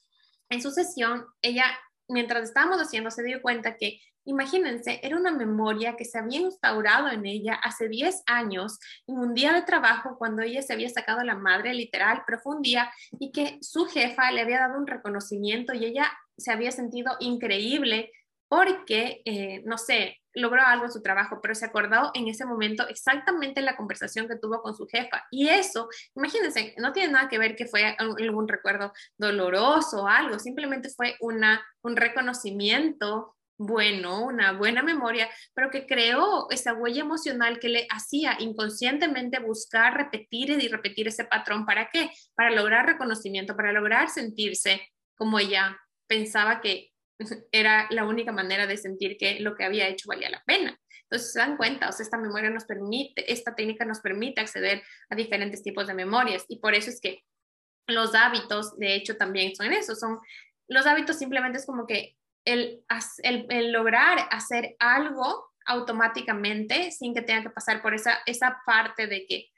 en 0.51 0.62
su 0.62 0.70
sesión, 0.70 1.27
ella, 1.43 1.64
mientras 2.09 2.43
estábamos 2.43 2.81
haciendo, 2.81 3.10
se 3.10 3.23
dio 3.23 3.40
cuenta 3.40 3.77
que 3.77 4.01
Imagínense, 4.24 5.00
era 5.02 5.16
una 5.16 5.32
memoria 5.32 5.96
que 5.96 6.04
se 6.04 6.18
había 6.18 6.40
instaurado 6.40 7.08
en 7.08 7.26
ella 7.26 7.54
hace 7.54 7.88
10 7.88 8.22
años, 8.26 8.78
en 9.06 9.18
un 9.18 9.34
día 9.34 9.52
de 9.52 9.62
trabajo 9.62 10.16
cuando 10.18 10.42
ella 10.42 10.62
se 10.62 10.72
había 10.72 10.88
sacado 10.88 11.22
la 11.24 11.34
madre 11.34 11.74
literal, 11.74 12.22
pero 12.26 12.40
y 13.18 13.32
que 13.32 13.58
su 13.60 13.86
jefa 13.86 14.30
le 14.30 14.42
había 14.42 14.60
dado 14.60 14.78
un 14.78 14.86
reconocimiento 14.86 15.74
y 15.74 15.84
ella 15.84 16.12
se 16.36 16.52
había 16.52 16.70
sentido 16.70 17.16
increíble 17.20 18.10
porque, 18.48 19.22
eh, 19.24 19.62
no 19.64 19.78
sé, 19.78 20.18
logró 20.34 20.62
algo 20.62 20.84
en 20.84 20.92
su 20.92 21.02
trabajo, 21.02 21.40
pero 21.40 21.54
se 21.54 21.64
acordó 21.64 22.10
en 22.14 22.28
ese 22.28 22.44
momento 22.44 22.86
exactamente 22.88 23.62
la 23.62 23.76
conversación 23.76 24.28
que 24.28 24.36
tuvo 24.36 24.60
con 24.60 24.74
su 24.74 24.86
jefa. 24.86 25.24
Y 25.30 25.48
eso, 25.48 25.88
imagínense, 26.14 26.74
no 26.78 26.92
tiene 26.92 27.12
nada 27.12 27.28
que 27.28 27.38
ver 27.38 27.56
que 27.56 27.66
fue 27.66 27.96
algún 27.98 28.48
recuerdo 28.48 28.92
doloroso 29.16 30.02
o 30.02 30.06
algo, 30.06 30.38
simplemente 30.38 30.90
fue 30.90 31.16
una, 31.20 31.64
un 31.82 31.96
reconocimiento 31.96 33.36
bueno, 33.58 34.24
una 34.24 34.52
buena 34.52 34.82
memoria, 34.82 35.28
pero 35.54 35.70
que 35.70 35.86
creó 35.86 36.48
esa 36.50 36.74
huella 36.74 37.02
emocional 37.02 37.60
que 37.60 37.68
le 37.68 37.86
hacía 37.90 38.36
inconscientemente 38.40 39.38
buscar 39.38 39.96
repetir 39.96 40.50
y 40.50 40.68
repetir 40.68 41.08
ese 41.08 41.24
patrón. 41.24 41.64
¿Para 41.64 41.88
qué? 41.92 42.10
Para 42.34 42.50
lograr 42.50 42.86
reconocimiento, 42.86 43.56
para 43.56 43.72
lograr 43.72 44.08
sentirse 44.08 44.82
como 45.14 45.38
ella 45.38 45.78
pensaba 46.08 46.60
que 46.60 46.90
era 47.52 47.86
la 47.90 48.04
única 48.04 48.32
manera 48.32 48.66
de 48.66 48.76
sentir 48.76 49.16
que 49.16 49.40
lo 49.40 49.54
que 49.54 49.64
había 49.64 49.88
hecho 49.88 50.08
valía 50.08 50.30
la 50.30 50.42
pena. 50.44 50.78
Entonces 51.04 51.32
se 51.32 51.38
dan 51.38 51.56
cuenta, 51.56 51.88
o 51.88 51.92
sea, 51.92 52.04
esta 52.04 52.18
memoria 52.18 52.50
nos 52.50 52.64
permite, 52.64 53.30
esta 53.30 53.54
técnica 53.54 53.84
nos 53.84 54.00
permite 54.00 54.40
acceder 54.40 54.82
a 55.10 55.14
diferentes 55.14 55.62
tipos 55.62 55.86
de 55.86 55.94
memorias 55.94 56.44
y 56.48 56.58
por 56.58 56.74
eso 56.74 56.90
es 56.90 57.00
que 57.00 57.22
los 57.86 58.14
hábitos, 58.14 58.78
de 58.78 58.94
hecho, 58.94 59.16
también 59.16 59.54
son 59.54 59.72
eso, 59.72 59.94
son 59.94 60.18
los 60.68 60.86
hábitos 60.86 61.18
simplemente 61.18 61.58
es 61.58 61.66
como 61.66 61.86
que 61.86 62.16
el, 62.44 62.85
lograr 63.73 64.19
hacer 64.31 64.77
algo 64.78 65.51
automáticamente 65.66 66.90
sin 66.90 67.14
que 67.14 67.23
tenga 67.23 67.43
que 67.43 67.51
pasar 67.51 67.82
por 67.82 67.94
esa, 67.94 68.19
esa 68.27 68.60
parte 68.66 69.06
de 69.06 69.27
que 69.27 69.48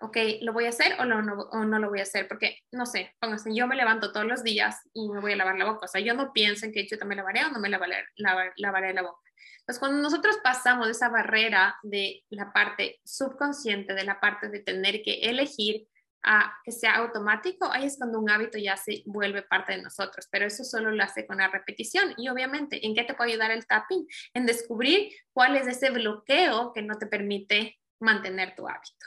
ok, 0.00 0.16
¿lo 0.42 0.52
voy 0.52 0.66
a 0.66 0.70
hacer 0.70 0.94
o 1.00 1.04
no, 1.04 1.18
o 1.18 1.64
no 1.64 1.78
lo 1.78 1.88
voy 1.88 2.00
a 2.00 2.02
hacer? 2.02 2.28
Porque, 2.28 2.58
no 2.72 2.86
sé, 2.86 3.14
pónganse, 3.18 3.54
yo 3.54 3.66
me 3.66 3.76
levanto 3.76 4.12
todos 4.12 4.26
los 4.26 4.42
días 4.42 4.80
y 4.92 5.08
me 5.08 5.20
voy 5.20 5.32
a 5.32 5.36
lavar 5.36 5.56
la 5.56 5.64
boca. 5.64 5.86
O 5.86 5.88
sea, 5.88 6.00
yo 6.00 6.14
no 6.14 6.32
pienso 6.32 6.66
en 6.66 6.72
que 6.72 6.86
yo 6.86 6.98
también 6.98 7.18
lavaré 7.18 7.44
o 7.44 7.50
no 7.50 7.60
me 7.60 7.68
lavaré, 7.68 8.04
lavaré 8.16 8.92
la 8.92 9.02
boca. 9.02 9.20
Entonces, 9.60 9.80
cuando 9.80 10.00
nosotros 10.00 10.38
pasamos 10.42 10.86
de 10.86 10.92
esa 10.92 11.08
barrera 11.08 11.76
de 11.82 12.24
la 12.28 12.52
parte 12.52 13.00
subconsciente, 13.04 13.94
de 13.94 14.04
la 14.04 14.20
parte 14.20 14.48
de 14.48 14.60
tener 14.60 15.02
que 15.02 15.20
elegir 15.22 15.88
a 16.26 16.52
que 16.64 16.72
sea 16.72 16.96
automático, 16.96 17.70
ahí 17.70 17.86
es 17.86 17.96
cuando 17.96 18.18
un 18.18 18.28
hábito 18.28 18.58
ya 18.58 18.76
se 18.76 19.02
vuelve 19.06 19.42
parte 19.42 19.72
de 19.72 19.82
nosotros, 19.82 20.26
pero 20.30 20.44
eso 20.44 20.64
solo 20.64 20.90
lo 20.90 21.02
hace 21.02 21.24
con 21.24 21.38
la 21.38 21.48
repetición. 21.48 22.14
Y 22.16 22.28
obviamente, 22.28 22.84
¿en 22.84 22.94
qué 22.94 23.04
te 23.04 23.14
puede 23.14 23.30
ayudar 23.30 23.52
el 23.52 23.66
tapping? 23.66 24.06
En 24.34 24.44
descubrir 24.44 25.12
cuál 25.32 25.56
es 25.56 25.68
ese 25.68 25.90
bloqueo 25.90 26.72
que 26.74 26.82
no 26.82 26.98
te 26.98 27.06
permite 27.06 27.78
mantener 28.00 28.56
tu 28.56 28.68
hábito. 28.68 29.06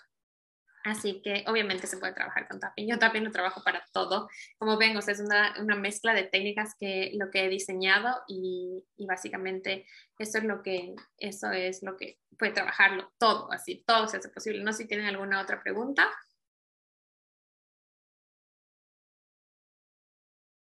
Así 0.86 1.22
que 1.22 1.44
obviamente 1.48 1.88
se 1.88 1.98
puede 1.98 2.14
trabajar 2.14 2.48
con 2.48 2.60
tapping. 2.60 2.88
Yo 2.88 2.98
también 2.98 3.26
lo 3.26 3.32
trabajo 3.32 3.62
para 3.64 3.84
todo. 3.92 4.30
Como 4.58 4.78
ven, 4.78 4.96
o 4.96 5.02
sea, 5.02 5.14
es 5.14 5.20
una, 5.20 5.54
una, 5.60 5.76
mezcla 5.76 6.14
de 6.14 6.24
técnicas 6.24 6.74
que 6.80 7.12
lo 7.16 7.30
que 7.30 7.44
he 7.44 7.50
diseñado 7.50 8.22
y, 8.30 8.86
y, 8.96 9.06
básicamente 9.06 9.86
eso 10.18 10.38
es 10.38 10.46
lo 10.46 10.64
que 10.64 10.96
eso 11.18 11.52
es 11.52 11.84
lo 11.84 11.98
que 11.98 12.18
puede 12.38 12.54
trabajarlo 12.54 13.12
todo, 13.18 13.52
así 13.52 13.84
todo 13.86 14.08
se 14.08 14.18
hace 14.18 14.30
posible. 14.30 14.64
No 14.64 14.72
sé 14.72 14.84
si 14.84 14.88
tienen 14.88 15.08
alguna 15.08 15.42
otra 15.42 15.62
pregunta. 15.62 16.10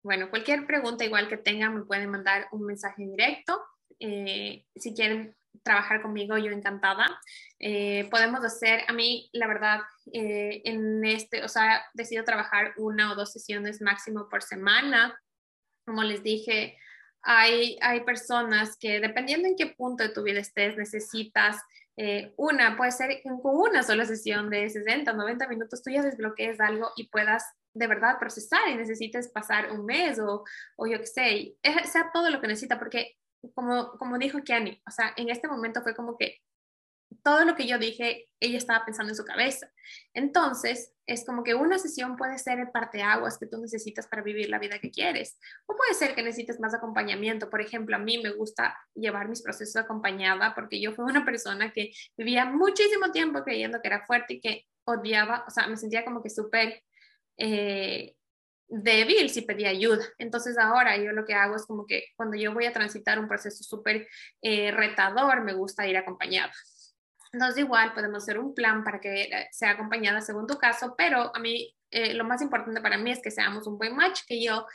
Bueno, 0.06 0.30
cualquier 0.30 0.68
pregunta 0.68 1.04
igual 1.04 1.28
que 1.28 1.36
tengan 1.36 1.74
me 1.74 1.84
pueden 1.84 2.08
mandar 2.08 2.46
un 2.52 2.64
mensaje 2.64 3.04
directo. 3.04 3.60
Eh, 3.98 4.64
si 4.76 4.94
quieren 4.94 5.34
trabajar 5.64 6.00
conmigo, 6.00 6.38
yo 6.38 6.52
encantada. 6.52 7.20
Eh, 7.58 8.06
podemos 8.08 8.44
hacer, 8.44 8.82
a 8.86 8.92
mí, 8.92 9.28
la 9.32 9.48
verdad, 9.48 9.80
eh, 10.12 10.62
en 10.64 11.04
este, 11.04 11.42
o 11.42 11.48
sea, 11.48 11.84
decido 11.92 12.22
trabajar 12.22 12.72
una 12.76 13.10
o 13.10 13.16
dos 13.16 13.32
sesiones 13.32 13.82
máximo 13.82 14.28
por 14.28 14.44
semana. 14.44 15.20
Como 15.84 16.04
les 16.04 16.22
dije, 16.22 16.78
hay, 17.22 17.76
hay 17.82 18.04
personas 18.04 18.76
que 18.78 19.00
dependiendo 19.00 19.48
en 19.48 19.56
qué 19.56 19.66
punto 19.66 20.04
de 20.04 20.10
tu 20.10 20.22
vida 20.22 20.38
estés, 20.38 20.76
necesitas 20.76 21.60
una, 22.36 22.76
puede 22.76 22.92
ser 22.92 23.22
con 23.24 23.40
una 23.42 23.82
sola 23.82 24.04
sesión 24.04 24.50
de 24.50 24.68
60, 24.68 25.14
90 25.14 25.48
minutos, 25.48 25.82
tú 25.82 25.90
ya 25.90 26.02
desbloquees 26.02 26.60
algo 26.60 26.90
y 26.94 27.08
puedas 27.08 27.42
de 27.76 27.86
verdad 27.86 28.18
procesar 28.18 28.68
y 28.68 28.76
necesites 28.76 29.28
pasar 29.28 29.70
un 29.72 29.84
mes 29.84 30.18
o, 30.18 30.44
o 30.76 30.86
yo 30.86 30.98
qué 30.98 31.06
sé, 31.06 31.56
sea 31.84 32.10
todo 32.12 32.30
lo 32.30 32.40
que 32.40 32.48
necesita, 32.48 32.78
porque 32.78 33.16
como, 33.54 33.92
como 33.98 34.18
dijo 34.18 34.42
Kiani, 34.42 34.82
o 34.86 34.90
sea, 34.90 35.12
en 35.16 35.28
este 35.28 35.48
momento 35.48 35.82
fue 35.82 35.94
como 35.94 36.16
que 36.16 36.38
todo 37.22 37.44
lo 37.44 37.54
que 37.54 37.66
yo 37.66 37.78
dije, 37.78 38.28
ella 38.40 38.58
estaba 38.58 38.84
pensando 38.84 39.10
en 39.10 39.16
su 39.16 39.24
cabeza. 39.24 39.70
Entonces, 40.14 40.92
es 41.06 41.24
como 41.24 41.42
que 41.42 41.54
una 41.54 41.78
sesión 41.78 42.16
puede 42.16 42.38
ser 42.38 42.58
el 42.58 42.70
parteaguas 42.70 43.38
que 43.38 43.46
tú 43.46 43.58
necesitas 43.58 44.06
para 44.06 44.22
vivir 44.22 44.48
la 44.48 44.58
vida 44.58 44.78
que 44.78 44.90
quieres. 44.90 45.38
O 45.66 45.76
puede 45.76 45.94
ser 45.94 46.14
que 46.14 46.22
necesites 46.22 46.60
más 46.60 46.74
acompañamiento. 46.74 47.50
Por 47.50 47.60
ejemplo, 47.60 47.96
a 47.96 48.00
mí 48.00 48.18
me 48.18 48.30
gusta 48.30 48.76
llevar 48.94 49.28
mis 49.28 49.42
procesos 49.42 49.76
acompañada 49.76 50.54
porque 50.54 50.80
yo 50.80 50.92
fui 50.92 51.04
una 51.04 51.24
persona 51.24 51.72
que 51.72 51.90
vivía 52.16 52.44
muchísimo 52.44 53.10
tiempo 53.12 53.42
creyendo 53.42 53.80
que 53.80 53.88
era 53.88 54.04
fuerte 54.06 54.34
y 54.34 54.40
que 54.40 54.66
odiaba, 54.84 55.44
o 55.46 55.50
sea, 55.50 55.66
me 55.66 55.76
sentía 55.76 56.04
como 56.04 56.22
que 56.22 56.30
súper 56.30 56.82
eh, 57.38 58.16
débil 58.68 59.30
si 59.30 59.42
pedía 59.42 59.70
ayuda. 59.70 60.04
Entonces 60.18 60.58
ahora 60.58 60.96
yo 60.96 61.12
lo 61.12 61.24
que 61.24 61.34
hago 61.34 61.56
es 61.56 61.66
como 61.66 61.86
que 61.86 62.06
cuando 62.16 62.36
yo 62.36 62.52
voy 62.52 62.66
a 62.66 62.72
transitar 62.72 63.18
un 63.18 63.28
proceso 63.28 63.62
súper 63.62 64.08
eh, 64.42 64.70
retador, 64.72 65.42
me 65.42 65.54
gusta 65.54 65.86
ir 65.86 65.96
acompañada. 65.96 66.52
Entonces 67.32 67.58
igual 67.58 67.92
podemos 67.94 68.22
hacer 68.22 68.38
un 68.38 68.54
plan 68.54 68.82
para 68.82 69.00
que 69.00 69.22
eh, 69.22 69.48
sea 69.52 69.72
acompañada 69.72 70.20
según 70.20 70.46
tu 70.46 70.58
caso, 70.58 70.94
pero 70.96 71.34
a 71.34 71.38
mí 71.38 71.74
eh, 71.90 72.14
lo 72.14 72.24
más 72.24 72.42
importante 72.42 72.80
para 72.80 72.98
mí 72.98 73.12
es 73.12 73.20
que 73.22 73.30
seamos 73.30 73.66
un 73.66 73.78
buen 73.78 73.94
match, 73.94 74.20
que 74.26 74.42
yo 74.42 74.66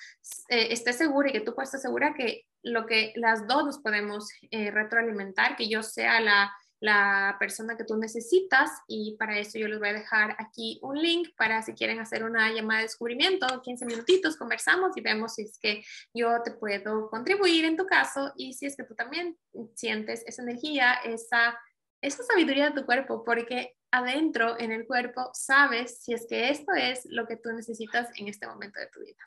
esté 0.47 0.93
segura 0.93 1.29
y 1.29 1.33
que 1.33 1.41
tú 1.41 1.53
puedas 1.53 1.69
estar 1.69 1.81
segura 1.81 2.13
que 2.13 2.45
lo 2.63 2.85
que 2.85 3.11
las 3.15 3.47
dos 3.47 3.65
nos 3.65 3.79
podemos 3.79 4.29
retroalimentar, 4.51 5.55
que 5.55 5.67
yo 5.67 5.81
sea 5.83 6.21
la 6.21 6.53
la 6.81 7.37
persona 7.39 7.77
que 7.77 7.83
tú 7.83 7.95
necesitas 7.95 8.71
y 8.87 9.15
para 9.17 9.37
eso 9.37 9.59
yo 9.59 9.67
les 9.67 9.77
voy 9.77 9.89
a 9.89 9.93
dejar 9.93 10.35
aquí 10.39 10.79
un 10.81 10.99
link 10.99 11.29
para 11.37 11.61
si 11.61 11.73
quieren 11.73 11.99
hacer 11.99 12.23
una 12.23 12.51
llamada 12.51 12.79
de 12.79 12.87
descubrimiento, 12.87 13.61
15 13.61 13.85
minutitos, 13.85 14.35
conversamos 14.35 14.97
y 14.97 15.01
vemos 15.01 15.35
si 15.35 15.43
es 15.43 15.59
que 15.59 15.83
yo 16.11 16.41
te 16.43 16.51
puedo 16.51 17.07
contribuir 17.11 17.65
en 17.65 17.77
tu 17.77 17.85
caso 17.85 18.33
y 18.35 18.53
si 18.53 18.65
es 18.65 18.75
que 18.75 18.83
tú 18.83 18.95
también 18.95 19.37
sientes 19.75 20.23
esa 20.25 20.41
energía, 20.41 20.93
esa, 21.05 21.57
esa 22.01 22.23
sabiduría 22.23 22.71
de 22.71 22.81
tu 22.81 22.85
cuerpo, 22.87 23.23
porque 23.23 23.77
adentro 23.91 24.59
en 24.59 24.71
el 24.71 24.87
cuerpo 24.87 25.29
sabes 25.33 26.01
si 26.03 26.13
es 26.13 26.25
que 26.27 26.49
esto 26.49 26.73
es 26.73 27.05
lo 27.05 27.27
que 27.27 27.37
tú 27.37 27.51
necesitas 27.51 28.09
en 28.17 28.27
este 28.27 28.47
momento 28.47 28.79
de 28.79 28.87
tu 28.87 29.01
vida. 29.01 29.23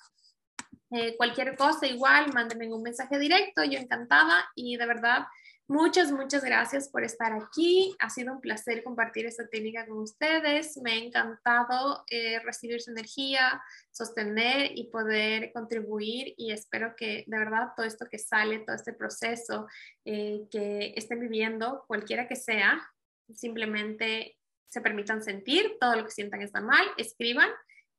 Eh, 0.91 1.17
cualquier 1.17 1.57
cosa 1.57 1.87
igual, 1.87 2.33
mándenme 2.33 2.73
un 2.73 2.83
mensaje 2.83 3.17
directo, 3.19 3.63
yo 3.63 3.79
encantada 3.79 4.51
y 4.57 4.77
de 4.77 4.87
verdad 4.87 5.27
Muchas, 5.67 6.13
muchas 6.13 6.45
gracias 6.45 6.91
por 6.91 7.05
estar 7.05 7.33
aquí. 7.33 7.97
Ha 7.99 8.11
sido 8.11 8.35
un 8.35 8.41
placer 8.43 8.85
compartir 8.85 9.25
esta 9.25 9.49
técnica 9.49 9.87
con 9.87 9.97
ustedes. 9.97 10.77
Me 10.83 10.93
ha 10.93 10.97
encantado 10.97 12.05
eh, 12.11 12.39
recibir 12.41 12.83
su 12.83 12.91
energía, 12.91 13.63
sostener 13.91 14.73
y 14.75 14.91
poder 14.91 15.53
contribuir 15.55 16.35
y 16.37 16.53
espero 16.53 16.95
que 16.95 17.25
de 17.27 17.39
verdad 17.39 17.69
todo 17.75 17.87
esto 17.87 18.05
que 18.11 18.19
sale, 18.19 18.59
todo 18.59 18.77
este 18.77 18.93
proceso 18.93 19.67
eh, 20.05 20.43
que 20.51 20.93
estén 20.97 21.21
viviendo, 21.21 21.85
cualquiera 21.87 22.29
que 22.29 22.37
sea, 22.37 22.87
simplemente 23.33 24.37
se 24.69 24.83
permitan 24.83 25.23
sentir 25.23 25.79
todo 25.81 25.97
lo 25.97 26.05
que 26.05 26.11
sientan 26.11 26.43
está 26.43 26.61
mal, 26.61 26.87
escriban 26.99 27.49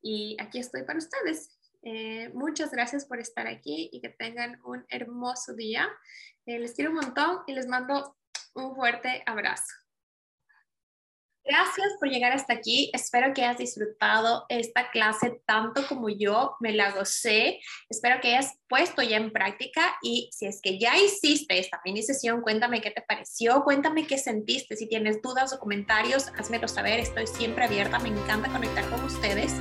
y 0.00 0.36
aquí 0.40 0.60
estoy 0.60 0.84
para 0.84 1.00
ustedes. 1.00 1.58
Eh, 1.82 2.30
muchas 2.34 2.70
gracias 2.70 3.04
por 3.04 3.20
estar 3.20 3.46
aquí 3.46 3.88
y 3.92 4.00
que 4.00 4.08
tengan 4.08 4.60
un 4.64 4.84
hermoso 4.88 5.54
día. 5.54 5.88
Eh, 6.46 6.58
les 6.58 6.74
quiero 6.74 6.90
un 6.90 6.96
montón 6.96 7.40
y 7.46 7.54
les 7.54 7.66
mando 7.66 8.16
un 8.54 8.74
fuerte 8.74 9.22
abrazo. 9.26 9.72
Gracias 11.48 11.92
por 12.00 12.08
llegar 12.08 12.32
hasta 12.32 12.54
aquí. 12.54 12.90
Espero 12.92 13.32
que 13.32 13.44
hayas 13.44 13.58
disfrutado 13.58 14.46
esta 14.48 14.90
clase 14.90 15.40
tanto 15.46 15.86
como 15.86 16.08
yo 16.08 16.56
me 16.58 16.72
la 16.72 16.90
gocé. 16.90 17.60
Espero 17.88 18.20
que 18.20 18.34
hayas 18.34 18.58
puesto 18.68 19.00
ya 19.02 19.16
en 19.16 19.30
práctica 19.30 19.96
y 20.02 20.28
si 20.32 20.46
es 20.46 20.60
que 20.60 20.80
ya 20.80 20.98
hiciste 20.98 21.56
esta 21.60 21.80
mini 21.84 22.02
sesión, 22.02 22.40
cuéntame 22.40 22.80
qué 22.80 22.90
te 22.90 23.00
pareció, 23.00 23.62
cuéntame 23.62 24.08
qué 24.08 24.18
sentiste. 24.18 24.74
Si 24.74 24.88
tienes 24.88 25.22
dudas 25.22 25.52
o 25.52 25.60
comentarios, 25.60 26.32
házmelo 26.36 26.66
saber. 26.66 26.98
Estoy 26.98 27.28
siempre 27.28 27.64
abierta. 27.64 28.00
Me 28.00 28.08
encanta 28.08 28.50
conectar 28.50 28.84
con 28.90 29.04
ustedes 29.04 29.52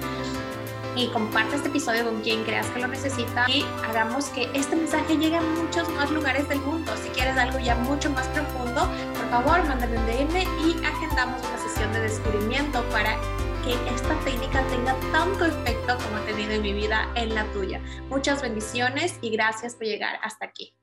y 0.96 1.08
comparte 1.08 1.56
este 1.56 1.70
episodio 1.70 2.06
con 2.06 2.22
quien 2.22 2.44
creas 2.44 2.68
que 2.68 2.80
lo 2.80 2.88
necesita 2.88 3.46
y 3.50 3.66
hagamos 3.88 4.26
que 4.30 4.50
este 4.54 4.76
mensaje 4.76 5.18
llegue 5.18 5.38
a 5.38 5.42
muchos 5.42 5.90
más 5.90 6.10
lugares 6.12 6.48
del 6.48 6.60
mundo. 6.60 6.94
Si 7.02 7.10
quieres 7.10 7.38
algo 7.38 7.60
ya 7.60 7.76
mucho 7.76 8.10
más 8.10 8.28
profundo, 8.30 8.90
por 9.16 9.30
favor, 9.30 9.66
mándame 9.68 9.98
un 9.98 10.06
DM 10.06 10.36
y 10.66 10.86
agendamos 10.86 11.42
una 11.46 11.58
sesión 11.58 11.92
de 11.94 12.02
descubrimiento 12.02 12.84
para 12.90 13.16
que 13.64 13.74
esta 13.94 14.18
técnica 14.20 14.62
tenga 14.68 14.96
tanto 15.12 15.46
efecto 15.46 15.98
como 15.98 16.18
ha 16.18 16.26
tenido 16.26 16.54
en 16.54 16.62
mi 16.62 16.74
vida 16.74 17.10
en 17.16 17.34
la 17.34 17.46
tuya. 17.52 17.82
Muchas 18.10 18.42
bendiciones 18.42 19.18
y 19.22 19.32
gracias 19.32 19.76
por 19.76 19.88
llegar 19.88 20.20
hasta 20.22 20.46
aquí. 20.46 20.76